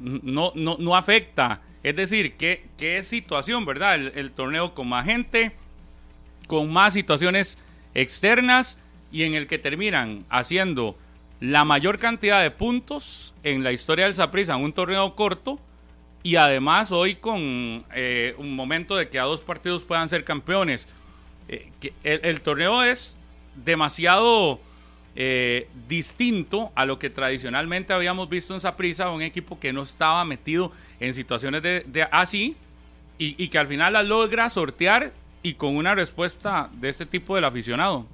[0.00, 1.60] no, no, afecta.
[1.82, 3.96] Es decir, ¿qué, qué situación, verdad?
[3.96, 5.56] El, el torneo con más gente,
[6.46, 7.58] con más situaciones
[7.94, 8.78] externas
[9.10, 10.96] y en el que terminan haciendo
[11.40, 15.58] la mayor cantidad de puntos en la historia del Saprissa en un torneo corto
[16.26, 20.88] y además hoy con eh, un momento de que a dos partidos puedan ser campeones.
[21.48, 21.70] Eh,
[22.02, 23.16] el, torneo es
[23.54, 24.58] demasiado
[25.14, 30.24] eh, distinto a lo que tradicionalmente habíamos visto en Saprissa, un equipo que no estaba
[30.24, 32.56] metido en situaciones de, así
[33.18, 35.12] y, que al final la logra sortear
[35.44, 38.04] y con una respuesta de este tipo del aficionado.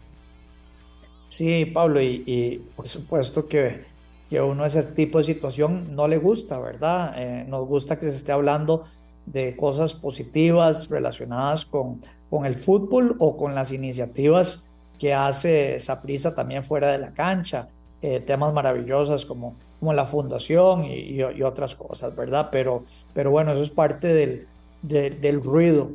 [1.29, 3.87] Sí, Pablo, y, por supuesto que,
[4.33, 7.13] que uno ese tipo de situación no le gusta, ¿verdad?
[7.19, 8.85] Eh, nos gusta que se esté hablando
[9.27, 12.01] de cosas positivas relacionadas con,
[12.31, 17.69] con el fútbol o con las iniciativas que hace Saprisa también fuera de la cancha,
[18.01, 22.49] eh, temas maravillosos como, como la fundación y, otras cosas, ¿verdad?
[22.51, 24.47] Pero, pero bueno, eso es parte del,
[24.81, 25.91] del ruido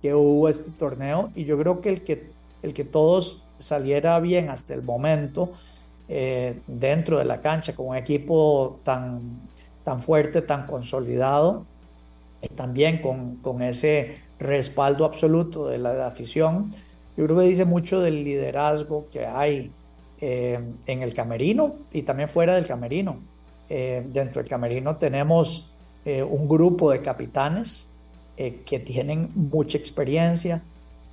[0.00, 2.30] que hubo este torneo y yo creo que el que,
[2.62, 5.54] el que todos saliera bien hasta el momento
[6.12, 9.20] eh, dentro de la cancha con un equipo tan,
[9.84, 11.64] tan fuerte, tan consolidado,
[12.42, 16.70] y también con, con ese respaldo absoluto de la, afición.
[17.16, 19.70] Yo creo que dice mucho del liderazgo que hay
[20.20, 23.20] eh, en el camerino y también fuera del camerino.
[23.68, 25.70] Eh, dentro del camerino tenemos
[26.04, 27.86] un grupo de capitanes
[28.36, 30.62] que tienen mucha experiencia,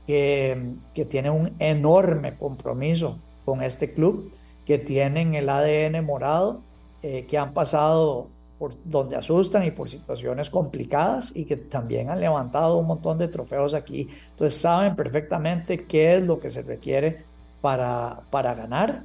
[0.08, 4.32] que, que tienen un enorme compromiso con este club,
[4.68, 6.60] que tienen el ADN morado,
[7.02, 8.28] eh, que han pasado
[8.60, 13.30] por donde asustan y por situaciones complicadas y que también han levantado un montón de
[13.30, 14.10] trofeos aquí.
[14.32, 17.24] Entonces saben perfectamente qué es lo que se requiere
[17.62, 19.04] para, para ganar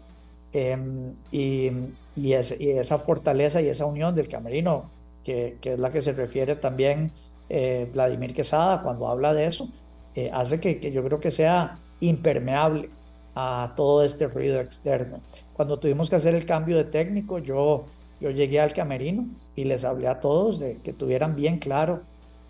[0.53, 1.71] em, y,
[2.17, 4.91] y, esa fortaleza y esa unión del camerino,
[5.23, 7.13] que, que, es la que se refiere también
[7.49, 9.69] eh, Vladimir Quesada cuando habla de eso,
[10.17, 12.91] eh, hace que, yo creo que sea impermeable
[13.35, 15.21] a todo este ruido externo.
[15.55, 17.85] Cuando tuvimos que hacer el cambio de técnico, yo,
[18.21, 19.27] yo llegué al camerino
[19.57, 22.03] y les hablé a todos de que tuvieran bien claro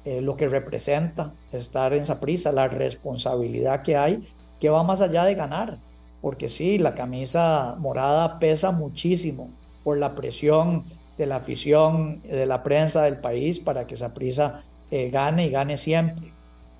[0.04, 4.28] eh, lo que representa estar en esa prisa, la responsabilidad que hay,
[4.60, 5.78] que va más allá de ganar,
[6.20, 9.50] porque sí, la camisa morada pesa muchísimo
[9.84, 10.84] por la presión
[11.18, 15.50] de la afición, de la prensa del país para que esa prisa eh, gane y
[15.50, 16.32] gane siempre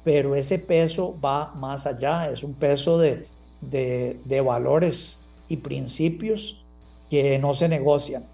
[0.05, 3.27] pero ese peso va más allá, es un peso de,
[3.63, 5.19] de, valores
[5.49, 6.63] y principios
[7.09, 8.25] que no se negocian.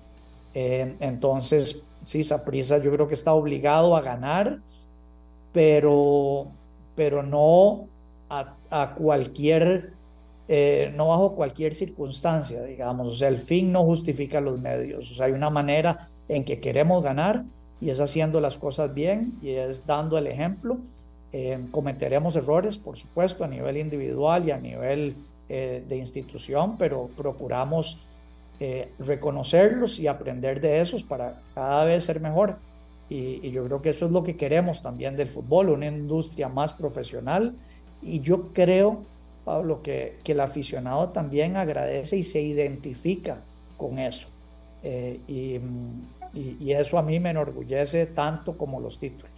[0.55, 4.59] Eh, entonces, sí, Saprisa yo creo que está obligado a ganar,
[5.53, 6.47] pero,
[6.97, 7.87] pero no
[8.31, 9.93] a, cualquier,
[10.49, 13.09] eh, no bajo cualquier circunstancia, digamos.
[13.09, 15.11] O sea, el fin no justifica los medios.
[15.11, 17.45] O sea, hay una manera en que queremos ganar
[17.81, 20.79] y es haciendo las cosas bien y es dando el ejemplo
[21.33, 25.15] eh, cometeremos errores, por supuesto, a nivel individual y a nivel
[25.49, 27.99] eh, de institución, pero procuramos
[28.61, 32.57] eh, reconocerlos y aprender de esos para cada vez ser mejor.
[33.11, 36.73] Y, yo creo que eso es lo que queremos también del fútbol, una industria más
[36.73, 37.55] profesional.
[38.01, 39.03] Y yo creo,
[39.45, 43.43] Pablo, que, que el aficionado también agradece y se identifica
[43.77, 44.29] con eso.
[44.83, 45.61] y,
[46.35, 49.38] y eso a mí me enorgullece tanto como los títulos.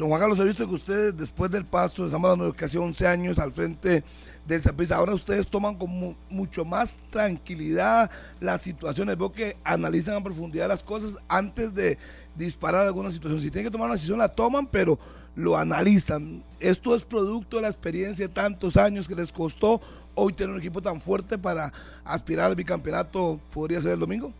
[0.00, 3.06] Don Juan Carlos, he visto que ustedes después del paso, estamos hablando de casi 11
[3.06, 4.02] años al frente
[4.46, 8.10] de esa ahora ustedes toman con mucho más tranquilidad
[8.40, 9.18] las situaciones.
[9.18, 11.98] Veo que analizan a profundidad las cosas antes de
[12.34, 13.42] disparar alguna situación.
[13.42, 14.98] Si tienen que tomar una decisión, la toman, pero
[15.36, 16.42] lo analizan.
[16.60, 19.82] Esto es producto de la experiencia de tantos años que les costó
[20.14, 21.74] hoy tener un equipo tan fuerte para
[22.04, 23.38] aspirar al bicampeonato.
[23.52, 24.32] ¿Podría ser el domingo?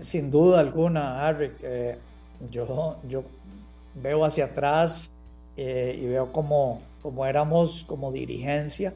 [0.00, 1.52] Sin duda alguna, Harry.
[2.50, 3.22] yo, yo
[3.94, 5.12] veo hacia atrás
[5.56, 6.80] eh, y veo cómo,
[7.26, 8.94] éramos como dirigencia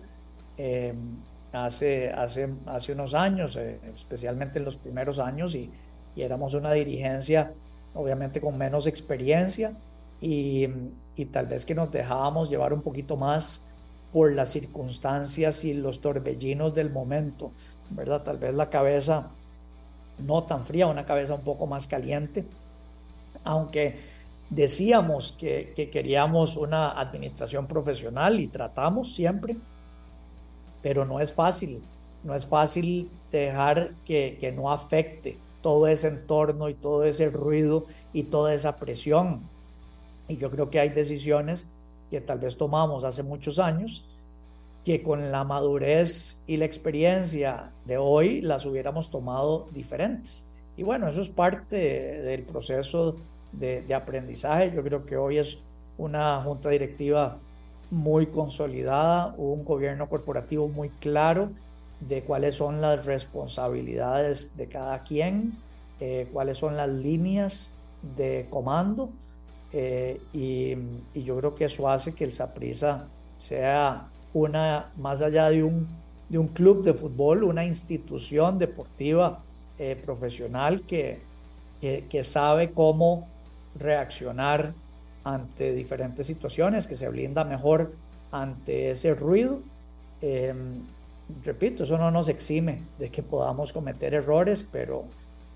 [0.56, 1.16] em,
[1.52, 5.70] hace, hace, hace unos años, eh, especialmente en los primeros años, y,
[6.14, 7.54] éramos una dirigencia
[7.94, 9.72] obviamente con menos experiencia
[10.20, 10.68] y,
[11.16, 13.62] y, tal vez que nos dejábamos llevar un poquito más
[14.12, 17.50] por las circunstancias y los torbellinos del momento,
[17.90, 18.22] ¿verdad?
[18.22, 19.30] Tal vez la cabeza
[20.18, 22.44] no tan fría, una cabeza un poco más caliente,
[23.44, 24.11] aunque
[24.54, 29.56] Decíamos que, queríamos una administración profesional y tratamos siempre,
[30.82, 31.80] pero no es fácil.
[32.22, 37.86] No es fácil dejar que, que no afecte todo ese entorno y todo ese ruido
[38.12, 39.40] y toda esa presión.
[40.28, 41.66] Y yo creo que hay decisiones
[42.10, 44.04] que tal vez tomamos hace muchos años
[44.84, 50.44] que con la madurez y la experiencia de hoy las hubiéramos tomado diferentes.
[50.76, 53.16] Y bueno, eso es parte del proceso
[53.52, 54.72] de, aprendizaje.
[54.74, 55.58] Yo creo que hoy es
[55.98, 57.38] una junta directiva
[57.90, 61.50] muy consolidada, un gobierno corporativo muy claro
[62.00, 65.58] de cuáles son las responsabilidades de cada quien,
[66.00, 67.70] eh, cuáles son las líneas
[68.16, 69.10] de comando
[69.72, 70.74] eh, y,
[71.22, 73.06] yo creo que eso hace que el Saprissa
[73.36, 75.86] sea una, más allá de un,
[76.28, 79.42] de un club de fútbol, una institución deportiva
[79.78, 81.20] eh, profesional que,
[81.80, 83.28] que, sabe cómo
[83.74, 84.74] reaccionar
[85.24, 87.94] ante diferentes situaciones, que se blinda mejor
[88.30, 89.60] ante ese ruido.
[90.20, 90.80] Em,
[91.44, 95.04] repito, eso no nos exime de que podamos cometer errores, pero,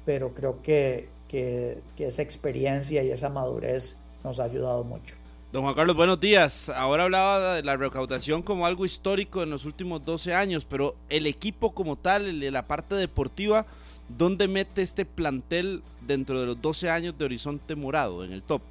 [0.04, 5.14] pero creo que, que, que esa experiencia y esa madurez nos ha ayudado mucho.
[5.52, 6.68] Don Juan Carlos, buenos días.
[6.68, 11.26] Ahora hablaba de la recaudación como algo histórico en los últimos 12 años, pero el
[11.26, 13.64] equipo como tal, la parte deportiva,
[14.08, 18.62] ¿dónde mete este plantel dentro de los 12 años de Horizonte Morado en el top?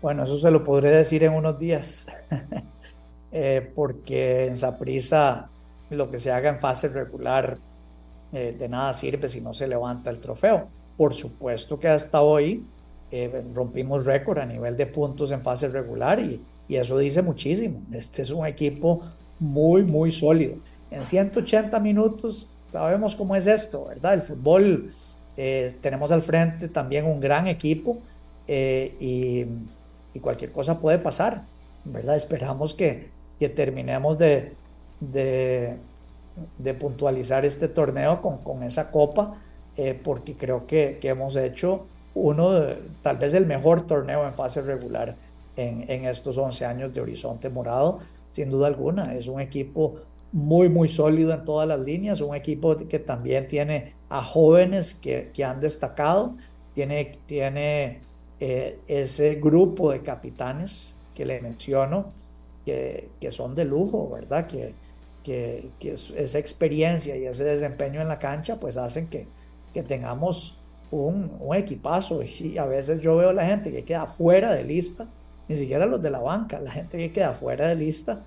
[0.00, 2.08] Bueno, eso se lo podré decir en unos días,
[3.32, 5.48] eh, porque en Saprisa
[5.90, 7.58] lo que se haga en fase regular
[8.32, 10.68] eh, de nada sirve si no se levanta el trofeo.
[10.96, 12.64] Por supuesto que hasta hoy
[13.10, 17.82] eh, rompimos récord a nivel de puntos en fase regular y, y, eso dice muchísimo.
[17.92, 19.02] Este es un equipo
[19.38, 20.56] muy, muy sólido.
[20.90, 24.14] En 180 minutos sabemos cómo es esto, ¿verdad?
[24.14, 24.92] El fútbol,
[25.36, 27.98] eh, tenemos al frente también un gran equipo
[28.48, 29.46] eh, y,
[30.20, 31.42] cualquier cosa puede pasar,
[31.84, 32.16] ¿verdad?
[32.16, 34.52] Esperamos que, que terminemos de,
[35.00, 35.76] de,
[36.58, 39.38] de, puntualizar este torneo con, con esa copa,
[40.04, 42.50] porque creo que, que hemos hecho uno,
[43.00, 45.16] tal vez el mejor torneo en fase regular
[45.56, 48.00] en, en, estos 11 años de Horizonte Morado,
[48.32, 49.14] sin duda alguna.
[49.14, 49.96] Es un equipo
[50.32, 55.30] muy, muy sólido en todas las líneas, un equipo que también tiene a jóvenes que,
[55.32, 56.36] que han destacado,
[56.74, 58.00] tiene, tiene
[58.40, 62.12] eh, ese grupo de capitanes que le menciono,
[62.64, 64.46] que, que son de lujo, ¿verdad?
[64.46, 64.74] Que,
[65.22, 69.26] que, que esa experiencia y ese desempeño en la cancha, pues hacen que,
[69.74, 70.58] que tengamos
[70.90, 75.08] un, equipazo y a veces yo veo la gente que queda fuera de lista,
[75.48, 78.24] ni siquiera los de la banca, la gente que queda fuera de lista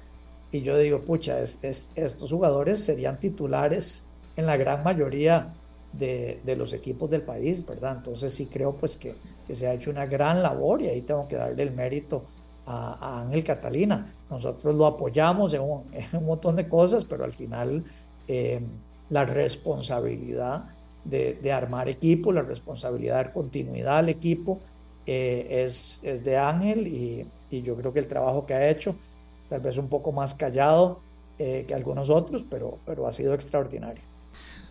[0.56, 4.08] y yo digo, pucha, estos jugadores serían titulares
[4.38, 5.54] en la gran mayoría
[5.92, 7.98] de, los equipos del país, ¿verdad?
[7.98, 9.16] Entonces sí creo pues que,
[9.52, 12.24] se ha hecho una gran labor y ahí tengo que darle el mérito
[12.66, 14.14] a, Ángel Catalina.
[14.30, 17.84] Nosotros lo apoyamos en un, montón de cosas, pero al final
[18.28, 18.62] eh,
[19.10, 20.70] la responsabilidad
[21.04, 24.60] de, armar equipo, la responsabilidad de dar continuidad al equipo
[25.06, 28.96] eh, es, es, de Ángel y, y, yo creo que el trabajo que ha hecho,
[29.56, 31.00] tal vez un poco más callado
[31.40, 34.04] eh, que algunos otros, pero, pero ha sido extraordinario.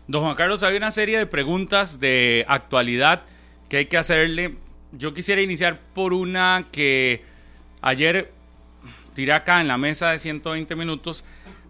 [0.07, 3.23] Don Juan Carlos, hay una serie de preguntas de actualidad
[3.71, 4.57] que hay que hacerle.
[4.93, 7.23] Yo quisiera iniciar por una que
[7.81, 8.31] ayer
[9.15, 11.25] tiré acá en la mesa de 120 minutos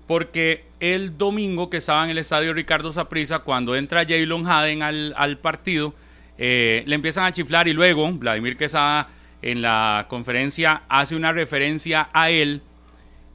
[0.09, 5.15] porque el domingo que estaba en el estadio Ricardo Saprissa, cuando entra Jaylon Haden al,
[5.17, 5.95] al partido,
[6.37, 9.09] eh, le empiezan a chiflar y luego Vladimir Quesada
[9.41, 12.61] en la conferencia hace una referencia a él.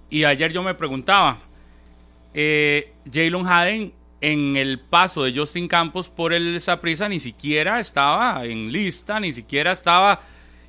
[0.10, 1.38] Y ayer yo me preguntaba,
[2.34, 8.44] eh, Jaylon Haden en el paso de Justin Campos por el Saprissa ni siquiera estaba
[8.46, 10.22] en lista, ni siquiera estaba,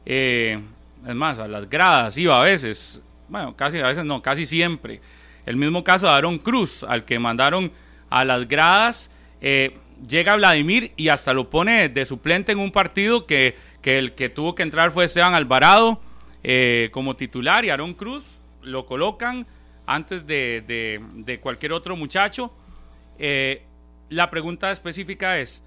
[0.06, 0.60] eh,
[1.06, 5.00] es más, a las gradas iba a veces, bueno, casi a veces no, casi siempre.
[5.46, 7.72] El mismo caso de Aaron Cruz, al que mandaron
[8.10, 9.10] a las gradas.
[9.40, 9.76] Eh,
[10.06, 14.54] llega Vladimir y hasta lo pone de suplente en un partido que, el que tuvo
[14.54, 16.00] que entrar fue Esteban Alvarado
[16.42, 19.46] eh, como titular y Aaron Cruz lo colocan
[19.86, 22.52] antes de, cualquier otro muchacho.
[23.18, 23.64] Eh,
[24.08, 25.62] la pregunta específica es,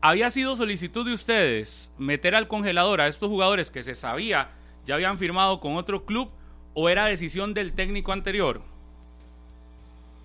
[0.00, 4.50] ¿había sido solicitud de ustedes meter al congelador a estos jugadores que se sabía
[4.86, 6.30] ya habían firmado con otro club
[6.74, 8.62] o era decisión del técnico anterior?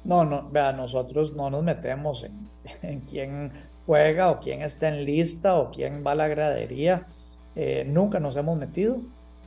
[0.04, 2.50] No, no, nosotros no nos metemos en,
[2.82, 3.52] en quién
[3.86, 7.06] juega o quién está en lista o quién va a la gradería.
[7.56, 9.00] Eh, nunca nos hemos metido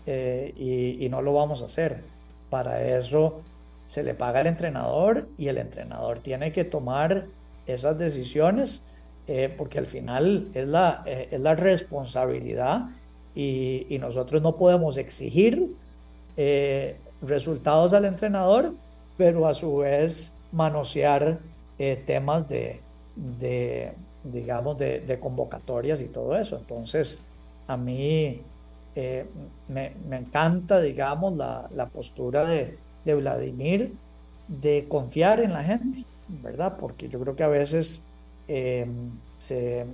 [0.07, 2.03] eh, y, no lo vamos a hacer.
[2.51, 3.41] Para eso
[3.87, 7.27] se le paga al entrenador y el entrenador tiene que tomar
[7.67, 8.83] esas decisiones
[9.27, 12.87] eh, porque al final es la, es la responsabilidad
[13.35, 15.75] y, y, nosotros no podemos exigir
[17.23, 18.75] resultados al entrenador,
[19.17, 21.39] pero a su vez manosear
[21.79, 22.81] eh, temas de,
[23.17, 23.93] de
[24.25, 26.57] digamos, de, convocatorias y todo eso.
[26.57, 27.19] Entonces,
[27.67, 28.43] a mí
[28.99, 29.27] eh,
[29.69, 33.95] me, encanta, digamos, la, postura de, Vladimir
[34.49, 36.77] de confiar en la gente, ¿verdad?
[36.79, 38.07] Porque yo creo que a veces
[38.49, 39.87] em, se,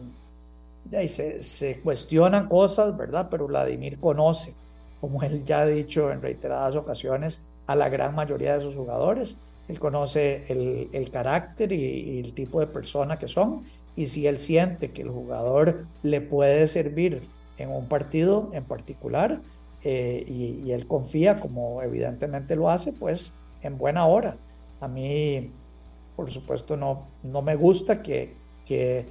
[1.06, 3.28] se, se, cuestionan cosas, ¿verdad?
[3.30, 4.52] Pero Vladimir conoce,
[5.00, 9.36] como él ya ha dicho en reiteradas ocasiones, a la gran mayoría de sus jugadores
[9.68, 13.64] él conoce el, carácter y, el tipo de persona que son
[13.96, 17.22] y si él siente que el jugador le puede servir
[17.58, 19.40] en un partido en particular
[19.82, 24.36] eh, y, él confía, como evidentemente lo hace, pues en buena hora.
[24.80, 25.50] A mí,
[26.16, 28.34] por supuesto, no, no me gusta que,
[28.66, 29.06] que,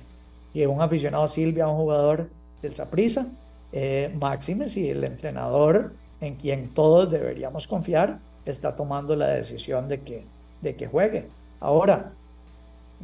[0.67, 2.29] un aficionado silvia a un jugador
[2.61, 3.27] del Saprissa,
[3.71, 10.01] eh, máxime si el entrenador en quien todos deberíamos confiar está tomando la decisión de
[10.01, 10.25] que,
[10.61, 11.27] de que juegue.
[11.59, 12.13] Ahora,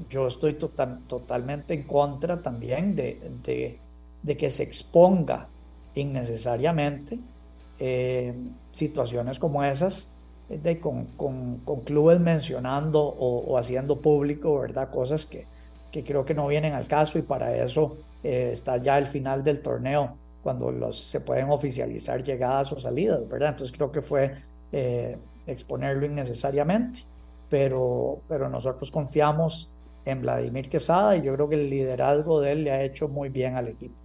[0.09, 3.79] yo estoy total, totalmente en contra también de, de,
[4.25, 5.47] que se exponga
[5.95, 7.19] innecesariamente
[7.79, 8.33] eh,
[8.71, 10.15] situaciones como esas,
[10.49, 14.89] de, con, con, clubes mencionando o, haciendo público, ¿verdad?
[14.89, 15.45] Cosas que,
[15.91, 19.43] que, creo que no vienen al caso y para eso eh, está ya el final
[19.43, 23.49] del torneo, cuando los, se pueden oficializar llegadas o salidas, ¿verdad?
[23.49, 24.41] Entonces creo que fue
[24.71, 27.01] eh, exponerlo innecesariamente,
[27.49, 29.69] pero, pero nosotros confiamos
[30.05, 33.29] en Vladimir Quesada y yo creo que el liderazgo de él le ha hecho muy
[33.29, 33.98] bien al equipo.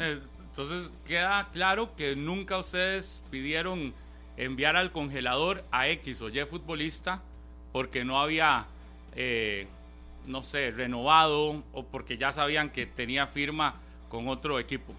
[0.00, 0.18] Eh,
[0.48, 3.92] entonces queda claro que nunca ustedes pidieron
[4.36, 7.20] enviar al congelador a X o Y futbolista
[7.72, 8.66] porque no había,
[9.14, 9.68] eh,
[10.26, 13.74] no sé, renovado o porque ya sabían que tenía firma
[14.08, 14.92] con otro equipo.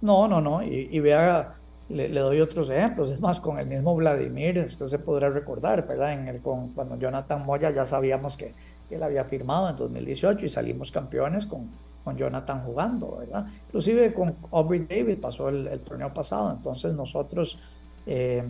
[0.00, 0.62] No, no, no.
[0.62, 1.54] Y, vea,
[1.90, 3.10] le, doy otros ejemplos.
[3.10, 6.14] Es más, con el mismo Vladimir, usted se podrá recordar, ¿verdad?
[6.14, 8.54] En el, con, cuando Jonathan Moya ya sabíamos que
[8.90, 11.70] él había firmado en 2018 y salimos campeones con,
[12.04, 13.46] con Jonathan jugando, ¿verdad?
[13.66, 17.58] Inclusive con Aubrey David pasó el, torneo pasado, entonces nosotros
[18.06, 18.44] eh,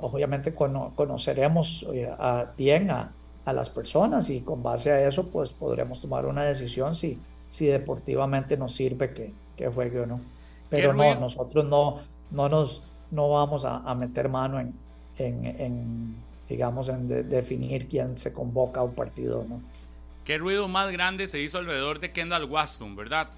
[0.00, 2.10] obviamente conoceremos eh,
[2.56, 3.12] bien a,
[3.44, 7.18] a, las personas y con base a eso pues podremos tomar una decisión si,
[7.48, 10.20] si deportivamente nos sirve que, que juegue o no.
[10.70, 12.00] Pero no, nosotros no,
[12.30, 14.72] no, nos, no vamos a, a meter mano en,
[15.18, 16.16] en, en
[16.48, 19.60] digamos, en definir quién se convoca a un partido no.
[20.24, 23.28] ¿Qué ruido más grande se hizo alrededor de Kendall Waston, verdad?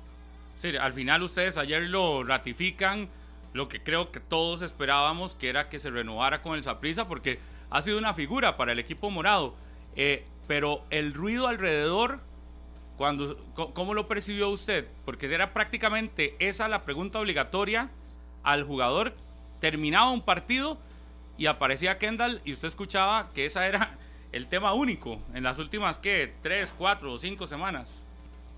[0.57, 3.09] Sí, al final ustedes ayer lo ratifican,
[3.53, 7.41] lo que creo que todos esperábamos, que era que se renovara con el Saprisa, porque
[7.71, 9.55] ha sido una figura para el equipo morado.
[9.97, 12.21] Eh, pero el ruido alrededor,
[12.97, 14.87] cuando, ¿cómo lo percibió usted?
[15.05, 17.91] Porque era prácticamente esa la pregunta obligatoria
[18.45, 19.15] al jugador.
[19.61, 20.79] Terminaba un partido
[21.37, 23.99] y aparecía Kendall y usted escuchaba que esa era
[24.37, 26.35] el tema único en las últimas, ¿qué?
[26.43, 28.07] Tres, cuatro o cinco semanas.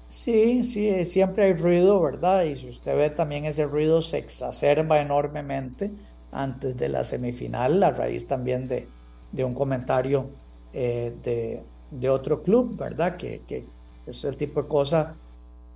[0.09, 2.42] Sí, sí, siempre hay ruido, ¿verdad?
[2.44, 5.92] Y si usted ve también ese ruido se exacerba enormemente
[6.32, 8.88] antes de la semifinal, a raíz también de,
[9.30, 10.30] de un comentario
[10.72, 13.16] eh, de, de, otro club, ¿verdad?
[13.16, 13.64] Que, que,
[14.06, 15.14] es el tipo de cosa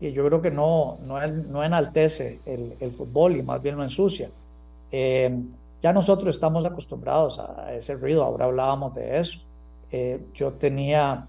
[0.01, 3.85] que yo creo que no, no, no enaltece el, el, fútbol y más bien lo
[3.85, 4.31] ensucia.
[4.91, 5.39] Eh,
[5.81, 9.39] ya nosotros estamos acostumbrados a ese ruido, ahora hablábamos de eso.
[9.93, 11.27] Eh, yo tenía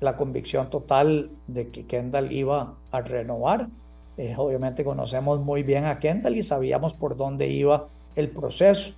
[0.00, 3.68] la convicción total de que Kendall iba a renovar.
[4.16, 8.92] Eh, obviamente conocemos muy bien a Kendall y sabíamos por dónde iba el proceso.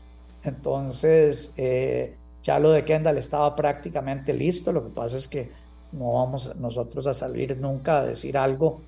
[0.45, 4.73] Entonces, eh, ya lo de Kendall estaba prácticamente listo.
[4.73, 5.51] Lo que pasa es que
[5.93, 8.81] no vamos nosotros a salir nunca a decir algo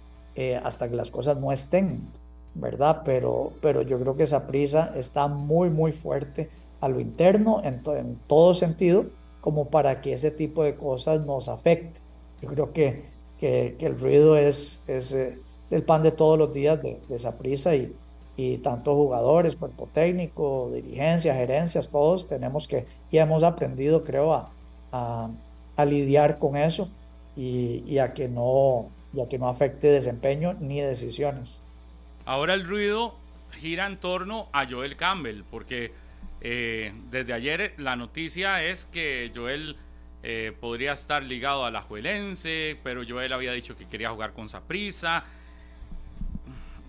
[0.62, 2.09] hasta que las cosas no estén
[2.55, 3.02] ¿verdad?
[3.05, 7.82] Pero, pero yo creo que esa prisa está muy, muy fuerte a lo interno en,
[7.86, 9.06] en todo sentido,
[9.43, 12.01] como para que ese tipo de cosas nos afecte.
[12.40, 13.02] Yo creo que,
[13.39, 15.36] que, el ruido es, es eh,
[15.70, 17.93] el pan de todos los días de, esa prisa y,
[18.36, 24.51] y tanto jugadores, cuerpo técnico, dirigencia, gerencias, todos tenemos que, y hemos aprendido, creo, a,
[24.93, 25.28] a,
[25.77, 26.89] a lidiar con eso
[27.36, 31.60] y, y, a que no, y a que no afecte desempeño ni decisiones.
[32.27, 33.14] Ahora el ruido
[33.51, 35.90] gira en torno a Joel Campbell, porque
[36.44, 39.77] eh, desde ayer la noticia es que Joel
[40.24, 44.48] eh, podría estar ligado a la Juelense, pero Joel había dicho que quería jugar con
[44.48, 45.23] Saprisa.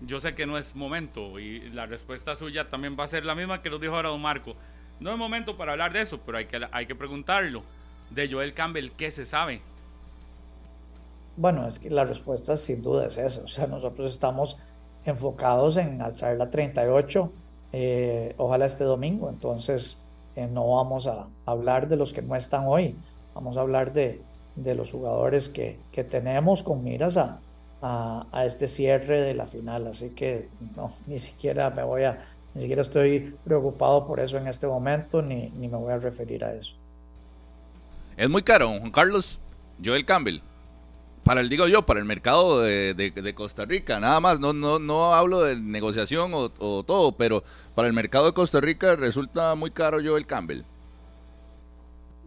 [0.04, 3.36] Yo sé que no es momento y la respuesta suya también va a ser la
[3.36, 4.56] misma que lo dijo ahora Don Marco.
[4.98, 7.62] No es momento para hablar de eso, pero hay que, hay que preguntarlo.
[8.10, 9.62] De Joel Campbell, ¿qué se sabe?
[11.36, 13.42] Bueno, es que la respuesta sin duda es esa.
[13.42, 14.56] O sea, nosotros estamos
[15.04, 17.32] enfocados en alzar la 38,
[17.76, 19.28] eh, ojalá este domingo.
[19.28, 20.00] Entonces,
[20.36, 22.94] eh, no vamos a hablar de los que no están hoy,
[23.34, 24.22] vamos a hablar de,
[24.54, 27.40] de los jugadores que, que, tenemos con miras a,
[27.82, 29.88] a, este cierre de la final.
[29.88, 32.24] Así que no, ni siquiera me voy a,
[32.54, 36.44] ni siquiera estoy preocupado por eso en este momento, ni, ni me voy a referir
[36.44, 36.76] a eso.
[38.16, 39.40] Es muy caro, Juan Carlos.
[39.84, 40.40] Joel Campbell
[41.24, 45.14] para el digo yo, para el mercado de, Costa Rica, nada más, no, no, no
[45.14, 46.50] hablo de negociación o,
[46.84, 47.42] todo, pero
[47.74, 50.62] para el mercado de Costa Rica resulta muy caro yo el Campbell.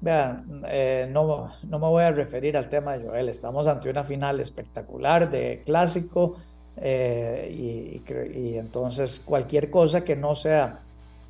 [0.01, 3.29] Vean, eh, no, no me voy a referir al tema de Joel.
[3.29, 6.37] Estamos ante una final espectacular de clásico
[6.79, 10.81] eh, y, y, entonces cualquier cosa que no sea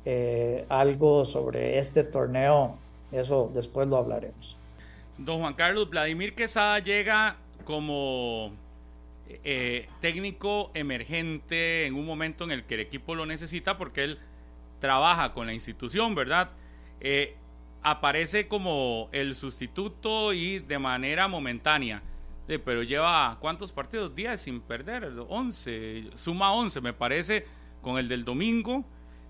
[0.04, 2.76] eh, algo sobre este torneo,
[3.12, 4.56] eso después lo hablaremos.
[5.16, 7.36] Don Juan Carlos, Vladimir Quesada llega
[7.68, 8.56] como
[10.00, 14.18] técnico emergente en un momento en el que el equipo lo necesita porque él
[14.80, 16.50] trabaja con la institución, ¿verdad?
[17.82, 22.02] aparece como el sustituto y de manera momentánea.
[22.46, 24.14] pero lleva cuántos partidos?
[24.14, 27.44] 10 sin perder, 11, suma 11 me parece
[27.82, 28.82] con el del domingo.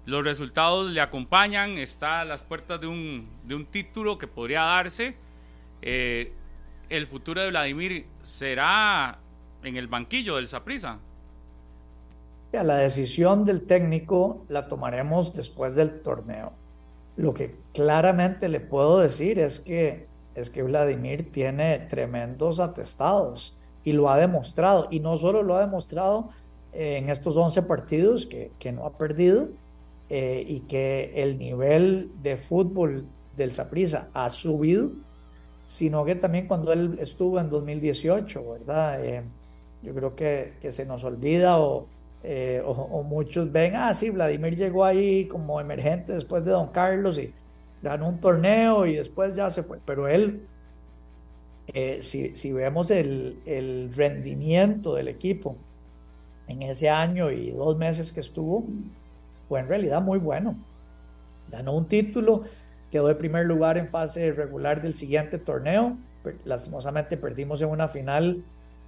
[0.07, 4.63] Los resultados le acompañan, está a las puertas de un, de un título que podría
[4.63, 5.17] darse.
[5.83, 6.33] Eh,
[6.89, 9.19] el futuro de Vladimir será
[9.63, 10.99] en el banquillo del Saprisa.
[12.53, 16.53] La decisión del técnico la tomaremos después del torneo.
[17.17, 23.93] Lo que claramente le puedo decir es que, es que Vladimir tiene tremendos atestados y
[23.93, 24.89] lo ha demostrado.
[24.91, 26.31] Y no solo lo ha demostrado
[26.73, 29.49] en estos 11 partidos que, que no ha perdido
[30.11, 33.05] eh, y que el nivel de fútbol
[33.37, 34.93] del Saprissa ha subido,
[35.69, 39.05] sino que también cuando él estuvo en 2018, ¿verdad?
[39.05, 39.23] Eh,
[39.83, 41.87] yo creo que, que se nos olvida o,
[42.25, 47.19] eh, o, muchos ven, ah, sí, Vladimir llegó ahí como emergente después de Don Carlos
[47.19, 47.35] y
[47.83, 49.79] ganó un torneo y después ya se fue.
[49.85, 50.47] Pero él,
[51.67, 55.59] eh, si, si, vemos el, el, rendimiento del equipo
[56.47, 58.65] en ese año y dos meses que estuvo,
[59.47, 60.57] fue en realidad muy bueno.
[61.51, 62.45] Ganó un título,
[62.91, 65.97] quedó de primer lugar en fase regular del siguiente torneo.
[66.45, 68.43] Lastimosamente perdimos en una final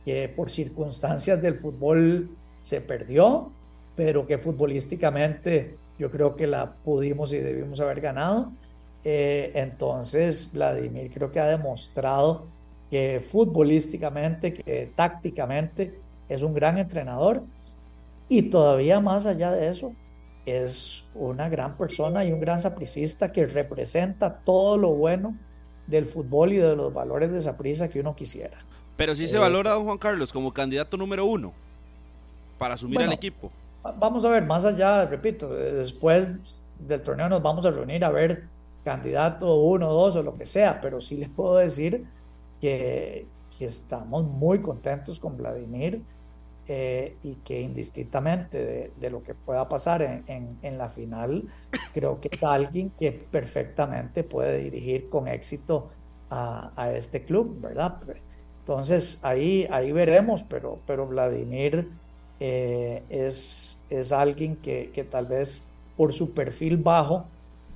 [0.04, 2.30] que por circunstancias del fútbol
[2.62, 3.50] se perdió,
[3.96, 8.52] pero que futbolísticamente yo creo que la pudimos y debimos haber ganado.
[9.04, 12.46] Eh, entonces, Vladimir creo que ha demostrado
[12.90, 15.94] que futbolísticamente, que tácticamente
[16.28, 17.42] es un gran entrenador
[18.28, 19.92] y todavía más allá de eso,
[20.46, 25.36] es una gran persona y un gran sapricista que representa todo lo bueno
[25.86, 28.58] del fútbol y de los valores de saprisa que uno quisiera.
[28.96, 31.52] Pero sí se eh, valora a don Juan Carlos como candidato número uno
[32.58, 33.50] para asumir el equipo?
[33.82, 38.44] Vamos a ver, más allá, repito, después del torneo nos vamos a reunir a ver
[38.84, 42.04] candidato uno, dos o lo que sea, pero sí les puedo decir
[42.60, 43.26] que,
[43.58, 46.02] que estamos muy contentos con Vladimir
[46.72, 51.48] eh, y que indistintamente de, lo que pueda pasar en, en, la final,
[51.92, 55.90] creo que es alguien que perfectamente puede dirigir con éxito
[56.30, 57.96] a, a este club, ¿verdad?
[58.60, 61.88] Entonces ahí, ahí veremos, pero, pero Vladimir
[62.38, 65.64] eh, es, es alguien que, que, tal vez
[65.96, 67.24] por su perfil bajo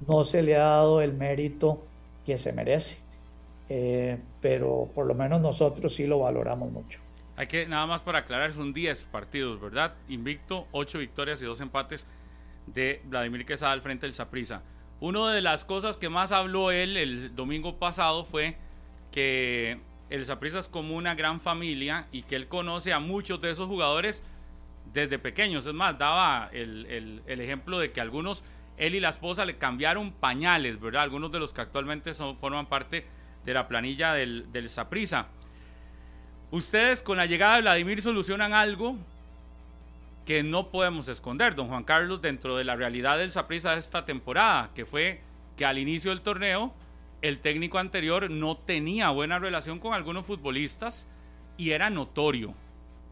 [0.07, 1.81] no se le ha dado el mérito
[2.25, 2.99] que se merece.
[3.69, 7.04] Eh, pero por lo menos nosotros sí lo valoramos mucho.
[7.37, 9.95] Hay que, nada más para aclarar, son 10 partidos, ¿verdad?
[10.09, 12.07] Invicto, 8 victorias y 2 empates
[12.67, 14.63] de Vladimir Quesada al frente del Saprisa.
[15.01, 18.57] Una de las cosas que más habló él el domingo pasado fue
[19.11, 19.81] que
[20.11, 23.67] el Saprisa es como una gran familia y que él conoce a muchos de esos
[23.67, 24.23] jugadores
[24.93, 25.67] desde pequeños.
[25.67, 28.45] Es más, daba el, ejemplo de que algunos,
[28.77, 31.03] él y la esposa le cambiaron pañales, ¿verdad?
[31.03, 33.05] Algunos de los que actualmente son, forman parte
[33.45, 34.69] de la planilla del, del.
[36.55, 38.97] Ustedes con la llegada de Vladimir solucionan algo
[40.25, 44.05] que no podemos esconder, don Juan Carlos, dentro de la realidad del Saprisa de esta
[44.05, 45.21] temporada, que fue
[45.57, 46.73] que al inicio del torneo
[47.23, 51.09] el técnico anterior no tenía buena relación con algunos futbolistas
[51.57, 52.55] y era notorio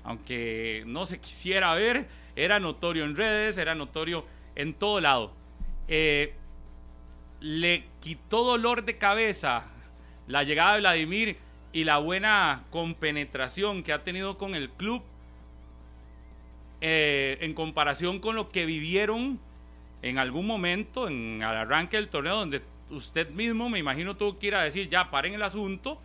[0.04, 4.24] aunque no se quisiera ver, era notorio en redes, era notorio
[4.54, 5.32] en todo lado.
[5.88, 6.34] Eh,
[7.40, 9.64] le quitó dolor de cabeza
[10.26, 11.36] la llegada de Vladimir
[11.72, 15.02] y la buena compenetración que ha tenido con el club
[16.80, 19.38] eh, en comparación con lo que vivieron
[20.02, 24.48] en algún momento en el arranque del torneo donde usted mismo me imagino tuvo que
[24.48, 25.98] ir a decir ya paren el asunto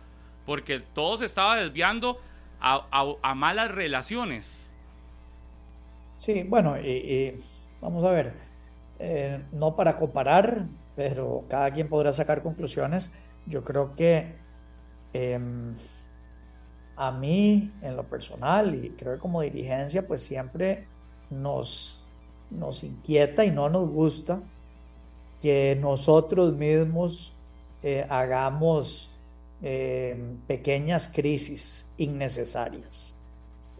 [0.46, 2.18] porque todo se estaba desviando
[2.60, 4.72] a, malas relaciones.
[6.16, 7.36] Sí, bueno, y,
[7.80, 8.32] vamos a ver,
[8.98, 10.64] eh, no para comparar,
[10.96, 13.12] pero cada quien podrá sacar conclusiones.
[13.46, 14.34] Yo creo que
[15.12, 15.74] em,
[16.96, 20.86] a mí, en lo personal, y creo que como dirigencia, pues siempre
[21.30, 22.06] nos,
[22.50, 24.40] nos inquieta y no nos gusta
[25.40, 27.32] que nosotros mismos
[27.82, 29.10] eh, hagamos
[29.60, 33.16] eh, pequeñas crisis innecesarias.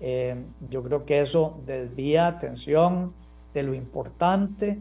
[0.01, 3.13] Eh, yo creo que eso desvía atención
[3.55, 4.79] de lo importante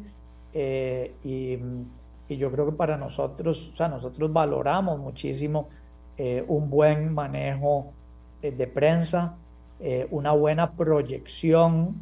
[0.54, 5.70] eh, y yo creo que para nosotros, o sea, nosotros valoramos muchísimo
[6.18, 7.94] eh, un buen manejo
[8.42, 9.36] eh, de prensa,
[9.80, 11.96] eh, una buena proyección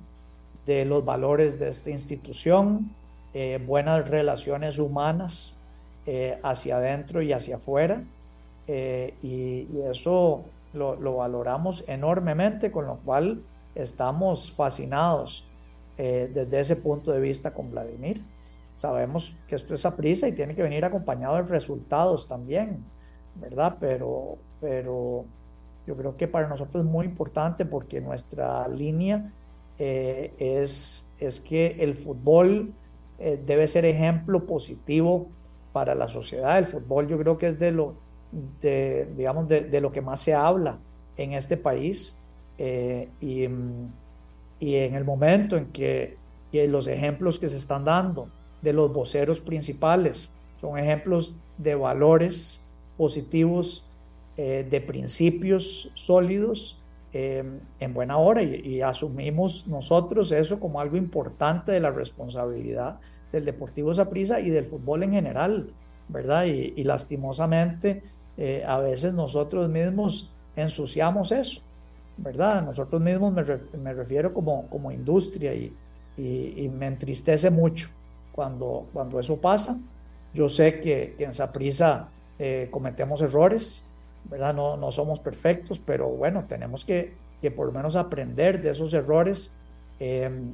[0.65, 2.91] de los valores de esta institución,
[3.67, 5.57] buenas relaciones humanas
[6.41, 8.01] hacia adentro y hacia afuera,
[8.65, 13.43] y, eso lo, lo, valoramos enormemente, con lo cual
[13.75, 15.45] estamos fascinados
[15.97, 18.23] desde ese punto de vista con Vladimir.
[18.73, 22.85] Sabemos que esto es a y tiene que venir acompañado de resultados también,
[23.35, 23.77] ¿verdad?
[23.79, 25.25] Pero, pero
[25.85, 29.31] yo creo que para nosotros es muy importante porque nuestra línea
[29.77, 32.73] eh, es, es que el fútbol
[33.19, 35.27] eh, debe ser ejemplo positivo
[35.73, 36.57] para la sociedad.
[36.57, 37.95] El fútbol yo creo que es de lo,
[38.61, 40.79] de, digamos, de, lo que más se habla
[41.17, 42.19] en este país.
[42.57, 43.45] Eh, y,
[44.59, 46.17] y, en el momento en que
[46.69, 48.29] los ejemplos que se están dando
[48.61, 50.33] de los voceros principales.
[50.61, 52.61] Son ejemplos de valores
[52.97, 53.85] positivos,
[54.37, 56.77] eh, de principios sólidos
[57.13, 62.99] em, en buena hora y, asumimos nosotros eso como algo importante de la responsabilidad
[63.31, 65.69] del Deportivo Saprissa y del fútbol en general,
[66.09, 66.45] ¿verdad?
[66.45, 68.03] Y, lastimosamente
[68.37, 71.61] eh, a veces nosotros mismos ensuciamos eso,
[72.17, 72.61] ¿verdad?
[72.61, 75.73] Nosotros mismos me, refiero como, como industria y,
[76.17, 77.89] y me entristece mucho
[78.35, 79.79] cuando, cuando eso pasa.
[80.33, 82.09] Yo sé que, en Saprisa
[82.39, 83.83] eh, cometemos errores,
[84.25, 84.53] ¿verdad?
[84.53, 88.93] No, no somos perfectos, pero bueno, tenemos que, que por lo menos aprender de esos
[88.93, 89.55] errores
[89.99, 90.53] em,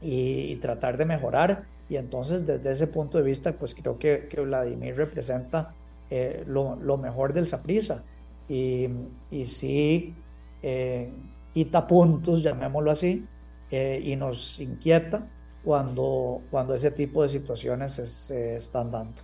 [0.00, 1.64] y, tratar de mejorar.
[1.88, 5.74] Y entonces desde ese punto de vista, pues creo que, que Vladimir representa
[6.10, 8.04] eh, lo, lo, mejor del Saprisa.
[8.48, 8.88] Y,
[9.30, 10.14] y sí
[10.62, 11.10] eh,
[11.52, 13.26] quita puntos, llamémoslo así,
[13.70, 15.28] y nos inquieta
[15.64, 19.20] cuando, cuando ese tipo de situaciones se, están dando.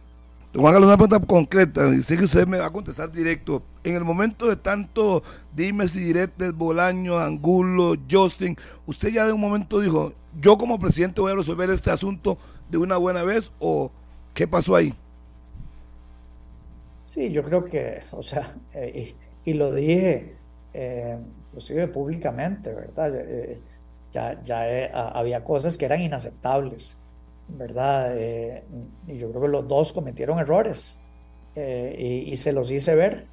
[0.56, 3.64] Juan Carlos, una pregunta concreta, sé que usted me va a contestar directo.
[3.82, 8.56] En el momento de tanto dimes y diretes, Bolaño, Angulo, Justin,
[8.86, 12.38] usted ya de un momento dijo, yo como presidente voy a resolver este asunto
[12.70, 13.90] de una buena vez, o
[14.32, 14.94] qué pasó ahí?
[17.04, 19.12] Sí, yo creo que, o sea, eh,
[19.44, 20.36] y, lo dije,
[20.72, 21.18] eh,
[21.92, 23.12] públicamente, ¿verdad?
[23.16, 23.60] Eh,
[24.12, 26.96] ya, ya eh, había cosas que eran inaceptables,
[27.48, 28.16] ¿verdad?
[28.16, 28.62] Eh,
[29.06, 30.98] y yo creo que los dos cometieron errores
[31.54, 33.26] eh, y, se los hice ver.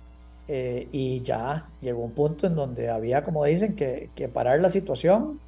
[0.47, 5.39] y ya llegó un punto en donde había, como dicen, que, que parar la situación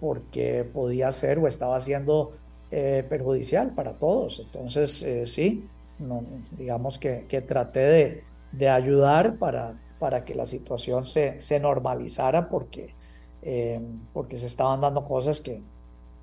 [0.00, 2.32] porque podía ser o estaba siendo
[2.70, 4.40] perjudicial para todos.
[4.40, 5.64] Entonces, sí,
[5.98, 6.22] no,
[6.56, 12.48] digamos que, que traté de, de, ayudar para, para que la situación se, se normalizara
[12.48, 12.94] porque
[13.42, 13.80] eh,
[14.12, 15.62] porque se estaban dando cosas que,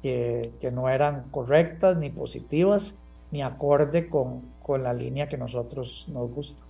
[0.02, 2.98] que, no eran correctas, ni positivas,
[3.32, 6.64] ni acorde con, con la línea que nosotros nos gusta.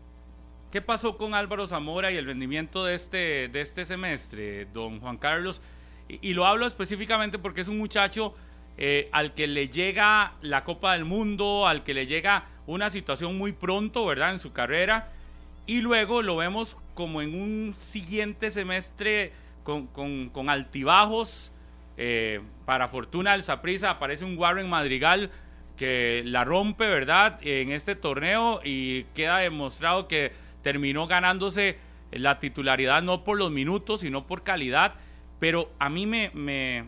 [0.71, 5.17] ¿Qué pasó con Álvaro Zamora y el rendimiento de este, de este semestre, don Juan
[5.17, 5.61] Carlos?
[6.09, 8.33] Y, lo hablo específicamente porque es un muchacho
[8.77, 13.37] eh, al que le llega la Copa del Mundo, al que le llega una situación
[13.37, 14.31] muy pronto, ¿verdad?
[14.31, 15.11] En su carrera.
[15.65, 19.33] Y luego lo vemos como en un siguiente semestre
[19.63, 21.51] con, altibajos.
[21.97, 25.31] Eh, para fortuna del Saprissa aparece un Warren Madrigal
[25.75, 27.39] que la rompe, ¿verdad?
[27.41, 30.31] En este torneo y queda demostrado que
[30.63, 31.77] terminó ganándose
[32.11, 34.95] la titularidad no por los minutos, sino por calidad.
[35.39, 36.85] Pero a mí me, me,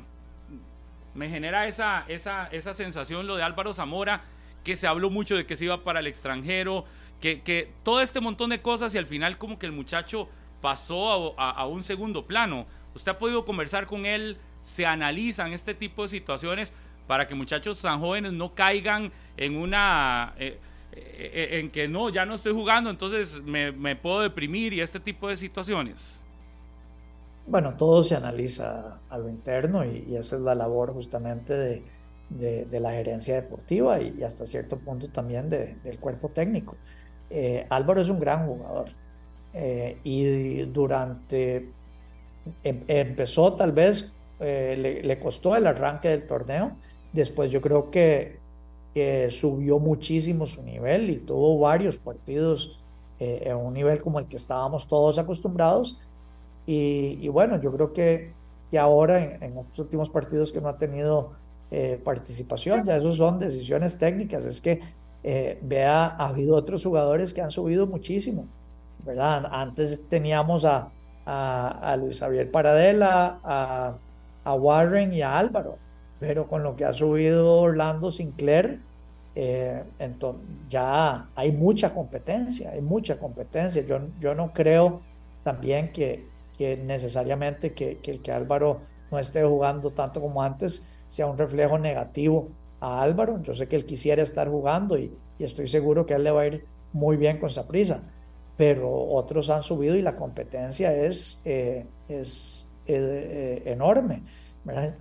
[1.14, 4.22] me genera esa, esa, esa sensación lo de Álvaro Zamora,
[4.64, 6.86] que se habló mucho de que se iba para el extranjero,
[7.22, 10.30] que, que todo este montón de cosas y al final como que el muchacho
[10.62, 12.66] pasó a, un segundo plano.
[12.96, 16.72] Usted ha podido conversar con él, se analizan este tipo de situaciones
[17.08, 20.34] para que muchachos tan jóvenes no caigan en una...
[20.38, 20.60] Eh,
[20.92, 25.28] eh, en que no, ya no estoy jugando, entonces me, puedo deprimir y este tipo
[25.30, 26.24] de situaciones.
[27.46, 31.84] Bueno, todo se analiza a lo interno y, esa es la labor justamente
[32.30, 36.76] de, la gerencia deportiva y, hasta cierto punto también del cuerpo técnico.
[37.30, 38.90] Eh, Álvaro es un gran jugador.
[39.54, 41.72] Eh, y durante,
[42.64, 46.72] em, empezó tal vez, eh, le, costó el arranque del torneo,
[47.14, 48.38] después yo creo que,
[49.30, 52.78] subió muchísimo su nivel y tuvo varios partidos
[53.22, 55.98] eh, en un nivel como el que estábamos todos acostumbrados.
[56.66, 58.34] Y, bueno, yo creo que,
[58.70, 61.32] que ahora en, en, estos últimos partidos que no ha tenido
[62.04, 64.82] participación, ya esos son decisiones técnicas, es que
[65.62, 68.48] vea, ha habido otros jugadores que han subido muchísimo
[69.06, 69.46] ¿verdad?
[69.52, 70.92] Antes teníamos a,
[71.26, 73.96] a, Luis Javier Paradela, a,
[74.44, 75.78] a, Warren y a Álvaro,
[76.20, 78.82] pero con lo que ha subido Orlando Sinclair,
[79.36, 83.84] Eh, entonces, ya hay mucha competencia, hay mucha competencia.
[83.84, 85.02] Yo, yo no creo
[85.44, 86.26] también que,
[86.58, 91.38] que necesariamente que, que, el que Álvaro no esté jugando tanto como antes sea un
[91.38, 92.50] reflejo negativo
[92.82, 93.42] a Álvaro.
[93.44, 96.42] Yo sé que él quisiera estar jugando y, y estoy seguro que él le va
[96.42, 98.02] a ir muy bien con esa prisa,
[98.58, 102.68] pero otros han subido y la competencia es, eh, es
[102.98, 104.24] eh, enorme.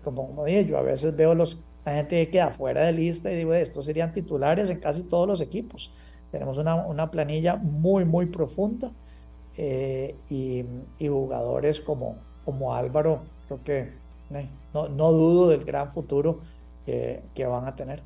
[0.02, 3.30] Como, como dije, yo a veces veo los, la gente que queda fuera de lista
[3.30, 5.92] y digo, estos serían titulares en casi todos los equipos.
[6.30, 8.92] Tenemos una, una planilla muy, muy profunda
[9.56, 10.64] eh, y,
[10.98, 13.92] y, jugadores como, como Álvaro, creo que
[14.72, 16.40] no, no dudo del gran futuro
[16.84, 18.02] que, que van a tener.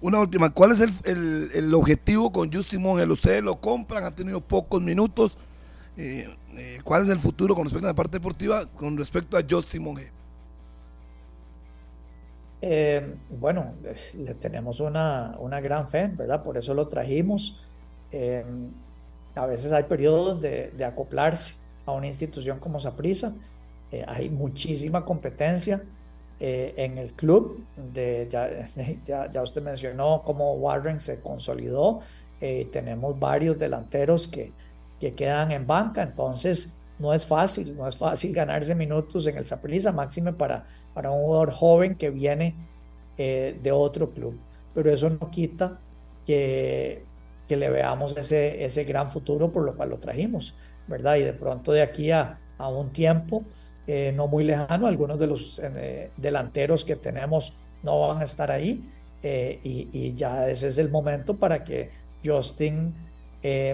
[0.00, 3.06] Una última, ¿cuál es el, el, objetivo con Justin Monge?
[3.06, 4.04] ¿Ustedes lo compran?
[4.04, 5.38] ¿Han tenido pocos minutos?
[5.96, 6.28] Eh,
[6.58, 9.82] eh, ¿Cuál es el futuro con respecto a la parte deportiva con respecto a Justin
[9.82, 10.10] Monge?
[12.62, 13.74] Eh, bueno,
[14.14, 16.42] le tenemos una, una, gran fe, ¿verdad?
[16.42, 17.60] Por eso lo trajimos.
[19.34, 21.54] a veces hay periodos de, de, acoplarse
[21.84, 23.34] a una institución como Saprisa.
[24.06, 25.82] hay muchísima competencia.
[26.40, 27.64] Eh, en el club.
[27.92, 28.28] De,
[29.06, 32.00] ya, ya, usted mencionó cómo Warren se consolidó.
[32.40, 34.52] Eh, tenemos varios delanteros que,
[35.00, 39.44] que quedan en banca, entonces no es fácil, no es fácil ganarse minutos en el
[39.44, 42.54] Saprissa, máxime para, para un jugador joven que viene
[43.18, 44.38] eh, de otro club.
[44.72, 45.78] Pero eso no quita
[46.26, 47.04] que,
[47.46, 50.54] que le veamos ese, ese gran futuro por lo cual lo trajimos,
[50.86, 51.16] ¿verdad?
[51.16, 53.44] Y de pronto de aquí a, a un tiempo
[53.86, 57.52] eh, no muy lejano, algunos de los eh, delanteros que tenemos
[57.82, 58.82] no van a estar ahí
[59.22, 61.90] eh, y, ya ese es el momento para que
[62.24, 62.94] Justin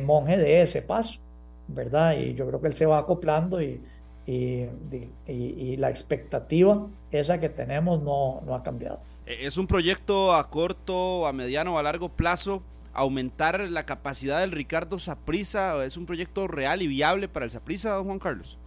[0.05, 1.21] Monge dé ese paso,
[1.69, 2.19] ¿verdad?
[2.19, 3.81] Y yo creo que él se va acoplando y,
[4.27, 9.01] y, la expectativa esa que tenemos no, no ha cambiado.
[9.27, 12.63] ¿Es un proyecto a corto, a mediano o a largo plazo?
[12.93, 15.85] aumentar la capacidad del Ricardo Saprisa?
[15.85, 18.59] ¿Es un proyecto real y viable para el Saprisa, don Juan Carlos?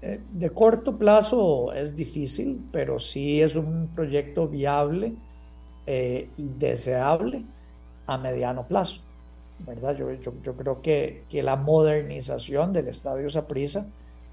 [0.00, 5.14] Eh, de corto plazo es difícil, pero sí es un proyecto viable
[5.86, 7.44] eh, y deseable
[8.06, 9.02] a mediano plazo.
[9.60, 9.96] ¿Verdad?
[9.96, 13.86] Yo, yo, creo que, que, la modernización del Estadio Saprissa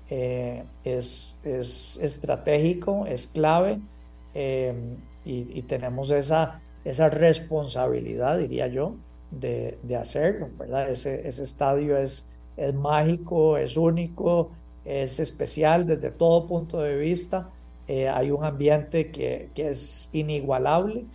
[0.09, 3.79] eh, es, es, estratégico, es clave
[5.25, 8.95] y, tenemos esa, esa responsabilidad, diría yo,
[9.31, 10.49] de, de hacerlo.
[10.57, 10.89] ¿verdad?
[10.89, 14.51] Ese, ese estadio es, es mágico, es único,
[14.85, 17.49] es especial desde todo punto de vista.
[17.87, 21.05] Eh, hay un ambiente que, que es inigualable.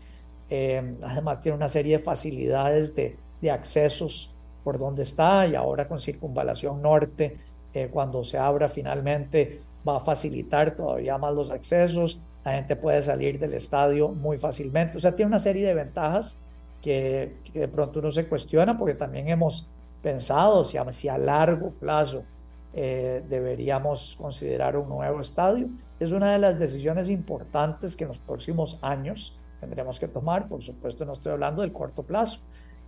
[0.50, 4.30] Eh, además tiene una serie de facilidades de, de, accesos
[4.64, 7.38] por donde está y ahora con circunvalación norte,
[7.72, 12.20] eh, cuando se abra finalmente, va a facilitar todavía más los accesos.
[12.44, 14.98] La gente puede salir del estadio muy fácilmente.
[14.98, 16.38] O sea, tiene una serie de ventajas
[16.80, 19.66] que, de pronto uno se cuestiona porque también hemos
[20.02, 22.24] pensado si a, si largo plazo
[22.72, 25.68] eh, deberíamos considerar un nuevo estadio.
[25.98, 30.48] Es una de las decisiones importantes que en los próximos años tendremos que tomar.
[30.48, 32.40] Por supuesto, no estoy hablando del corto plazo,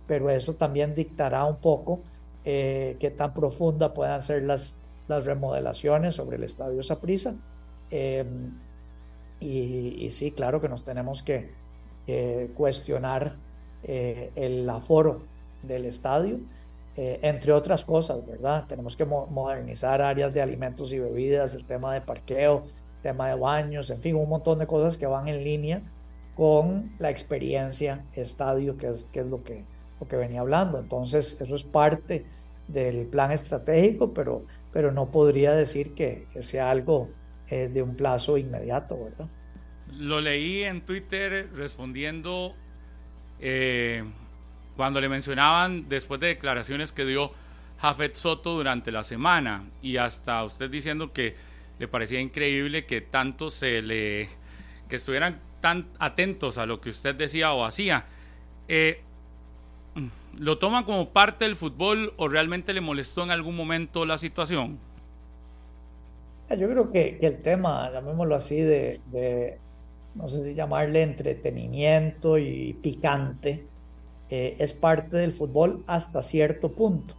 [0.07, 1.99] pero eso también dictará un poco
[2.45, 4.75] eh, qué tan profunda puedan ser las,
[5.07, 7.35] las remodelaciones sobre el estadio Saprissa.
[7.91, 8.25] Eh,
[9.39, 11.51] y, sí, claro que nos tenemos que
[12.55, 13.35] cuestionar
[13.83, 15.21] el aforo
[15.63, 16.39] del estadio
[16.95, 18.65] eh, entre otras cosas, ¿verdad?
[18.67, 22.65] Tenemos que modernizar áreas de alimentos y bebidas, el tema de parqueo,
[23.01, 25.81] tema de baños, en fin, un montón de cosas que van en línea
[26.35, 29.65] con la experiencia estadio, que es, que es lo, que,
[29.99, 30.79] lo que venía hablando.
[30.79, 32.25] Entonces, eso es parte
[32.67, 37.09] del plan estratégico, pero, pero no podría decir que, sea algo
[37.49, 39.27] eh, de un plazo inmediato, ¿verdad?
[39.91, 42.55] Lo leí en Twitter respondiendo
[43.39, 44.03] eh,
[44.75, 47.31] cuando le mencionaban después de declaraciones que dio
[47.79, 51.35] Jafet Soto durante la semana y hasta usted diciendo que
[51.79, 54.29] le parecía increíble que tanto se le
[54.87, 58.05] que estuvieran tan atentos a lo que usted decía o hacía.
[58.67, 59.01] Eh,
[60.37, 64.79] ¿Lo toma como parte del fútbol o realmente le molestó en algún momento la situación?
[66.49, 69.57] Yo creo que, el tema, llamémoslo así, de,
[70.15, 73.65] no sé si llamarle entretenimiento y picante,
[74.29, 77.15] eh, es parte del fútbol hasta cierto punto,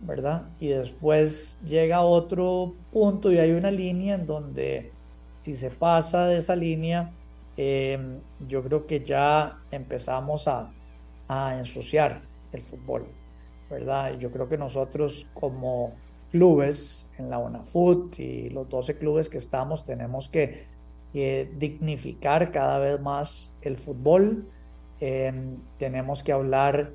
[0.00, 0.42] ¿verdad?
[0.60, 4.92] Y después llega otro punto y hay una línea en donde
[5.38, 7.10] si se pasa de esa línea,
[7.56, 10.70] em, yo creo que ya empezamos a,
[11.28, 12.22] a ensuciar
[12.52, 13.06] el fútbol,
[13.70, 14.18] ¿verdad?
[14.18, 15.92] Yo creo que nosotros como
[16.30, 20.74] clubes en la UNAFUT y los 12 clubes que estamos tenemos que,
[21.12, 24.46] dignificar cada vez más el fútbol,
[25.00, 26.92] em, tenemos que hablar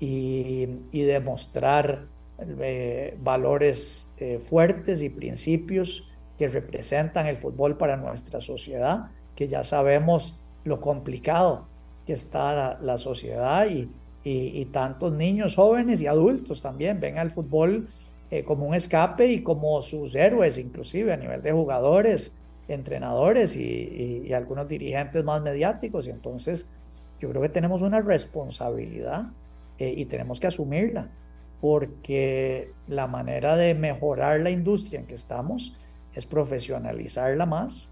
[0.00, 2.08] y, demostrar
[2.40, 6.08] eh, valores eh, fuertes y principios
[6.38, 11.68] que representan el fútbol para nuestra sociedad, que ya sabemos lo complicado
[12.06, 13.88] que está la, sociedad y,
[14.24, 17.88] y, tantos niños, jóvenes y adultos también ven al fútbol
[18.32, 22.34] eh, como un escape y como sus héroes, inclusive a nivel de jugadores,
[22.66, 26.06] entrenadores y, algunos dirigentes más mediáticos.
[26.06, 26.66] Y entonces
[27.20, 29.26] yo creo que tenemos una responsabilidad
[29.78, 31.10] eh, y tenemos que asumirla,
[31.60, 35.76] porque la manera de mejorar la industria en que estamos
[36.14, 37.91] es profesionalizarla más,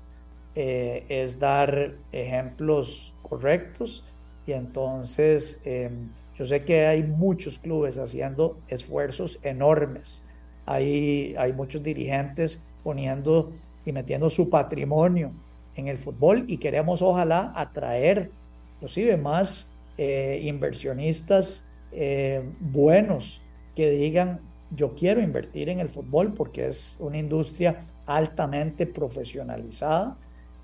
[0.55, 4.05] eh, es dar ejemplos correctos.
[4.47, 10.25] Y entonces em, yo sé que hay muchos clubes haciendo esfuerzos enormes.
[10.67, 13.53] Hay, hay muchos dirigentes poniendo
[13.85, 15.33] y metiendo su patrimonio
[15.77, 18.31] en el fútbol y queremos ojalá atraer
[18.77, 23.41] inclusive más eh, inversionistas eh, buenos
[23.75, 24.41] que digan
[24.71, 30.17] yo quiero invertir en el fútbol porque es una industria altamente profesionalizada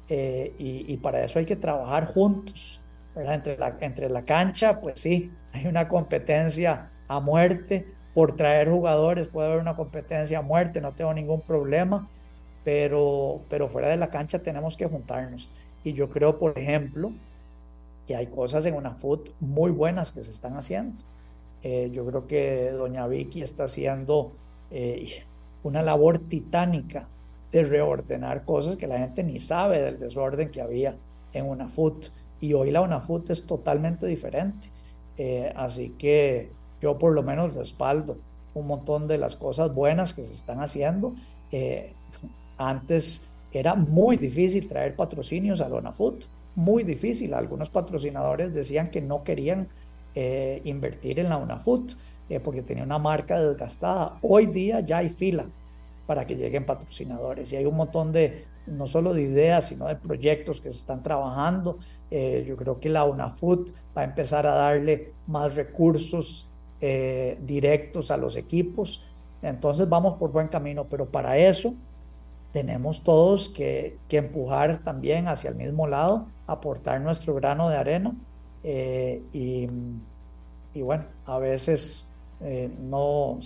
[0.09, 2.81] eh, y, y, para eso hay que trabajar juntos.
[3.17, 9.27] Entre, la, entre la cancha, pues sí, hay una competencia a muerte, por traer jugadores,
[9.27, 12.09] puede haber una competencia a muerte, no tengo ningún problema,
[12.65, 15.51] pero, pero fuera de la cancha tenemos que juntarnos.
[15.85, 17.13] Y yo creo, por ejemplo,
[18.07, 21.03] que hay cosas en una FUT muy buenas que se están haciendo.
[21.63, 24.33] Eh, yo creo que doña Vicky está haciendo
[24.71, 25.25] eh,
[25.63, 27.09] una labor titánica
[27.57, 30.95] de reordenar cosas que la gente ni sabe del desorden que había
[31.33, 32.09] en una FUT.
[32.39, 34.71] Y hoy la UNAFUT es totalmente diferente.
[35.17, 36.51] Eh, así que
[36.83, 38.19] yo por lo menos respaldo
[38.53, 41.15] un montón de las cosas buenas que se están haciendo.
[41.51, 41.95] Eh,
[42.59, 46.25] antes era muy difícil traer patrocinios a Food,
[46.57, 47.33] muy difícil.
[47.33, 49.69] Algunos patrocinadores decían que no querían
[50.15, 51.93] eh, invertir en la UNAFUT
[52.45, 54.19] porque tenía una marca desgastada.
[54.21, 55.47] Hoy día ya hay fila
[56.07, 59.97] para que lleguen patrocinadores y hay un montón de, no solo de ideas, sino de
[59.97, 61.79] proyectos que se están trabajando.
[62.11, 68.19] yo creo que la UNAFUT va a empezar a darle más recursos eh, directos a
[68.19, 69.03] los equipos.
[69.41, 71.73] Entonces vamos por buen camino, pero para eso
[72.53, 78.15] tenemos todos que, empujar también hacia el mismo lado, aportar nuestro grano de arena
[78.63, 79.69] eh, y,
[80.83, 82.11] bueno, a veces
[82.41, 83.39] eh, no,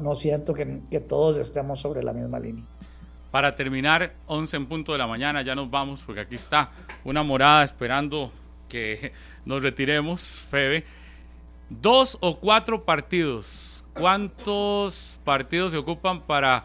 [0.00, 2.64] no, siento que, que todos estemos sobre la misma línea.
[3.30, 6.70] Para terminar, 11 en punto de la mañana, ya nos vamos porque aquí está
[7.04, 8.32] una morada esperando
[8.68, 9.12] que
[9.44, 10.84] nos retiremos, Febe.
[11.68, 13.84] Dos o cuatro partidos.
[13.92, 16.64] ¿Cuántos partidos se ocupan para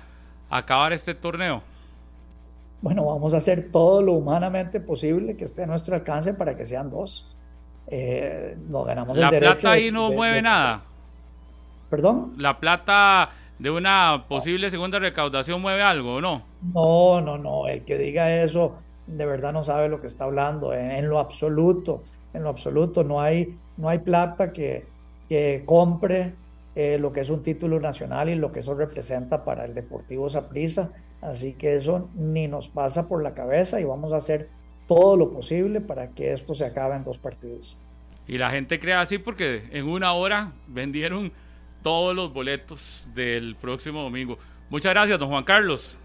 [0.50, 1.64] acabar este torneo?
[2.82, 6.66] Bueno, vamos a hacer todo lo humanamente posible que esté a nuestro alcance para que
[6.66, 7.34] sean dos.
[7.88, 10.84] Eh, no ganamos La plata ahí no mueve nada.
[11.94, 12.34] ¿Perdón?
[12.40, 13.30] La plata
[13.60, 16.42] de una posible segunda recaudación mueve algo, ¿o no?
[16.74, 17.68] No, no, no.
[17.68, 20.74] El que diga eso de verdad no sabe lo que está hablando.
[20.74, 22.02] En, lo absoluto,
[22.34, 24.88] en lo absoluto no hay, no hay plata que,
[25.30, 26.34] que compre
[26.74, 30.28] eh, lo que es un título nacional y lo que eso representa para el Deportivo
[30.32, 30.90] Saprissa.
[31.22, 34.50] Así que eso ni nos pasa por la cabeza y vamos a hacer
[34.88, 37.78] todo lo posible para que esto se acabe en dos partidos.
[38.28, 41.32] Y la gente crea así porque en una hora vendieron
[41.84, 44.38] todos los boletos del próximo domingo.
[44.70, 46.00] Muchas gracias, don Juan Carlos.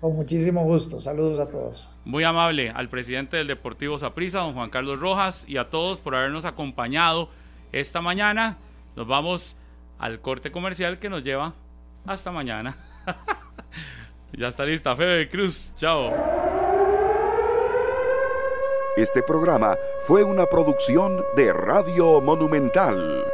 [0.00, 1.00] Con muchísimo gusto.
[1.00, 1.88] Saludos a todos.
[2.04, 6.14] Muy amable al presidente del Deportivo Saprissa, don Juan Carlos Rojas, y a todos por
[6.14, 7.28] habernos acompañado
[7.72, 8.58] esta mañana.
[8.94, 9.56] Nos vamos
[9.98, 11.54] al corte comercial que nos lleva
[12.06, 12.76] hasta mañana.
[14.32, 15.74] ya está lista, Fede Cruz.
[15.76, 16.12] Chao.
[18.96, 19.76] Este programa
[20.06, 23.24] fue una producción de Radio Monumental.